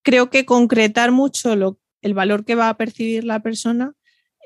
Creo 0.02 0.30
que 0.30 0.46
concretar 0.46 1.12
mucho 1.12 1.54
el 2.02 2.14
valor 2.14 2.46
que 2.46 2.56
va 2.56 2.70
a 2.70 2.78
percibir 2.78 3.26
la 3.26 3.42
persona 3.42 3.94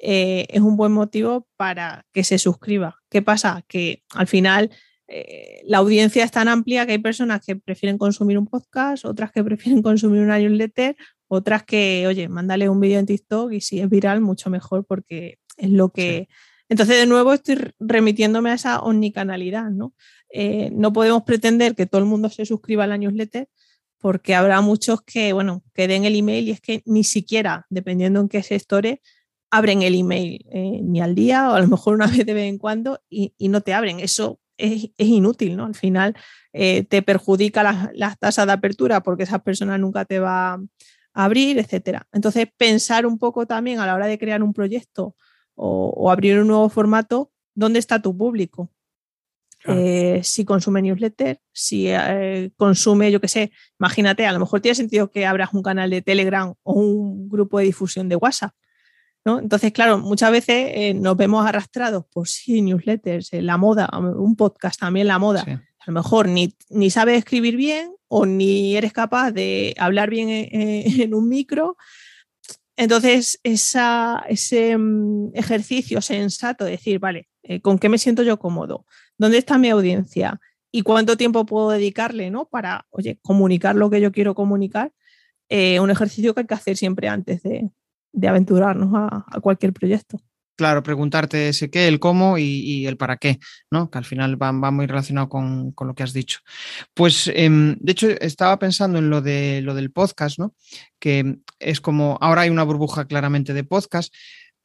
eh, 0.03 0.47
es 0.49 0.61
un 0.61 0.77
buen 0.77 0.91
motivo 0.91 1.47
para 1.57 2.07
que 2.11 2.23
se 2.23 2.39
suscriba. 2.39 2.97
¿Qué 3.09 3.21
pasa? 3.21 3.63
Que 3.67 4.03
al 4.15 4.25
final 4.25 4.71
eh, 5.07 5.61
la 5.65 5.77
audiencia 5.77 6.23
es 6.23 6.31
tan 6.31 6.47
amplia 6.47 6.87
que 6.87 6.93
hay 6.93 6.97
personas 6.97 7.45
que 7.45 7.55
prefieren 7.55 7.99
consumir 7.99 8.39
un 8.39 8.47
podcast, 8.47 9.05
otras 9.05 9.31
que 9.31 9.43
prefieren 9.43 9.83
consumir 9.83 10.21
una 10.21 10.39
newsletter, 10.39 10.95
otras 11.27 11.63
que, 11.63 12.05
oye, 12.07 12.27
mándale 12.29 12.67
un 12.67 12.79
vídeo 12.79 12.97
en 12.97 13.05
TikTok 13.05 13.51
y 13.51 13.61
si 13.61 13.79
es 13.79 13.89
viral, 13.89 14.21
mucho 14.21 14.49
mejor 14.49 14.85
porque 14.85 15.37
es 15.57 15.69
lo 15.69 15.89
que... 15.89 16.27
Sí. 16.27 16.35
Entonces, 16.69 16.97
de 16.97 17.05
nuevo, 17.05 17.33
estoy 17.33 17.57
remitiéndome 17.79 18.49
a 18.49 18.53
esa 18.53 18.79
omnicanalidad, 18.79 19.69
¿no? 19.69 19.93
Eh, 20.29 20.71
no 20.73 20.93
podemos 20.93 21.23
pretender 21.23 21.75
que 21.75 21.85
todo 21.85 21.99
el 21.99 22.07
mundo 22.07 22.29
se 22.29 22.45
suscriba 22.45 22.85
a 22.85 22.87
la 22.87 22.97
newsletter 22.97 23.49
porque 23.99 24.33
habrá 24.33 24.61
muchos 24.61 25.01
que, 25.03 25.33
bueno, 25.33 25.63
que 25.73 25.87
den 25.87 26.05
el 26.05 26.15
email 26.15 26.47
y 26.47 26.51
es 26.51 26.61
que 26.61 26.81
ni 26.85 27.03
siquiera, 27.03 27.67
dependiendo 27.69 28.19
en 28.19 28.29
qué 28.29 28.41
sectores, 28.41 28.99
abren 29.51 29.81
el 29.81 29.95
email 29.95 30.45
eh, 30.51 30.79
ni 30.81 31.01
al 31.01 31.13
día 31.13 31.51
o 31.51 31.53
a 31.53 31.59
lo 31.59 31.67
mejor 31.67 31.95
una 31.95 32.07
vez 32.07 32.25
de 32.25 32.33
vez 32.33 32.49
en 32.49 32.57
cuando 32.57 32.99
y, 33.09 33.33
y 33.37 33.49
no 33.49 33.61
te 33.61 33.73
abren. 33.73 33.99
Eso 33.99 34.39
es, 34.57 34.89
es, 34.97 35.07
inútil, 35.07 35.57
¿no? 35.57 35.65
Al 35.65 35.75
final 35.75 36.15
eh, 36.53 36.83
te 36.83 37.01
perjudica 37.01 37.63
las, 37.63 37.89
las 37.93 38.17
tasas 38.17 38.47
de 38.47 38.53
apertura 38.53 39.01
porque 39.01 39.23
esa 39.23 39.39
persona 39.39 39.77
nunca 39.77 40.05
te 40.05 40.19
va 40.19 40.53
a 40.53 40.59
abrir, 41.13 41.59
etcétera. 41.59 42.07
Entonces, 42.11 42.47
pensar 42.57 43.05
un 43.05 43.19
poco 43.19 43.45
también 43.45 43.79
a 43.79 43.85
la 43.85 43.95
hora 43.95 44.07
de 44.07 44.17
crear 44.17 44.41
un 44.41 44.53
proyecto 44.53 45.15
o, 45.55 45.93
o 45.95 46.09
abrir 46.11 46.39
un 46.39 46.47
nuevo 46.47 46.69
formato, 46.69 47.31
¿dónde 47.53 47.79
está 47.79 48.01
tu 48.01 48.17
público? 48.17 48.71
eh, 49.65 50.21
si 50.23 50.45
consume 50.45 50.81
newsletter, 50.81 51.39
si 51.51 51.87
eh, 51.89 52.51
consume, 52.57 53.11
yo 53.11 53.21
qué 53.21 53.27
sé, 53.27 53.51
imagínate, 53.79 54.25
a 54.25 54.31
lo 54.31 54.39
mejor 54.39 54.61
tiene 54.61 54.75
sentido 54.75 55.11
que 55.11 55.25
abras 55.25 55.53
un 55.53 55.61
canal 55.61 55.89
de 55.89 56.01
Telegram 56.01 56.53
o 56.63 56.73
un 56.73 57.29
grupo 57.29 57.59
de 57.59 57.65
difusión 57.65 58.09
de 58.09 58.15
WhatsApp. 58.15 58.53
¿No? 59.25 59.39
Entonces, 59.39 59.71
claro, 59.71 59.97
muchas 59.99 60.31
veces 60.31 60.71
eh, 60.73 60.93
nos 60.93 61.15
vemos 61.15 61.45
arrastrados 61.45 62.05
por 62.11 62.27
sí, 62.27 62.61
newsletters, 62.61 63.29
la 63.33 63.57
moda, 63.57 63.89
un 63.97 64.35
podcast 64.35 64.79
también 64.79 65.07
la 65.07 65.19
moda. 65.19 65.41
A 65.41 65.83
lo 65.87 65.93
mejor 65.93 66.27
ni, 66.27 66.55
ni 66.69 66.89
sabes 66.89 67.17
escribir 67.17 67.55
bien 67.55 67.93
o 68.07 68.25
ni 68.25 68.75
eres 68.75 68.93
capaz 68.93 69.31
de 69.31 69.73
hablar 69.77 70.09
bien 70.09 70.27
en, 70.29 71.13
un 71.13 71.27
micro. 71.27 71.77
Entonces, 72.75 73.39
esa, 73.43 74.23
ese 74.27 74.77
mm, 74.77 75.31
ejercicio 75.33 76.01
sensato 76.01 76.65
de 76.65 76.71
decir, 76.71 76.99
vale, 76.99 77.29
¿con 77.61 77.79
qué 77.79 77.89
me 77.89 77.97
siento 77.97 78.23
yo 78.23 78.39
cómodo? 78.39 78.85
¿Dónde 79.17 79.37
está 79.37 79.57
mi 79.57 79.69
audiencia? 79.69 80.39
¿Y 80.71 80.83
cuánto 80.83 81.17
tiempo 81.17 81.45
puedo 81.45 81.69
dedicarle 81.71 82.31
¿no? 82.31 82.45
para, 82.45 82.87
oye, 82.91 83.19
comunicar 83.21 83.75
lo 83.75 83.89
que 83.89 84.01
yo 84.01 84.11
quiero 84.11 84.33
comunicar? 84.33 84.93
Eh, 85.49 85.81
un 85.81 85.91
ejercicio 85.91 86.33
que 86.33 86.41
hay 86.41 86.47
que 86.47 86.53
hacer 86.53 86.77
siempre 86.77 87.09
antes 87.09 87.43
de, 87.43 87.69
aventurarnos 88.27 88.89
a, 88.93 89.39
cualquier 89.41 89.73
proyecto. 89.73 90.19
Claro, 90.57 90.83
preguntarte 90.83 91.49
ese 91.49 91.69
qué, 91.71 91.87
el 91.87 91.99
cómo 91.99 92.37
y, 92.37 92.85
el 92.85 92.97
para 92.97 93.17
qué, 93.17 93.39
¿no? 93.71 93.89
Que 93.89 93.97
al 93.97 94.05
final 94.05 94.41
va, 94.41 94.51
muy 94.51 94.85
relacionado 94.85 95.27
con, 95.27 95.73
lo 95.79 95.95
que 95.95 96.03
has 96.03 96.13
dicho. 96.13 96.39
Pues, 96.93 97.31
em, 97.33 97.77
de 97.79 97.91
hecho, 97.91 98.09
estaba 98.09 98.59
pensando 98.59 98.99
en 98.99 99.09
lo, 99.09 99.21
de, 99.21 99.61
lo 99.61 99.73
del 99.73 99.91
podcast, 99.91 100.37
¿no? 100.37 100.53
Que 100.99 101.37
es 101.57 101.81
como, 101.81 102.17
ahora 102.21 102.41
hay 102.41 102.49
una 102.49 102.63
burbuja 102.63 103.05
claramente 103.05 103.53
de 103.53 103.63
podcast, 103.63 104.13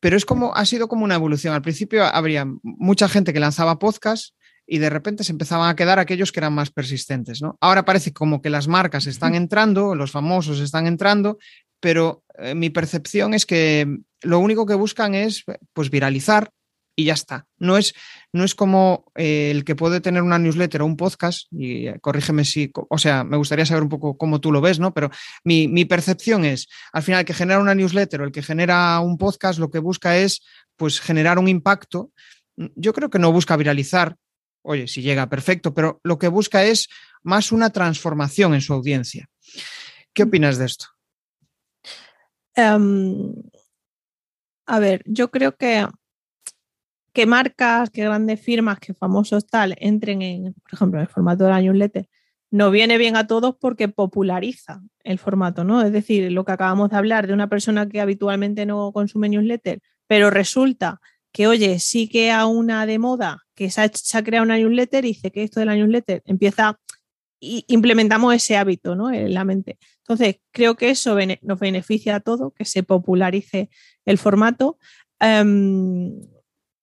pero 0.01 0.16
es 0.16 0.24
como, 0.26 0.55
ha 0.55 0.66
sido 0.66 0.88
como 0.88 1.05
una 1.05 1.14
evolución. 1.14 1.55
Al 1.55 1.62
principio 1.62 2.05
habría 2.05 2.47
mucha 2.62 3.09
gente 3.09 3.32
que 3.32 3.40
lanzaba 3.40 3.78
podcast 3.78 4.34
y 4.66 4.78
de 4.78 4.90
repente 4.90 5.24
se 5.24 5.32
empezaban 5.32 5.70
a 5.70 5.76
quedar 5.76 5.99
aquellos 5.99 6.32
que 6.32 6.40
eran 6.40 6.53
más 6.53 6.70
persistentes. 6.70 7.40
¿no? 7.40 7.57
Ahora 7.61 7.84
parece 7.84 8.12
como 8.12 8.42
que 8.42 8.51
las 8.51 8.68
marcas 8.68 9.07
están 9.07 9.34
entrando, 9.34 9.94
los 9.94 10.11
famosos 10.11 10.61
están 10.61 10.86
entrando, 10.86 11.38
pero 11.87 12.24
eh, 12.37 12.57
mi 12.57 12.70
percepción 12.70 13.32
es 13.32 13.47
que 13.47 13.87
lo 14.22 14.41
único 14.41 14.66
que 14.66 14.74
buscan 14.74 15.14
es 15.14 15.45
pues 15.72 15.89
viralizar 15.89 16.51
y 16.97 17.05
ya 17.05 17.12
está. 17.12 17.47
No 17.59 17.76
es, 17.76 17.95
no 18.32 18.43
es 18.43 18.57
como 18.57 19.05
eh, 19.14 19.53
el 19.53 19.64
que 19.64 19.76
puede 19.76 20.01
tener 20.01 20.22
una 20.22 20.37
newsletter 20.37 20.82
o 20.82 20.87
un 20.87 20.97
podcast, 20.97 21.47
y 21.53 21.87
eh, 21.87 22.01
corrígeme 22.01 22.45
si, 22.45 22.72
o 22.74 22.99
sea, 22.99 23.22
me 23.22 23.37
gustaría 23.37 23.64
saber 23.64 23.84
un 23.84 23.89
poco 23.89 24.18
cómo 24.18 24.41
tú 24.41 24.51
lo 24.51 24.61
ves, 24.61 24.80
¿no? 24.80 24.93
Pero 24.95 25.12
mi, 25.45 25.68
mi, 25.68 25.84
percepción 25.84 26.45
es, 26.45 26.66
al 26.93 27.05
final, 27.05 27.20
el 27.20 27.24
que 27.24 27.34
genera 27.34 27.61
una 27.61 27.76
newsletter 27.76 28.20
o 28.20 28.24
el 28.24 28.32
que 28.32 28.43
genera 28.43 28.99
un 28.99 29.16
podcast, 29.16 29.61
lo 29.61 29.70
que 29.70 29.78
busca 29.78 30.16
es, 30.16 30.43
pues, 30.74 31.01
generar 31.01 31.39
un 31.39 31.47
impacto. 31.47 32.11
Yo 32.57 32.93
creo 32.95 33.11
que 33.11 33.20
no 33.20 33.30
busca 33.30 33.57
viralizar, 33.57 34.16
oye, 34.62 34.89
si 34.89 35.03
llega, 35.03 35.28
perfecto, 35.28 35.72
pero 35.72 36.01
lo 36.03 36.18
que 36.18 36.26
busca 36.26 36.64
es 36.64 36.89
más 37.22 37.53
una 37.53 37.70
transformación 37.70 38.55
en 38.55 38.61
su 38.61 38.72
audiencia. 38.72 39.28
¿Qué 40.12 40.24
mm. 40.24 40.28
opinas 40.28 40.59
de 40.59 40.64
esto? 40.64 40.95
Em, 42.57 43.33
a 44.67 44.79
ver, 44.81 45.03
yo 45.07 45.31
creo 45.31 45.57
que, 45.57 45.87
que 47.13 47.27
marcas, 47.27 47.91
que 47.91 48.03
grandes 48.03 48.41
firmas, 48.41 48.79
que 48.79 48.95
famosos 48.95 49.47
tal, 49.47 49.77
entren 49.79 50.23
en, 50.23 50.55
por 50.55 50.75
ejemplo, 50.75 50.99
en 50.99 51.03
el 51.07 51.09
formato 51.09 51.45
de 51.45 51.51
la 51.51 51.61
newsletter, 51.61 52.09
no 52.51 52.71
viene 52.71 52.99
bien 52.99 53.17
a 53.17 53.27
todos 53.27 53.57
porque 53.61 53.89
populariza 53.89 54.81
el 55.05 55.19
formato, 55.19 55.65
¿no? 55.65 55.83
Es 55.83 55.93
decir, 55.93 56.33
lo 56.33 56.45
que 56.45 56.53
acabamos 56.53 56.91
de 56.91 56.97
hablar 56.97 57.27
de 57.27 57.35
una 57.35 57.49
persona 57.49 57.89
que 57.89 58.01
habitualmente 58.01 58.67
no 58.67 58.93
consume 58.93 59.29
newsletter, 59.29 59.81
pero 60.07 60.31
resulta 60.31 61.01
que, 61.33 61.47
oye, 61.47 61.79
sí 61.81 62.09
que 62.09 62.33
a 62.33 62.47
una 62.47 62.87
de 62.87 62.99
moda 62.99 63.45
que 63.55 63.71
se 63.71 63.83
ha, 63.83 64.23
creado 64.23 64.45
una 64.45 64.57
newsletter 64.57 65.05
y 65.05 65.09
dice 65.09 65.31
que 65.31 65.43
esto 65.43 65.61
de 65.61 65.67
la 65.67 65.75
newsletter 65.75 66.23
empieza 66.25 66.79
y 67.41 67.64
implementamos 67.68 68.34
ese 68.34 68.57
hábito 68.57 68.95
¿no? 68.95 69.12
en 69.12 69.32
la 69.34 69.45
mente. 69.45 69.78
Entonces, 69.99 70.41
creo 70.53 70.76
que 70.76 70.91
eso 70.91 71.16
nos 71.43 71.59
beneficia 71.59 72.16
a 72.16 72.20
todos, 72.20 72.53
que 72.55 72.64
se 72.64 72.82
popularice 72.82 73.70
el 74.05 74.18
formato. 74.18 74.78
Em, 75.20 76.12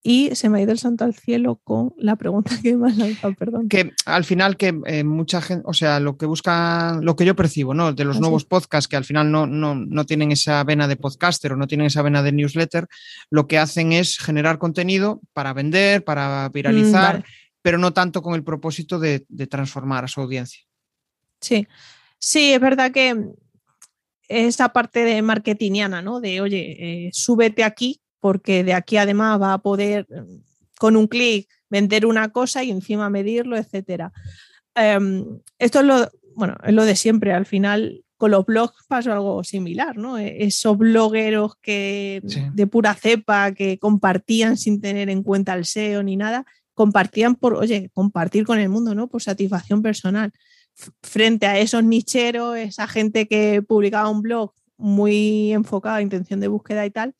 y 0.06 0.34
se 0.34 0.50
me 0.50 0.58
ha 0.58 0.62
ido 0.62 0.70
el 0.70 0.78
santo 0.78 1.04
al 1.04 1.14
cielo 1.14 1.62
con 1.64 1.94
la 1.96 2.16
pregunta 2.16 2.50
que 2.62 2.76
me 2.76 2.88
has 2.88 2.98
lanzado, 2.98 3.34
perdón. 3.34 3.68
Que 3.70 3.92
al 4.04 4.24
final 4.24 4.58
que 4.58 4.78
eh, 4.84 5.02
mucha 5.02 5.40
gente, 5.40 5.64
o 5.66 5.72
sea, 5.72 5.98
lo 5.98 6.18
que 6.18 6.26
busca, 6.26 7.00
lo 7.00 7.16
que 7.16 7.24
yo 7.24 7.34
percibo, 7.34 7.72
¿no? 7.72 7.94
De 7.94 8.04
los 8.04 8.20
nuevos 8.20 8.44
podcasts 8.44 8.86
que 8.86 8.96
al 8.96 9.06
final 9.06 9.32
no, 9.32 9.46
no, 9.46 10.04
tienen 10.04 10.30
esa 10.30 10.62
vena 10.62 10.86
de 10.88 10.96
podcaster 10.96 11.52
o 11.52 11.56
no 11.56 11.66
tienen 11.66 11.86
esa 11.86 12.02
vena 12.02 12.22
de 12.22 12.32
newsletter, 12.32 12.86
lo 13.30 13.46
que 13.46 13.58
hacen 13.58 13.92
es 13.92 14.18
generar 14.18 14.58
contenido 14.58 15.22
para 15.32 15.54
vender, 15.54 16.04
para 16.04 16.50
viralizar, 16.50 17.20
mm, 17.20 17.22
pero 17.64 17.78
no 17.78 17.94
tanto 17.94 18.20
con 18.20 18.34
el 18.34 18.44
propósito 18.44 18.98
de, 18.98 19.20
transformar 19.48 20.04
a 20.04 20.08
su 20.08 20.20
audiencia. 20.20 20.62
Sí, 21.40 21.66
sí, 22.18 22.52
es 22.52 22.60
verdad 22.60 22.92
que 22.92 23.16
esa 24.28 24.68
parte 24.68 25.02
de 25.02 25.22
marketingiana, 25.22 26.02
¿no? 26.02 26.20
De, 26.20 26.42
oye, 26.42 27.06
eh, 27.06 27.10
súbete 27.14 27.64
aquí 27.64 28.02
porque 28.20 28.64
de 28.64 28.74
aquí 28.74 28.98
además 28.98 29.40
va 29.40 29.54
a 29.54 29.62
poder 29.62 30.06
mm, 30.10 30.42
con 30.78 30.94
un 30.94 31.06
clic 31.06 31.48
vender 31.70 32.04
una 32.04 32.32
cosa 32.32 32.62
y 32.62 32.70
encima 32.70 33.08
medirlo, 33.08 33.56
etcétera. 33.56 34.12
Em, 34.74 35.24
esto 35.58 35.80
es 35.80 35.86
lo, 35.86 36.10
bueno, 36.36 36.56
es 36.64 36.74
lo 36.74 36.84
de 36.84 36.96
siempre. 36.96 37.32
Al 37.32 37.46
final, 37.46 38.04
con 38.18 38.30
los 38.30 38.44
blogs 38.44 38.84
pasó 38.88 39.10
algo 39.10 39.42
similar, 39.42 39.96
¿no? 39.96 40.18
E, 40.18 40.44
esos 40.44 40.76
blogueros 40.76 41.56
que 41.62 42.20
de 42.52 42.66
pura 42.66 42.92
cepa 42.92 43.52
que 43.52 43.78
compartían 43.78 44.58
sin 44.58 44.82
tener 44.82 45.08
en 45.08 45.22
cuenta 45.22 45.54
el 45.54 45.64
SEO 45.64 46.02
ni 46.02 46.16
nada, 46.16 46.44
compartían 46.74 47.36
por, 47.36 47.54
oye, 47.54 47.90
compartir 47.94 48.44
con 48.44 48.58
el 48.58 48.68
mundo, 48.68 48.94
¿no? 48.94 49.08
Por 49.08 49.22
satisfacción 49.22 49.82
personal. 49.82 50.32
Frente 51.02 51.46
a 51.46 51.58
esos 51.58 51.84
nicheros, 51.84 52.56
esa 52.56 52.86
gente 52.86 53.26
que 53.26 53.62
publicaba 53.62 54.08
un 54.08 54.22
blog 54.22 54.52
muy 54.76 55.52
enfocado 55.52 55.96
a 55.96 56.02
intención 56.02 56.40
de 56.40 56.48
búsqueda 56.48 56.84
y 56.84 56.90
tal, 56.90 57.14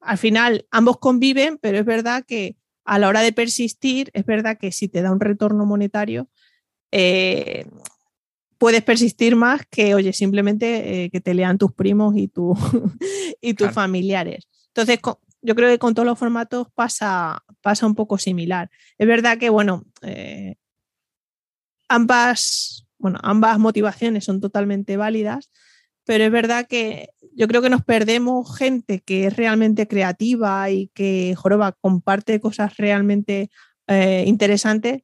al 0.00 0.18
final 0.18 0.66
ambos 0.70 0.98
conviven, 0.98 1.58
pero 1.60 1.78
es 1.78 1.84
verdad 1.84 2.24
que 2.26 2.56
a 2.84 2.98
la 2.98 3.08
hora 3.08 3.22
de 3.22 3.32
persistir, 3.32 4.10
es 4.12 4.26
verdad 4.26 4.58
que 4.58 4.72
si 4.72 4.88
te 4.88 5.02
da 5.02 5.12
un 5.12 5.20
retorno 5.20 5.64
monetario, 5.64 6.28
eh, 6.92 7.66
puedes 8.58 8.82
persistir 8.82 9.36
más 9.36 9.62
que, 9.70 9.94
oye, 9.94 10.12
simplemente 10.12 11.04
eh, 11.04 11.10
que 11.10 11.20
te 11.20 11.34
lean 11.34 11.58
tus 11.58 11.72
primos 11.72 12.14
y, 12.16 12.30
y 13.40 13.54
tus 13.54 13.70
familiares. 13.72 14.46
Entonces, 14.68 14.98
yo 15.44 15.54
creo 15.54 15.68
que 15.68 15.78
con 15.78 15.94
todos 15.94 16.06
los 16.06 16.18
formatos 16.18 16.68
pasa, 16.74 17.44
pasa 17.60 17.86
un 17.86 17.94
poco 17.94 18.16
similar. 18.16 18.70
Es 18.96 19.06
verdad 19.06 19.36
que, 19.36 19.50
bueno, 19.50 19.84
eh, 20.00 20.56
ambas, 21.86 22.86
bueno, 22.98 23.18
ambas 23.22 23.58
motivaciones 23.58 24.24
son 24.24 24.40
totalmente 24.40 24.96
válidas, 24.96 25.50
pero 26.04 26.24
es 26.24 26.30
verdad 26.30 26.66
que 26.66 27.10
yo 27.36 27.46
creo 27.46 27.60
que 27.60 27.68
nos 27.68 27.84
perdemos 27.84 28.56
gente 28.56 29.00
que 29.00 29.26
es 29.26 29.36
realmente 29.36 29.86
creativa 29.86 30.70
y 30.70 30.88
que 30.94 31.34
joroba 31.36 31.72
comparte 31.72 32.40
cosas 32.40 32.78
realmente 32.78 33.50
eh, 33.86 34.24
interesantes 34.26 35.02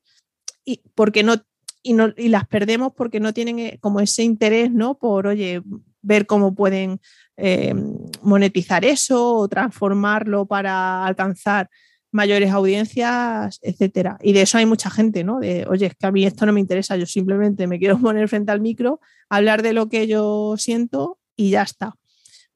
y 0.64 0.82
porque 0.95 1.22
no 1.22 1.34
y, 1.82 1.95
no 1.95 2.12
y 2.16 2.28
las 2.28 2.47
perdemos 2.47 2.93
porque 2.95 3.20
no 3.20 3.32
tienen 3.32 3.59
eh, 3.59 3.78
como 3.80 4.01
ese 4.01 4.22
interés 4.22 4.70
no 4.70 4.99
por 4.99 5.26
oye 5.26 5.62
ver 6.03 6.26
cómo 6.26 6.55
pueden 6.55 7.01
eh, 7.43 7.74
monetizar 8.20 8.84
eso 8.84 9.34
o 9.34 9.49
transformarlo 9.49 10.45
para 10.45 11.07
alcanzar 11.07 11.70
mayores 12.12 12.51
audiencias, 12.51 13.59
etcétera. 13.62 14.18
Y 14.20 14.34
de 14.34 14.43
eso 14.43 14.59
hay 14.59 14.66
mucha 14.66 14.91
gente, 14.91 15.24
¿no? 15.24 15.41
De, 15.41 15.64
oye, 15.66 15.86
es 15.86 15.95
que 15.97 16.07
a 16.07 16.12
mí 16.12 16.26
esto 16.26 16.45
no 16.45 16.53
me 16.53 16.61
interesa, 16.61 16.99
yo 16.99 17.07
simplemente 17.07 17.66
me 17.66 17.78
quiero 17.78 17.99
poner 18.01 18.28
frente 18.28 18.53
al 18.53 18.61
micro, 18.61 19.01
hablar 19.30 19.62
de 19.62 19.72
lo 19.72 19.88
que 19.88 20.07
yo 20.07 20.55
siento 20.59 21.18
y 21.34 21.51
ya 21.51 21.62
está. 21.62 21.95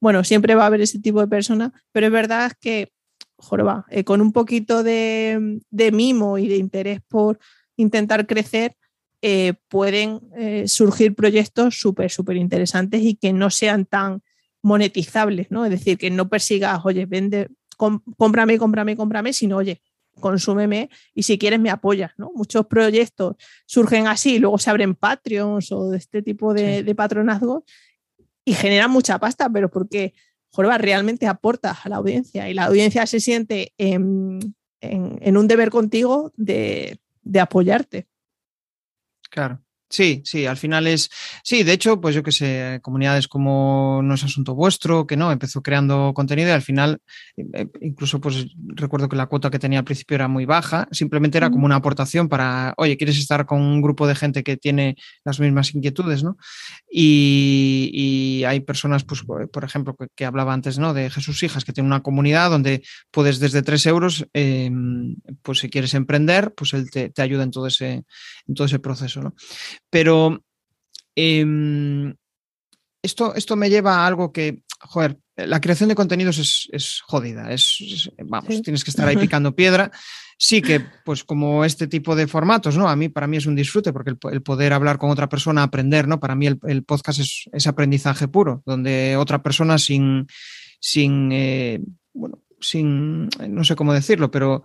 Bueno, 0.01 0.23
siempre 0.23 0.55
va 0.55 0.65
a 0.65 0.67
haber 0.67 0.83
ese 0.83 0.99
tipo 0.99 1.21
de 1.21 1.29
personas, 1.29 1.73
pero 1.91 2.07
es 2.07 2.13
verdad 2.13 2.53
que, 2.61 2.93
joroba, 3.37 3.87
eh, 3.89 4.05
con 4.05 4.21
un 4.21 4.33
poquito 4.33 4.83
de, 4.83 5.61
mimo 5.93 6.37
y 6.37 6.47
de 6.47 6.57
interés 6.59 7.01
por 7.09 7.39
intentar 7.77 8.27
crecer, 8.27 8.77
eh, 9.23 9.55
pueden 9.69 10.21
surgir 10.67 11.15
proyectos 11.15 11.81
súper, 11.81 12.11
súper 12.11 12.37
interesantes 12.37 13.01
y 13.01 13.15
que 13.15 13.33
no 13.33 13.49
sean 13.49 13.87
tan 13.87 14.21
monetizables, 14.65 15.51
¿no? 15.51 15.65
Es 15.67 15.71
decir, 15.71 15.99
que 15.99 16.11
no 16.11 16.29
persigas, 16.29 16.81
oye, 16.85 17.05
vende, 17.05 17.49
cómprame, 17.77 18.59
cómprame, 18.59 18.97
cómprame, 18.97 19.33
sino, 19.35 19.59
oye, 19.59 19.83
consúmeme 20.21 20.89
y 21.15 21.25
si 21.25 21.39
quieres 21.39 21.61
me 21.61 21.71
apoyas, 21.71 22.13
¿no? 22.17 22.33
Muchos 22.35 22.67
proyectos 22.67 23.37
surgen 23.67 24.07
así, 24.07 24.39
luego 24.39 24.57
se 24.59 24.71
abren 24.71 24.95
Patreons 24.95 25.71
o 25.71 25.91
de 25.91 25.99
este 25.99 26.23
tipo 26.23 26.55
de, 26.55 26.95
patronazgos 26.95 27.65
y 28.45 28.55
generan 28.55 28.91
mucha 28.91 29.19
pasta, 29.19 29.51
pero 29.51 29.71
porque, 29.71 30.15
Jorba, 30.51 30.79
realmente 30.79 31.27
aportas 31.27 31.85
a 31.85 31.89
la 31.91 31.97
audiencia 31.97 32.49
y 32.49 32.55
la 32.55 32.65
audiencia 32.65 33.07
se 33.07 33.21
siente 33.21 33.75
en, 33.77 34.55
un 34.81 35.49
deber 35.49 35.71
contigo 35.71 36.33
de, 36.37 36.99
apoyarte. 37.39 38.07
Claro. 39.31 39.64
Sí, 39.95 40.23
sí, 40.25 40.45
al 40.45 40.57
final 40.57 40.89
es. 40.89 41.09
Sí, 41.45 41.63
de 41.63 41.73
hecho, 41.73 42.01
pues 42.01 42.17
yo 42.17 42.25
que 42.25 42.33
sé, 42.33 42.81
comunidades 42.83 43.29
como 43.29 44.01
No 44.03 44.15
es 44.15 44.25
Asunto 44.25 44.53
Vuestro, 44.53 45.07
que 45.07 45.17
no, 45.17 45.31
empezó 45.31 45.63
creando 45.63 46.11
contenido 46.15 46.49
y 46.49 46.53
al 46.53 46.63
final, 46.63 47.01
eh, 47.37 47.69
incluso 47.81 48.21
pues 48.21 48.49
recuerdo 48.59 49.09
que 49.09 49.15
la 49.15 49.27
cuota 49.27 49.51
que 49.51 49.61
tenía 49.61 49.79
al 49.79 49.85
principio 49.85 50.17
era 50.17 50.27
muy 50.27 50.47
baja, 50.47 50.89
simplemente 50.91 51.39
era 51.39 51.49
como 51.49 51.65
una 51.65 51.77
aportación 51.77 52.29
para, 52.29 52.75
oye, 52.77 52.97
¿quieres 52.97 53.19
estar 53.19 53.47
con 53.47 53.61
un 53.61 53.81
grupo 53.83 54.09
de 54.09 54.17
gente 54.17 54.43
que 54.43 54.57
tiene 54.57 54.97
las 55.25 55.39
mismas 55.39 55.73
inquietudes, 55.73 56.25
¿no? 56.25 56.39
Y, 56.91 58.43
hay 58.49 58.61
personas, 58.61 59.05
pues, 59.05 59.23
por 59.23 59.65
ejemplo, 59.65 59.97
que, 60.17 60.25
hablaba 60.25 60.53
antes, 60.53 60.77
¿no? 60.77 60.93
De 60.93 61.09
Jesús 61.09 61.41
Hijas, 61.45 61.65
que 61.65 61.73
tiene 61.73 61.87
una 61.87 62.03
comunidad 62.03 62.51
donde 62.51 62.83
puedes 63.13 63.39
desde 63.39 63.63
tres 63.63 63.87
euros, 63.87 64.27
em, 64.33 65.15
pues 65.43 65.61
si 65.61 65.71
quieres 65.71 65.95
emprender, 65.95 66.53
pues 66.55 66.75
él 66.75 66.91
te, 66.91 67.11
te 67.11 67.23
ayuda 67.23 67.45
en 67.45 67.53
todo 67.53 67.69
ese, 67.69 68.05
en 68.49 68.55
todo 68.55 68.67
ese 68.67 68.81
proceso, 68.81 69.23
¿no? 69.23 69.35
Pero 69.95 70.43
em, 71.15 72.13
esto, 73.01 73.33
esto 73.37 73.55
me 73.55 73.71
lleva 73.71 73.99
a 73.99 74.07
algo 74.09 74.33
que, 74.33 74.65
joder, 74.81 75.21
la 75.37 75.61
creación 75.61 75.89
de 75.89 75.95
contenidos 75.95 76.69
es, 76.73 77.01
jodida, 77.07 77.53
es, 77.53 78.11
vamos, 78.25 78.61
tienes 78.63 78.83
que 78.83 78.91
estar 78.91 79.07
ahí 79.07 79.17
picando 79.17 79.55
piedra. 79.55 79.93
Sí 80.37 80.63
que, 80.63 80.85
pues 81.05 81.23
como 81.23 81.65
este 81.65 81.87
tipo 81.87 82.17
de 82.17 82.27
formatos, 82.27 82.77
¿no? 82.77 82.89
A 82.89 82.97
mí, 82.97 83.09
para 83.09 83.29
mí 83.29 83.37
es 83.37 83.47
un 83.47 83.55
disfrute 83.55 83.93
porque 83.93 84.17
el, 84.33 84.43
poder 84.43 84.73
hablar 84.73 84.99
con 84.99 85.11
otra 85.11 85.29
persona, 85.29 85.63
aprender, 85.63 86.09
¿no? 86.09 86.19
Para 86.19 86.35
mí 86.35 86.49
el, 86.49 86.83
podcast 86.83 87.21
es, 87.53 87.67
aprendizaje 87.69 88.27
puro, 88.27 88.65
donde 88.67 89.17
otra 89.17 89.45
persona 89.45 89.79
sin, 89.79 90.27
sin 90.81 91.31
eh, 91.31 91.79
bueno, 92.13 92.43
sin, 92.61 93.29
no 93.49 93.63
sé 93.63 93.77
cómo 93.77 93.95
decirlo, 93.95 94.29
pero 94.33 94.65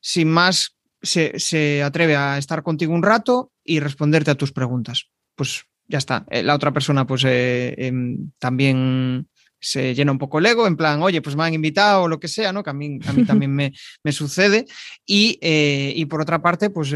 sin 0.00 0.30
más 0.30 0.74
se, 1.02 1.82
atreve 1.82 2.16
a 2.16 2.38
estar 2.38 2.62
contigo 2.62 2.94
un 2.94 3.02
rato 3.02 3.50
y 3.64 3.80
responderte 3.80 4.30
a 4.30 4.34
tus 4.34 4.52
preguntas. 4.52 5.10
Pues 5.34 5.64
ya 5.88 5.98
está. 5.98 6.24
Eh, 6.30 6.42
la 6.42 6.54
otra 6.54 6.72
persona, 6.72 7.06
pues 7.06 7.24
eh, 7.24 7.74
em, 7.78 8.30
también 8.38 9.28
se 9.60 9.94
llena 9.94 10.12
un 10.12 10.18
poco 10.18 10.38
el 10.38 10.46
ego, 10.46 10.66
en 10.66 10.76
plan, 10.76 11.02
oye, 11.02 11.22
pues 11.22 11.36
me 11.36 11.44
han 11.44 11.54
invitado 11.54 12.02
o 12.02 12.08
lo 12.08 12.20
que 12.20 12.28
sea, 12.28 12.52
¿no? 12.52 12.62
Que 12.62 12.70
a 12.70 12.74
mí, 12.74 12.98
a 13.06 13.12
mí 13.12 13.24
también 13.26 13.54
me, 13.54 13.72
sucede. 14.12 14.66
Eh, 15.06 15.92
y, 15.96 16.04
por 16.04 16.20
otra 16.20 16.42
parte, 16.42 16.70
pues 16.70 16.94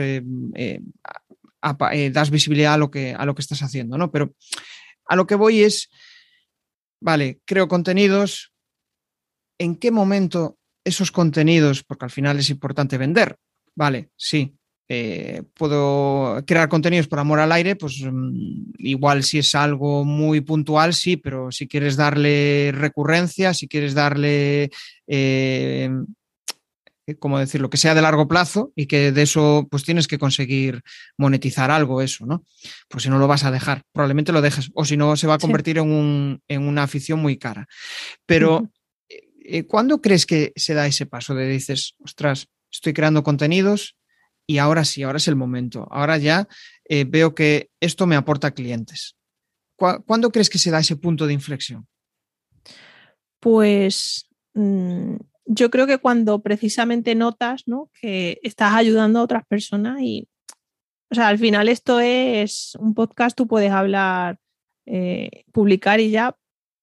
das 2.12 2.30
visibilidad 2.30 2.74
a 2.74 2.78
lo, 2.78 2.90
que, 2.90 3.14
a 3.14 3.24
lo 3.24 3.34
que 3.34 3.42
estás 3.42 3.62
haciendo, 3.62 3.96
¿no? 3.96 4.10
Pero 4.10 4.34
a 5.06 5.16
lo 5.16 5.26
que 5.26 5.34
voy 5.34 5.62
es, 5.62 5.88
vale, 7.00 7.40
creo 7.46 7.68
contenidos, 7.68 8.52
¿en 9.58 9.76
qué 9.76 9.90
momento 9.90 10.58
esos 10.84 11.10
contenidos, 11.10 11.82
porque 11.84 12.04
al 12.04 12.10
final 12.10 12.38
es 12.38 12.50
importante 12.50 12.98
vender, 12.98 13.36
vale, 13.74 14.10
sí, 14.16 14.57
eh, 14.90 15.42
puedo 15.54 16.42
crear 16.46 16.70
contenidos 16.70 17.08
por 17.08 17.18
amor 17.18 17.40
al 17.40 17.52
aire, 17.52 17.76
pues 17.76 18.00
mm, 18.00 18.72
igual 18.78 19.22
si 19.22 19.38
es 19.38 19.54
algo 19.54 20.04
muy 20.06 20.40
puntual, 20.40 20.94
sí, 20.94 21.18
pero 21.18 21.52
si 21.52 21.68
quieres 21.68 21.96
darle 21.96 22.72
recurrencia, 22.72 23.52
si 23.52 23.68
quieres 23.68 23.92
darle, 23.92 24.70
eh, 25.06 25.90
¿cómo 27.18 27.38
decirlo?, 27.38 27.68
que 27.68 27.76
sea 27.76 27.94
de 27.94 28.00
largo 28.00 28.28
plazo 28.28 28.72
y 28.74 28.86
que 28.86 29.12
de 29.12 29.22
eso 29.22 29.68
pues 29.70 29.84
tienes 29.84 30.08
que 30.08 30.18
conseguir 30.18 30.80
monetizar 31.18 31.70
algo, 31.70 32.00
eso, 32.00 32.24
¿no? 32.24 32.46
Pues 32.88 33.02
si 33.02 33.10
no 33.10 33.18
lo 33.18 33.28
vas 33.28 33.44
a 33.44 33.50
dejar, 33.50 33.82
probablemente 33.92 34.32
lo 34.32 34.40
dejes, 34.40 34.70
o 34.72 34.86
si 34.86 34.96
no 34.96 35.16
se 35.16 35.26
va 35.26 35.34
a 35.34 35.38
convertir 35.38 35.76
en, 35.76 35.90
un, 35.90 36.40
en, 36.48 36.66
una 36.66 36.84
afición 36.84 37.20
muy 37.20 37.36
cara. 37.36 37.68
Pero, 38.24 38.70
eh, 39.10 39.64
¿cuándo 39.64 40.00
crees 40.00 40.24
que 40.24 40.54
se 40.56 40.72
da 40.72 40.86
ese 40.86 41.04
paso 41.04 41.34
de 41.34 41.46
dices, 41.46 41.94
ostras, 42.02 42.48
estoy 42.70 42.94
creando 42.94 43.22
contenidos 43.22 43.97
y 44.50 44.58
ahora 44.58 44.84
sí, 44.84 45.02
ahora 45.02 45.18
es 45.18 45.28
el 45.28 45.36
momento. 45.36 45.86
Ahora 45.90 46.16
ya 46.16 46.48
eh, 46.88 47.04
veo 47.04 47.34
que 47.34 47.70
esto 47.80 48.06
me 48.06 48.16
aporta 48.16 48.52
clientes. 48.52 49.14
¿Cuándo 49.76 50.32
crees 50.32 50.50
que 50.50 50.58
se 50.58 50.70
da 50.72 50.80
ese 50.80 50.96
punto 50.96 51.26
de 51.26 51.34
inflexión? 51.34 51.86
Pues 53.38 54.26
mm, 54.54 55.16
yo 55.44 55.70
creo 55.70 55.86
que 55.86 55.98
cuando 55.98 56.40
precisamente 56.42 57.14
notas 57.14 57.64
que 58.00 58.40
estás 58.42 58.72
ayudando 58.72 59.20
a 59.20 59.22
otras 59.22 59.46
personas 59.46 60.00
y, 60.00 60.26
o 61.10 61.14
sea, 61.14 61.28
al 61.28 61.38
final 61.38 61.68
esto 61.68 62.00
es 62.00 62.74
un 62.80 62.94
podcast, 62.94 63.36
tú 63.36 63.46
puedes 63.46 63.70
hablar, 63.70 64.38
eh, 64.86 65.44
publicar 65.52 66.00
y 66.00 66.10
ya, 66.10 66.36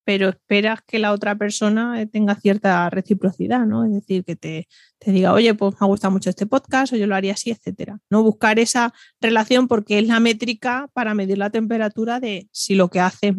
pero 0.06 0.28
esperas 0.28 0.82
que 0.86 1.00
la 1.00 1.10
otra 1.10 1.34
persona 1.34 2.00
eh, 2.00 2.06
tenga 2.06 2.36
cierta 2.36 2.88
reciprocidad, 2.90 3.66
¿no? 3.66 3.84
Es 3.84 3.92
decir, 3.92 4.24
que 4.24 4.36
te, 4.36 4.68
diga, 5.04 5.32
oye, 5.32 5.52
pues 5.54 5.74
me 5.74 5.84
ha 5.84 5.88
gustado 5.88 6.12
mucho 6.12 6.30
este 6.30 6.46
podcast 6.46 6.92
o 6.92 6.96
yo 6.96 7.08
lo 7.08 7.16
haría 7.16 7.32
así, 7.32 7.50
etcétera. 7.50 7.98
No 8.08 8.22
buscar 8.22 8.60
esa 8.60 8.94
relación 9.20 9.66
porque 9.66 9.98
es 9.98 10.06
la 10.06 10.20
métrica 10.20 10.88
para 10.92 11.12
medir 11.14 11.38
la 11.38 11.50
temperatura 11.50 12.20
de 12.20 12.46
si 12.52 12.76
lo 12.76 12.88
que 12.88 13.00
haces 13.00 13.34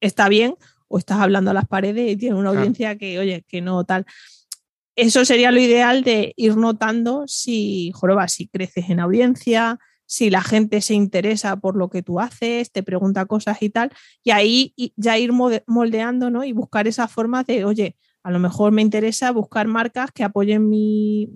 está 0.00 0.28
bien 0.28 0.54
o 0.86 0.98
estás 0.98 1.18
hablando 1.18 1.50
a 1.50 1.54
las 1.54 1.66
paredes 1.66 2.12
y 2.12 2.16
tienes 2.16 2.38
una 2.38 2.50
audiencia 2.50 2.96
que, 2.96 3.18
oye, 3.18 3.44
que 3.48 3.60
no 3.60 3.82
tal. 3.82 4.06
Eso 4.94 5.24
sería 5.24 5.50
lo 5.50 5.58
ideal 5.58 6.04
de 6.04 6.34
ir 6.36 6.56
notando 6.56 7.24
si, 7.26 7.90
joroba, 7.94 8.28
si 8.28 8.46
creces 8.46 8.90
en 8.90 9.00
audiencia, 9.00 9.80
si 10.12 10.28
la 10.28 10.42
gente 10.42 10.82
se 10.82 10.92
interesa 10.92 11.56
por 11.56 11.74
lo 11.74 11.88
que 11.88 12.02
tú 12.02 12.20
haces, 12.20 12.70
te 12.70 12.82
pregunta 12.82 13.24
cosas 13.24 13.62
y 13.62 13.70
tal, 13.70 13.90
y 14.22 14.30
ahí 14.30 14.74
ya 14.94 15.16
ir 15.16 15.32
moldeando 15.32 16.28
¿no? 16.28 16.44
y 16.44 16.52
buscar 16.52 16.86
esa 16.86 17.08
forma 17.08 17.44
de, 17.44 17.64
oye, 17.64 17.96
a 18.22 18.30
lo 18.30 18.38
mejor 18.38 18.72
me 18.72 18.82
interesa 18.82 19.30
buscar 19.32 19.68
marcas 19.68 20.10
que 20.12 20.22
apoyen 20.22 20.68
mi, 20.68 21.30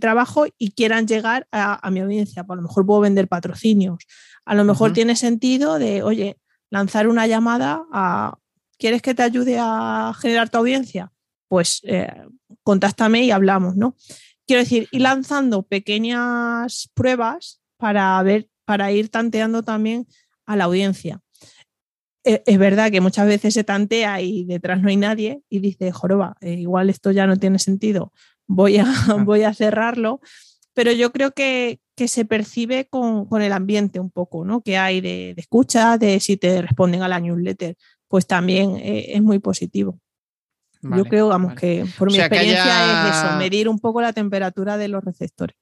trabajo 0.00 0.46
y 0.58 0.72
quieran 0.72 1.06
llegar 1.06 1.46
a, 1.52 1.88
mi 1.92 2.00
audiencia. 2.00 2.42
Pues 2.42 2.56
a 2.56 2.60
lo 2.60 2.66
mejor 2.66 2.84
puedo 2.84 3.00
vender 3.02 3.28
patrocinios. 3.28 3.98
A 4.44 4.56
lo 4.56 4.64
mejor 4.64 4.92
tiene 4.92 5.14
sentido 5.14 5.78
de, 5.78 6.02
oye, 6.02 6.40
lanzar 6.70 7.06
una 7.06 7.28
llamada 7.28 7.84
a, 7.92 8.36
¿quieres 8.80 9.00
que 9.00 9.14
te 9.14 9.22
ayude 9.22 9.58
a 9.60 10.12
generar 10.20 10.50
tu 10.50 10.58
audiencia? 10.58 11.12
Pues 11.46 11.82
eh, 11.84 12.12
contáctame 12.64 13.22
y 13.22 13.30
hablamos, 13.30 13.76
¿no? 13.76 13.94
Quiero 14.44 14.64
decir, 14.64 14.88
ir 14.90 15.02
lanzando 15.02 15.62
pequeñas 15.62 16.90
pruebas 16.94 17.57
para 17.78 18.22
ver, 18.22 18.50
para 18.66 18.92
ir 18.92 19.08
tanteando 19.08 19.62
también 19.62 20.06
a 20.44 20.56
la 20.56 20.64
audiencia. 20.64 21.20
E, 22.24 22.42
es, 22.44 22.58
verdad 22.58 22.90
que 22.90 23.00
muchas 23.00 23.26
veces 23.26 23.54
se 23.54 23.64
tantea 23.64 24.20
y 24.20 24.44
detrás 24.44 24.82
no 24.82 24.88
hay 24.88 24.96
nadie 24.96 25.42
y 25.48 25.60
dice, 25.60 25.92
joroba, 25.92 26.36
eh, 26.40 26.54
igual 26.54 26.90
esto 26.90 27.10
ya 27.10 27.26
no 27.26 27.36
tiene 27.36 27.58
sentido, 27.58 28.12
voy 28.46 28.78
a, 28.78 28.84
voy 29.24 29.44
a 29.44 29.54
cerrarlo. 29.54 30.20
Pero 30.74 30.92
yo 30.92 31.10
creo 31.12 31.32
que, 31.32 31.80
se 31.96 32.24
percibe 32.24 32.86
con, 32.88 33.26
el 33.42 33.52
ambiente 33.52 33.98
un 33.98 34.10
poco, 34.10 34.44
¿no? 34.44 34.60
Que 34.60 34.78
hay 34.78 35.00
de, 35.00 35.34
escucha, 35.36 35.98
de 35.98 36.20
si 36.20 36.36
te 36.36 36.62
responden 36.62 37.02
a 37.02 37.08
la 37.08 37.18
newsletter, 37.18 37.76
pues 38.06 38.28
también 38.28 38.76
eh, 38.76 39.16
es 39.16 39.22
muy 39.22 39.40
positivo. 39.40 39.98
yo 40.82 41.04
creo, 41.06 41.26
vamos, 41.26 41.54
que 41.54 41.84
por 41.98 42.12
mi 42.12 42.18
experiencia 42.18 43.08
es 43.08 43.16
eso, 43.16 43.36
medir 43.36 43.68
un 43.68 43.80
poco 43.80 44.00
la 44.00 44.12
temperatura 44.12 44.76
de 44.76 44.86
los 44.86 45.02
receptores 45.02 45.56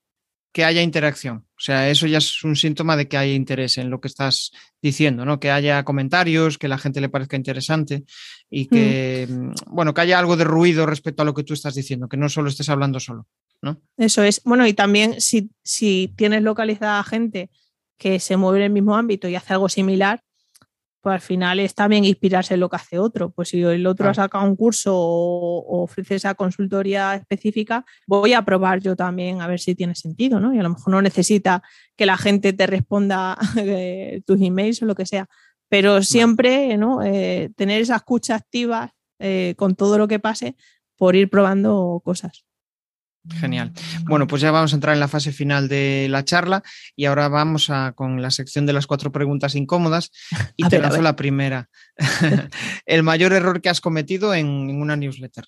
que 0.57 0.65
haya 0.65 0.81
interacción. 0.81 1.45
O 1.51 1.61
sea, 1.61 1.91
eso 1.91 2.07
ya 2.07 2.17
es 2.17 2.43
un 2.43 2.57
síntoma 2.57 2.97
de 2.97 3.07
que 3.09 3.19
haya 3.19 3.35
interés 3.35 3.77
en 3.77 3.91
lo 3.91 4.01
que 4.01 4.09
estás 4.09 4.53
diciendo, 4.81 5.27
¿no? 5.27 5.39
Que 5.39 5.51
haya 5.51 5.85
comentarios, 5.85 6.57
que 6.57 6.67
la 6.67 6.79
gente 6.79 7.03
le 7.03 7.11
parezca 7.11 7.37
interesante 7.37 8.05
y 8.49 8.67
que, 8.67 9.29
mm. 9.29 9.51
bueno, 9.67 9.93
que 9.93 10.01
haya 10.01 10.19
algo 10.19 10.35
de 10.35 10.45
ruido 10.45 10.87
respecto 10.87 11.21
a 11.21 11.27
lo 11.27 11.35
que 11.35 11.43
tú 11.43 11.53
estás 11.53 11.75
diciendo, 11.75 12.09
que 12.09 12.17
no 12.17 12.31
solo 12.31 12.49
estés 12.49 12.71
hablando 12.71 13.01
solo, 13.01 13.27
¿no? 13.61 13.83
Eso 13.99 14.23
es. 14.23 14.41
Bueno, 14.45 14.67
y 14.67 14.73
también 14.73 15.21
si, 15.21 15.51
si 15.63 16.15
tienes 16.17 16.43
localizada 16.43 17.05
gente 17.05 17.51
que 17.99 18.19
se 18.19 18.39
mueve 18.39 18.61
en 18.61 18.65
el 18.65 18.73
mismo 18.73 18.97
ámbito 18.97 19.29
y 19.29 19.35
hace 19.35 19.53
algo 19.53 19.69
similar, 19.69 20.23
pues 21.07 21.15
al 21.15 21.21
final 21.21 21.61
es 21.61 21.73
también 21.73 22.05
inspirarse 22.05 22.55
en 22.55 22.59
lo 22.59 22.69
que 22.69 22.75
hace 22.75 22.99
otro. 22.99 23.31
Pues 23.31 23.51
si 23.51 23.63
el 23.63 23.87
otro 23.87 24.09
ha 24.09 24.15
sacado 24.15 24.45
un 24.45 24.57
curso 24.57 24.93
o, 24.93 25.85
ofrece 25.85 26.17
esa 26.17 26.35
consultoría 26.35 27.15
específica, 27.15 27.85
voy 28.09 28.33
a 28.33 28.45
probar 28.45 28.81
yo 28.81 28.97
también 28.97 29.41
a 29.41 29.47
ver 29.47 29.61
si 29.61 29.77
tiene 29.77 29.95
sentido, 29.95 30.41
¿no? 30.41 30.53
Y 30.53 30.59
a 30.59 30.65
lo 30.65 30.71
mejor 30.71 30.93
no 30.93 31.01
necesita 31.01 31.63
que 31.97 32.07
la 32.07 32.17
gente 32.17 32.53
te 32.55 32.67
responda 32.67 33.39
tus 34.27 34.41
emails 34.41 34.83
o 34.83 34.87
lo 34.87 34.97
que 34.97 35.07
sea, 35.07 35.29
pero 35.69 36.03
siempre, 36.03 36.77
¿no? 36.77 37.05
Eh, 37.05 37.51
tener 37.55 37.83
esa 37.83 37.95
escucha 37.95 38.35
activa 38.35 38.93
eh, 39.21 39.55
con 39.57 39.77
todo 39.77 39.99
lo 39.99 40.09
que 40.09 40.19
pase 40.19 40.57
por 40.97 41.15
ir 41.15 41.31
probando 41.31 42.03
cosas. 42.05 42.46
Genial. 43.35 43.73
Bueno, 44.05 44.27
pues 44.27 44.43
ya 44.43 44.51
vamos 44.51 44.73
a 44.73 44.77
entrar 44.77 44.95
en 44.95 45.01
la 45.01 45.09
fase 45.09 45.33
final 45.33 45.69
de 45.69 46.07
la 46.09 46.25
charla 46.25 46.63
y 46.95 47.07
ahora 47.07 47.29
vamos 47.29 47.71
a, 47.71 47.93
con 47.93 48.23
la 48.23 48.31
sección 48.31 48.67
de 48.67 48.73
las 48.73 48.87
cuatro 48.87 49.13
preguntas 49.13 49.55
incómodas 49.55 50.11
y 50.57 50.65
te 50.69 50.79
lanzo 50.79 51.03
la 51.03 51.17
primera. 51.17 51.69
El 52.87 53.03
mayor 53.03 53.33
error 53.33 53.61
que 53.61 53.69
has 53.69 53.81
cometido 53.81 54.35
en, 54.35 54.49
una 54.81 54.97
newsletter. 54.97 55.45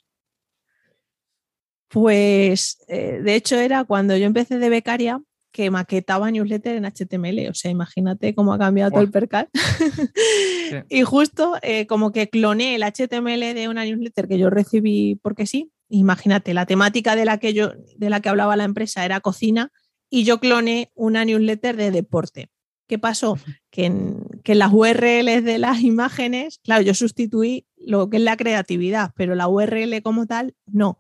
Pues 1.89 2.85
eh, 2.89 3.21
de 3.23 3.35
hecho 3.35 3.57
era 3.57 3.85
cuando 3.85 4.17
yo 4.17 4.27
empecé 4.27 4.59
de 4.59 4.69
becaria 4.69 5.21
que 5.53 5.71
maquetaba 5.71 6.31
newsletter 6.31 6.77
en 6.77 6.85
HTML. 6.85 7.49
O 7.49 7.55
sea, 7.55 7.71
imagínate 7.71 8.35
cómo 8.35 8.53
ha 8.53 8.59
cambiado 8.59 8.91
todo 8.91 9.01
el 9.03 9.11
percal. 9.11 9.49
Y 10.91 11.03
justo 11.03 11.55
eh, 11.63 11.87
como 11.87 12.13
que 12.13 12.29
cloné 12.29 12.75
el 12.75 12.83
HTML 12.83 13.55
de 13.55 13.69
una 13.71 13.87
newsletter 13.87 14.29
que 14.29 14.39
yo 14.39 14.51
recibí 14.51 15.19
porque 15.23 15.47
sí, 15.47 15.73
imagínate, 15.89 16.55
la 16.55 16.67
temática 16.67 17.17
de 17.17 17.25
la 17.25 17.39
que 17.39 17.55
yo, 17.55 17.73
de 17.97 18.11
la 18.11 18.21
que 18.21 18.29
hablaba 18.29 18.57
la 18.57 18.65
empresa 18.65 19.05
era 19.05 19.21
cocina 19.21 19.73
y 20.11 20.25
yo 20.25 20.41
cloné 20.41 20.91
una 20.95 21.25
newsletter 21.25 21.77
de 21.77 21.91
deporte. 21.91 22.51
¿Qué 22.87 22.99
pasó? 22.99 23.39
Que 23.71 23.85
en, 23.85 24.25
que 24.45 24.55
las 24.55 24.73
URLs 24.73 25.45
de 25.45 25.59
las 25.59 25.83
imágenes, 25.83 26.59
claro, 26.65 26.83
yo 26.83 26.95
sustituí 26.95 27.67
lo 27.77 28.09
que 28.09 28.17
es 28.17 28.23
la 28.23 28.37
creatividad, 28.37 29.13
pero 29.15 29.35
la 29.35 29.49
URL 29.49 30.01
como 30.03 30.27
tal, 30.27 30.55
no. 30.67 30.99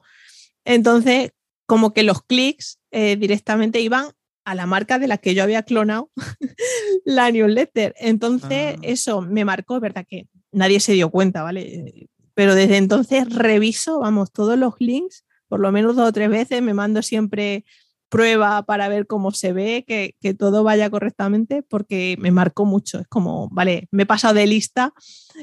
Entonces, 0.64 1.32
como 1.66 1.94
que 1.94 2.02
los 2.02 2.22
clics 2.22 2.78
eh, 2.90 3.16
directamente 3.16 3.80
iban 3.80 4.10
a 4.44 4.54
la 4.54 4.66
marca 4.66 4.98
de 4.98 5.08
la 5.08 5.18
que 5.18 5.34
yo 5.34 5.42
había 5.42 5.62
clonado 5.62 6.10
la 7.04 7.30
newsletter. 7.30 7.94
Entonces, 7.98 8.76
ah. 8.76 8.80
eso 8.82 9.22
me 9.22 9.44
marcó, 9.44 9.80
verdad 9.80 10.04
que 10.06 10.26
nadie 10.52 10.80
se 10.80 10.92
dio 10.92 11.10
cuenta, 11.10 11.42
¿vale? 11.42 12.08
Pero 12.38 12.54
desde 12.54 12.76
entonces 12.76 13.28
reviso, 13.34 13.98
vamos, 13.98 14.30
todos 14.30 14.56
los 14.56 14.74
links, 14.78 15.24
por 15.48 15.58
lo 15.58 15.72
menos 15.72 15.96
dos 15.96 16.10
o 16.10 16.12
tres 16.12 16.30
veces, 16.30 16.62
me 16.62 16.72
mando 16.72 17.02
siempre 17.02 17.64
prueba 18.08 18.62
para 18.62 18.88
ver 18.88 19.08
cómo 19.08 19.32
se 19.32 19.52
ve, 19.52 19.84
que, 19.84 20.34
todo 20.34 20.62
vaya 20.62 20.88
correctamente, 20.88 21.64
porque 21.64 22.14
me 22.20 22.30
marcó 22.30 22.64
mucho. 22.64 23.00
Es 23.00 23.08
como, 23.08 23.48
vale, 23.48 23.88
me 23.90 24.04
he 24.04 24.06
pasado 24.06 24.34
de 24.34 24.46
lista, 24.46 24.94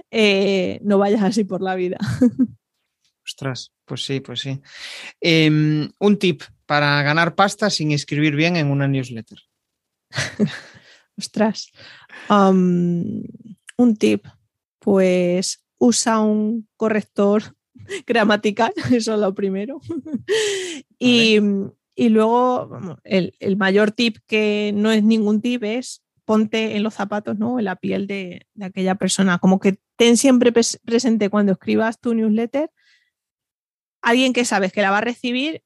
eh, 0.10 0.80
no 0.84 0.98
vayas 0.98 1.22
así 1.22 1.44
por 1.44 1.62
la 1.62 1.76
vida. 1.76 1.98
Ostras, 3.26 3.74
pues 3.84 4.06
sí, 4.06 4.22
pues 4.22 4.40
sí. 4.40 4.62
Em, 5.20 5.92
un 6.00 6.18
tip 6.18 6.44
para 6.66 7.04
ganar 7.04 7.36
pasta 7.36 7.70
sin 7.70 7.92
escribir 7.92 8.38
bien 8.38 8.56
en 8.56 8.72
una 8.72 8.88
newsletter. 8.88 9.40
Ostras. 11.18 11.74
un 12.30 13.98
tip, 14.00 14.26
pues 14.80 15.65
usa 15.78 16.20
un 16.20 16.68
corrector 16.78 17.56
gramatical, 18.08 18.74
eso 18.92 19.14
es 19.14 19.20
lo 19.20 19.34
primero. 19.34 19.82
y, 21.00 21.40
y 21.96 22.10
luego, 22.10 22.98
el, 23.04 23.58
mayor 23.58 23.92
tip 23.92 24.18
que 24.28 24.72
no 24.76 24.92
es 24.92 25.04
ningún 25.04 25.42
tip 25.42 25.64
es 25.64 26.04
ponte 26.26 26.76
en 26.76 26.84
los 26.84 26.96
zapatos, 26.96 27.38
¿no? 27.38 27.60
En 27.60 27.66
la 27.66 27.76
piel 27.76 28.08
de, 28.08 28.48
aquella 28.60 28.96
persona. 28.96 29.38
Como 29.38 29.60
que 29.60 29.78
ten 29.96 30.18
siempre 30.18 30.52
presente 30.52 31.30
cuando 31.30 31.52
escribas 31.52 32.00
tu 32.00 32.14
newsletter 32.16 32.72
alguien 34.06 34.34
que 34.34 34.46
sabes 34.46 34.72
que 34.72 34.82
la 34.82 34.92
va 34.92 35.00
a 35.00 35.02
recibir 35.02 35.64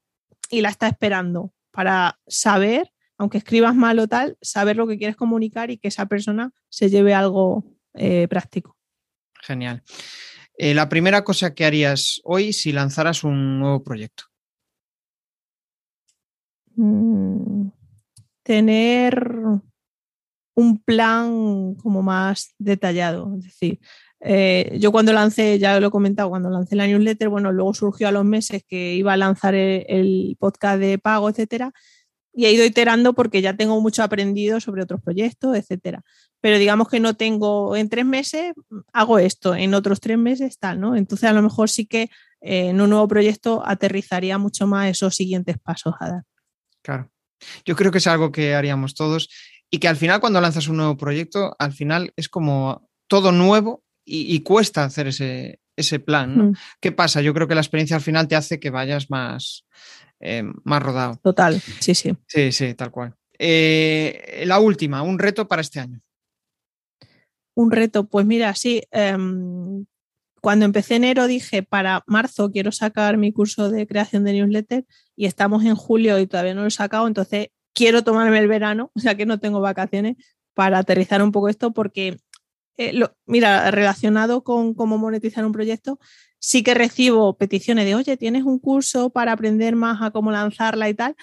y 0.49 0.61
la 0.61 0.69
está 0.69 0.87
esperando 0.87 1.53
para 1.71 2.19
saber, 2.25 2.91
aunque 3.17 3.37
escribas 3.37 3.75
mal 3.75 3.99
o 3.99 4.07
tal, 4.07 4.37
saber 4.41 4.77
lo 4.77 4.87
que 4.87 4.97
quieres 4.97 5.17
comunicar 5.17 5.71
y 5.71 5.77
que 5.77 5.89
esa 5.89 6.05
persona 6.05 6.53
se 6.69 6.89
lleve 6.89 7.13
algo 7.13 7.65
eh, 7.93 8.27
práctico. 8.29 8.78
Genial. 9.49 9.81
Eh, 10.59 10.75
la 10.75 10.89
primera 10.89 11.23
cosa 11.23 11.55
que 11.55 11.65
harías 11.65 12.21
hoy 12.23 12.53
si 12.53 12.71
lanzaras 12.71 13.23
un 13.23 13.59
nuevo 13.59 13.83
proyecto. 13.83 14.25
Mm, 16.75 17.69
tener 18.43 19.27
un 20.53 20.77
plan 20.83 21.73
como 21.81 22.03
más 22.03 22.53
detallado. 22.59 23.37
Es 23.39 23.45
decir, 23.45 23.79
eh, 24.19 24.77
yo 24.79 24.91
cuando 24.91 25.13
lancé, 25.13 25.57
ya 25.57 25.79
lo 25.79 25.87
he 25.87 25.91
comentado, 25.91 26.29
cuando 26.29 26.51
lancé 26.51 26.75
la 26.75 26.85
newsletter, 26.85 27.29
bueno, 27.29 27.51
luego 27.51 27.73
surgió 27.73 28.07
a 28.07 28.11
los 28.11 28.23
meses 28.23 28.63
que 28.67 28.93
iba 28.93 29.13
a 29.13 29.17
lanzar 29.17 29.55
el, 29.55 30.37
podcast 30.39 30.79
de 30.79 30.99
pago, 30.99 31.27
etcétera, 31.27 31.73
y 32.33 32.45
he 32.45 32.51
ido 32.51 32.65
iterando 32.65 33.13
porque 33.13 33.41
ya 33.41 33.57
tengo 33.57 33.81
mucho 33.81 34.03
aprendido 34.03 34.59
sobre 34.59 34.83
otros 34.83 35.01
proyectos, 35.01 35.57
etcétera. 35.57 36.03
Pero 36.41 36.57
digamos 36.57 36.87
que 36.89 36.99
no 36.99 37.15
tengo, 37.15 37.75
en 37.75 37.89
tres 37.89 38.05
meses 38.05 38.53
hago 38.93 39.19
esto, 39.19 39.55
en 39.55 39.73
otros 39.73 39.99
tres 39.99 40.17
meses 40.17 40.57
tal, 40.57 40.79
¿no? 40.79 40.95
Entonces 40.95 41.29
a 41.29 41.33
lo 41.33 41.41
mejor 41.41 41.69
sí 41.69 41.85
que 41.85 42.09
eh, 42.41 42.69
en 42.69 42.79
un 42.79 42.89
nuevo 42.89 43.07
proyecto 43.07 43.61
aterrizaría 43.65 44.37
mucho 44.37 44.67
más 44.67 44.89
esos 44.89 45.15
siguientes 45.15 45.57
pasos 45.57 45.95
a 45.99 46.09
dar. 46.09 46.23
Claro. 46.81 47.11
Yo 47.65 47.75
creo 47.75 47.91
que 47.91 47.97
es 47.99 48.07
algo 48.07 48.31
que 48.31 48.55
haríamos 48.55 48.95
todos 48.95 49.29
y 49.69 49.79
que 49.79 49.87
al 49.87 49.97
final 49.97 50.19
cuando 50.19 50.41
lanzas 50.41 50.67
un 50.67 50.77
nuevo 50.77 50.97
proyecto, 50.97 51.55
al 51.59 51.73
final 51.73 52.13
es 52.15 52.29
como 52.29 52.89
todo 53.07 53.31
nuevo 53.31 53.83
y, 54.05 54.39
cuesta 54.39 54.83
hacer 54.83 55.07
ese, 55.07 55.59
ese 55.75 55.99
plan. 55.99 56.37
¿no? 56.37 56.43
Mm. 56.45 56.53
¿Qué 56.81 56.91
pasa? 56.91 57.21
Yo 57.21 57.33
creo 57.33 57.47
que 57.47 57.53
la 57.53 57.61
experiencia 57.61 57.95
al 57.95 58.01
final 58.01 58.27
te 58.27 58.35
hace 58.35 58.59
que 58.59 58.71
vayas 58.71 59.11
más, 59.11 59.67
eh, 60.19 60.43
más 60.63 60.81
rodado. 60.81 61.19
Total, 61.21 61.61
sí, 61.79 61.93
sí. 61.93 62.15
Sí, 62.25 62.51
sí, 62.51 62.73
tal 62.73 62.89
cual. 62.89 63.15
Eh, 63.37 64.43
la 64.45 64.59
última, 64.59 65.03
un 65.03 65.19
reto 65.19 65.47
para 65.47 65.61
este 65.61 65.79
año. 65.79 66.01
Un 67.59 67.71
reto, 67.71 68.07
pues 68.07 68.25
mira, 68.25 68.55
sí, 68.55 68.83
em, 68.91 69.85
cuando 70.41 70.63
empecé 70.63 70.95
enero 70.95 71.27
dije, 71.27 71.61
para 71.61 72.03
marzo 72.07 72.51
quiero 72.51 72.71
sacar 72.71 73.17
mi 73.17 73.33
curso 73.33 73.69
de 73.69 73.85
creación 73.85 74.23
de 74.23 74.31
newsletter 74.31 74.85
y 75.17 75.25
estamos 75.25 75.65
en 75.65 75.75
julio 75.75 76.17
y 76.19 76.25
todavía 76.25 76.53
no 76.53 76.61
lo 76.61 76.67
he 76.67 76.71
sacado, 76.71 77.05
entonces 77.05 77.49
quiero 77.73 78.01
tomarme 78.01 78.39
el 78.39 78.47
verano, 78.47 78.91
o 78.95 78.99
sea 79.01 79.15
que 79.15 79.25
no 79.25 79.41
tengo 79.41 79.59
vacaciones, 79.59 80.15
para 80.53 80.77
aterrizar 80.77 81.21
un 81.21 81.33
poco 81.33 81.49
esto 81.49 81.73
porque, 81.73 82.21
eh, 82.77 82.93
mira, 83.25 83.71
relacionado 83.71 84.41
con 84.45 84.73
cómo 84.73 84.97
monetizar 84.97 85.45
un 85.45 85.51
proyecto, 85.51 85.99
sí 86.39 86.63
que 86.63 86.73
recibo 86.73 87.37
peticiones 87.37 87.83
de, 87.83 87.95
oye, 87.95 88.15
¿tienes 88.15 88.43
un 88.45 88.59
curso 88.59 89.09
para 89.09 89.33
aprender 89.33 89.75
más 89.75 90.01
a 90.01 90.11
cómo 90.11 90.31
lanzarla 90.31 90.87
y 90.87 90.93
tal? 90.93 91.17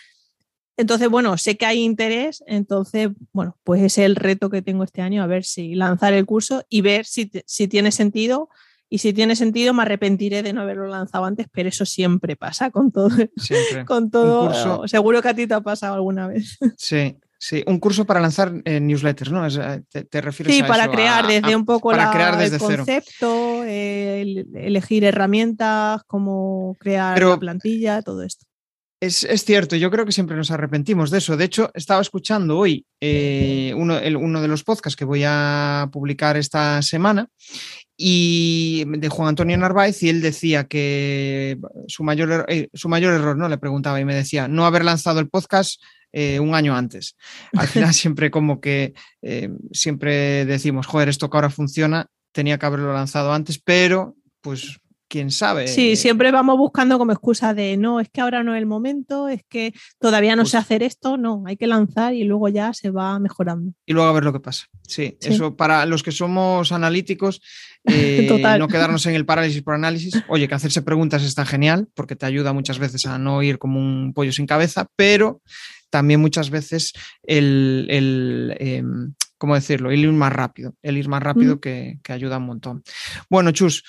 Entonces, 0.76 1.08
bueno, 1.08 1.36
sé 1.38 1.56
que 1.56 1.66
hay 1.66 1.82
interés, 1.82 2.44
entonces, 2.46 3.08
bueno, 3.32 3.56
pues 3.64 3.82
es 3.82 3.98
el 3.98 4.16
reto 4.16 4.50
que 4.50 4.62
tengo 4.62 4.84
este 4.84 5.00
año, 5.02 5.22
a 5.22 5.26
ver 5.26 5.44
si 5.44 5.74
lanzar 5.74 6.12
el 6.12 6.26
curso 6.26 6.64
y 6.68 6.82
ver 6.82 7.06
si, 7.06 7.30
si 7.46 7.66
tiene 7.66 7.92
sentido 7.92 8.50
y 8.88 8.98
si 8.98 9.12
tiene 9.12 9.34
sentido 9.34 9.74
me 9.74 9.82
arrepentiré 9.82 10.42
de 10.42 10.52
no 10.52 10.60
haberlo 10.60 10.86
lanzado 10.86 11.24
antes, 11.24 11.46
pero 11.50 11.68
eso 11.68 11.84
siempre 11.84 12.36
pasa 12.36 12.70
con 12.70 12.92
todo. 12.92 13.10
Siempre. 13.36 13.84
con 13.86 14.10
todo. 14.10 14.86
Seguro 14.86 15.22
que 15.22 15.28
a 15.28 15.34
ti 15.34 15.46
te 15.46 15.54
ha 15.54 15.60
pasado 15.60 15.94
alguna 15.94 16.28
vez. 16.28 16.58
Sí, 16.76 17.16
Sí, 17.38 17.62
un 17.66 17.78
curso 17.78 18.06
para 18.06 18.18
lanzar 18.18 18.50
eh, 18.64 18.80
newsletters, 18.80 19.30
¿no? 19.30 19.46
Eh, 19.46 19.82
te, 20.08 20.20
refieres 20.22 20.54
sí, 20.54 20.62
a 20.62 20.66
para 20.66 20.90
crear 20.90 21.26
desde 21.26 21.54
un 21.54 21.66
poco 21.66 21.90
para 21.90 22.10
crear 22.10 22.38
desde 22.38 22.56
el 22.56 22.62
concepto, 22.62 23.62
elegir 23.62 25.04
herramientas, 25.04 26.02
cómo 26.06 26.76
crear 26.80 27.20
la 27.22 27.38
plantilla, 27.38 28.00
todo 28.00 28.22
esto. 28.22 28.45
Es, 28.98 29.26
cierto, 29.44 29.76
yo 29.76 29.90
creo 29.90 30.06
que 30.06 30.12
siempre 30.12 30.36
nos 30.36 30.50
arrepentimos 30.50 31.10
de 31.10 31.18
eso. 31.18 31.36
De 31.36 31.44
hecho, 31.44 31.70
estaba 31.74 32.00
escuchando 32.00 32.56
hoy 32.56 32.86
eh, 33.00 33.74
uno, 33.76 33.98
uno, 34.18 34.40
de 34.40 34.48
los 34.48 34.64
podcasts 34.64 34.96
que 34.96 35.04
voy 35.04 35.22
a 35.26 35.90
publicar 35.92 36.38
esta 36.38 36.80
semana 36.80 37.28
y 37.94 38.84
de 38.86 39.08
Juan 39.10 39.28
Antonio 39.28 39.58
Narváez 39.58 40.02
y 40.02 40.08
él 40.08 40.22
decía 40.22 40.64
que 40.64 41.58
su 41.88 42.04
mayor, 42.04 42.32
er, 42.32 42.44
eh, 42.48 42.68
su 42.72 42.88
mayor 42.88 43.12
error, 43.12 43.36
¿no? 43.36 43.50
Le 43.50 43.58
preguntaba 43.58 44.00
y 44.00 44.06
me 44.06 44.14
decía, 44.14 44.48
no 44.48 44.64
haber 44.64 44.84
lanzado 44.84 45.20
el 45.20 45.28
podcast 45.28 45.82
eh, 46.12 46.40
un 46.40 46.54
año 46.54 46.74
antes. 46.74 47.16
Al 47.52 47.68
final 47.68 47.92
siempre 47.94 48.30
como 48.30 48.62
que 48.62 48.94
siempre 49.72 50.46
decimos, 50.46 50.86
joder, 50.86 51.10
esto 51.10 51.28
que 51.28 51.36
ahora 51.36 51.50
funciona, 51.50 52.06
tenía 52.32 52.58
que 52.58 52.64
haberlo 52.64 52.94
lanzado 52.94 53.34
antes, 53.34 53.58
pero 53.58 54.16
pues 54.40 54.78
quién 55.08 55.30
sabe. 55.30 55.68
Sí, 55.68 55.96
siempre 55.96 56.30
vamos 56.30 56.58
buscando 56.58 56.98
como 56.98 57.12
excusa 57.12 57.54
de 57.54 57.76
no, 57.76 58.00
es 58.00 58.08
que 58.10 58.20
ahora 58.20 58.42
no 58.42 58.54
es 58.54 58.58
el 58.58 58.66
momento, 58.66 59.28
es 59.28 59.42
que 59.48 59.72
todavía 59.98 60.36
no 60.36 60.44
sé 60.46 60.56
hacer 60.56 60.82
esto, 60.82 61.16
no, 61.16 61.44
hay 61.46 61.56
que 61.56 61.66
lanzar 61.66 62.14
y 62.14 62.24
luego 62.24 62.48
ya 62.48 62.72
se 62.72 62.90
va 62.90 63.18
mejorando. 63.18 63.72
Y 63.86 63.92
luego 63.92 64.08
a 64.08 64.12
ver 64.12 64.24
lo 64.24 64.32
que 64.32 64.40
pasa. 64.40 64.66
Sí, 64.86 65.16
eso 65.20 65.56
para 65.56 65.86
los 65.86 66.02
que 66.02 66.12
somos 66.12 66.72
analíticos, 66.72 67.40
eh, 67.84 68.28
no 68.58 68.68
quedarnos 68.68 69.06
en 69.06 69.14
el 69.14 69.26
parálisis 69.26 69.62
por 69.62 69.74
análisis. 69.74 70.14
Oye, 70.28 70.48
que 70.48 70.54
hacerse 70.54 70.82
preguntas 70.82 71.22
está 71.22 71.46
genial 71.46 71.88
porque 71.94 72.16
te 72.16 72.26
ayuda 72.26 72.52
muchas 72.52 72.78
veces 72.78 73.06
a 73.06 73.18
no 73.18 73.42
ir 73.42 73.58
como 73.58 73.78
un 73.78 74.12
pollo 74.12 74.32
sin 74.32 74.46
cabeza, 74.46 74.86
pero 74.96 75.40
también 75.90 76.20
muchas 76.20 76.50
veces 76.50 76.92
el, 77.22 77.86
el 77.90 78.56
em, 78.58 79.14
¿cómo 79.38 79.54
decirlo? 79.54 79.90
El 79.90 80.00
ir 80.00 80.12
más 80.12 80.32
rápido, 80.32 80.74
el 80.82 80.96
ir 80.96 81.08
más 81.08 81.22
rápido 81.22 81.60
que, 81.60 82.00
que 82.02 82.12
ayuda 82.12 82.38
un 82.38 82.46
montón. 82.46 82.82
Bueno, 83.30 83.52
Chus 83.52 83.84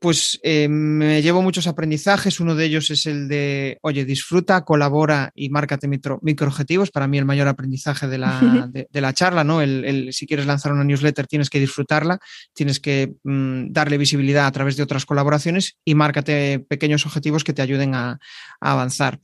pues 0.00 0.40
eh, 0.42 0.66
me 0.66 1.20
llevo 1.20 1.42
muchos 1.42 1.66
aprendizajes. 1.66 2.40
Uno 2.40 2.54
de 2.54 2.64
ellos 2.64 2.90
es 2.90 3.04
el 3.04 3.28
de, 3.28 3.78
oye, 3.82 4.06
disfruta, 4.06 4.64
colabora 4.64 5.30
y 5.34 5.50
márcate 5.50 5.88
micro, 5.88 6.18
objetivos. 6.22 6.90
Para 6.90 7.06
mí 7.06 7.18
el 7.18 7.26
mayor 7.26 7.48
aprendizaje 7.48 8.08
de 8.08 8.16
la, 8.16 8.70
de, 8.72 9.00
la 9.00 9.12
charla, 9.12 9.44
¿no? 9.44 9.60
El, 9.60 10.08
si 10.12 10.26
quieres 10.26 10.46
lanzar 10.46 10.72
una 10.72 10.84
newsletter 10.84 11.26
tienes 11.26 11.50
que 11.50 11.60
disfrutarla, 11.60 12.18
tienes 12.54 12.80
que 12.80 13.12
mm, 13.24 13.72
darle 13.72 13.98
visibilidad 13.98 14.46
a 14.46 14.52
través 14.52 14.78
de 14.78 14.82
otras 14.82 15.04
colaboraciones 15.04 15.76
y 15.84 15.94
márcate 15.94 16.60
pequeños 16.60 17.04
objetivos 17.04 17.44
que 17.44 17.52
te 17.52 17.60
ayuden 17.60 17.94
a, 17.94 18.18
avanzar. 18.58 19.20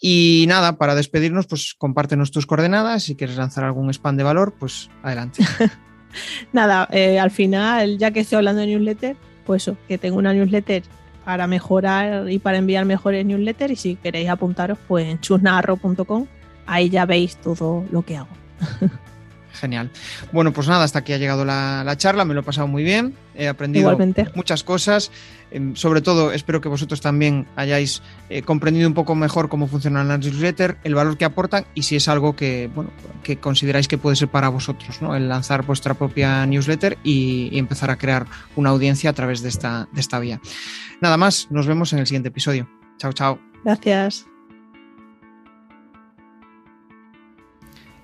Y 0.00 0.44
nada, 0.46 0.78
para 0.78 0.94
despedirnos, 0.94 1.48
pues 1.48 1.74
compártenos 1.76 2.30
tus 2.30 2.46
coordenadas. 2.46 3.02
Si 3.02 3.16
quieres 3.16 3.36
lanzar 3.36 3.64
algún 3.64 3.90
spam 3.90 4.16
de 4.16 4.22
valor, 4.22 4.54
pues 4.56 4.88
adelante. 5.02 5.44
nada, 6.52 6.88
eh, 6.92 7.18
al 7.18 7.32
final, 7.32 7.98
ya 7.98 8.12
que 8.12 8.20
estoy 8.20 8.36
hablando 8.36 8.60
de 8.60 8.68
newsletter, 8.68 9.16
pues 9.44 9.62
eso, 9.62 9.76
que 9.88 9.98
tengo 9.98 10.18
una 10.18 10.32
newsletter 10.32 10.82
para 11.24 11.46
mejorar 11.46 12.30
y 12.30 12.38
para 12.38 12.58
enviar 12.58 12.84
mejores 12.84 13.24
newsletters 13.24 13.72
y 13.72 13.76
si 13.76 13.96
queréis 13.96 14.28
apuntaros 14.28 14.78
pues 14.88 15.06
en 15.06 15.20
chusnarro.com 15.20 16.26
ahí 16.66 16.88
ya 16.88 17.06
veis 17.06 17.36
todo 17.36 17.84
lo 17.90 18.02
que 18.02 18.16
hago. 18.16 18.28
Genial. 19.62 19.90
Bueno, 20.32 20.52
pues 20.52 20.66
nada, 20.66 20.82
hasta 20.82 20.98
aquí 20.98 21.12
ha 21.12 21.18
llegado 21.18 21.44
la, 21.44 21.84
la 21.84 21.96
charla, 21.96 22.24
me 22.24 22.34
lo 22.34 22.40
he 22.40 22.42
pasado 22.42 22.66
muy 22.66 22.82
bien, 22.82 23.14
he 23.36 23.46
aprendido 23.46 23.92
Igualmente. 23.92 24.26
muchas 24.34 24.64
cosas, 24.64 25.12
eh, 25.52 25.70
sobre 25.74 26.00
todo 26.00 26.32
espero 26.32 26.60
que 26.60 26.68
vosotros 26.68 27.00
también 27.00 27.46
hayáis 27.54 28.02
eh, 28.28 28.42
comprendido 28.42 28.88
un 28.88 28.94
poco 28.94 29.14
mejor 29.14 29.48
cómo 29.48 29.68
funcionan 29.68 30.08
las 30.08 30.18
newsletters, 30.18 30.78
el 30.82 30.96
valor 30.96 31.16
que 31.16 31.24
aportan 31.24 31.64
y 31.76 31.82
si 31.82 31.94
es 31.94 32.08
algo 32.08 32.34
que, 32.34 32.68
bueno, 32.74 32.90
que 33.22 33.36
consideráis 33.36 33.86
que 33.86 33.98
puede 33.98 34.16
ser 34.16 34.26
para 34.26 34.48
vosotros, 34.48 35.00
¿no? 35.00 35.14
El 35.14 35.28
lanzar 35.28 35.64
vuestra 35.64 35.94
propia 35.94 36.44
newsletter 36.44 36.98
y, 37.04 37.48
y 37.52 37.60
empezar 37.60 37.92
a 37.92 37.98
crear 37.98 38.26
una 38.56 38.70
audiencia 38.70 39.10
a 39.10 39.12
través 39.12 39.42
de 39.42 39.48
esta, 39.48 39.86
de 39.92 40.00
esta 40.00 40.18
vía. 40.18 40.40
Nada 41.00 41.16
más, 41.16 41.46
nos 41.52 41.68
vemos 41.68 41.92
en 41.92 42.00
el 42.00 42.08
siguiente 42.08 42.30
episodio. 42.30 42.68
Chao, 42.98 43.12
chao. 43.12 43.38
Gracias. 43.62 44.26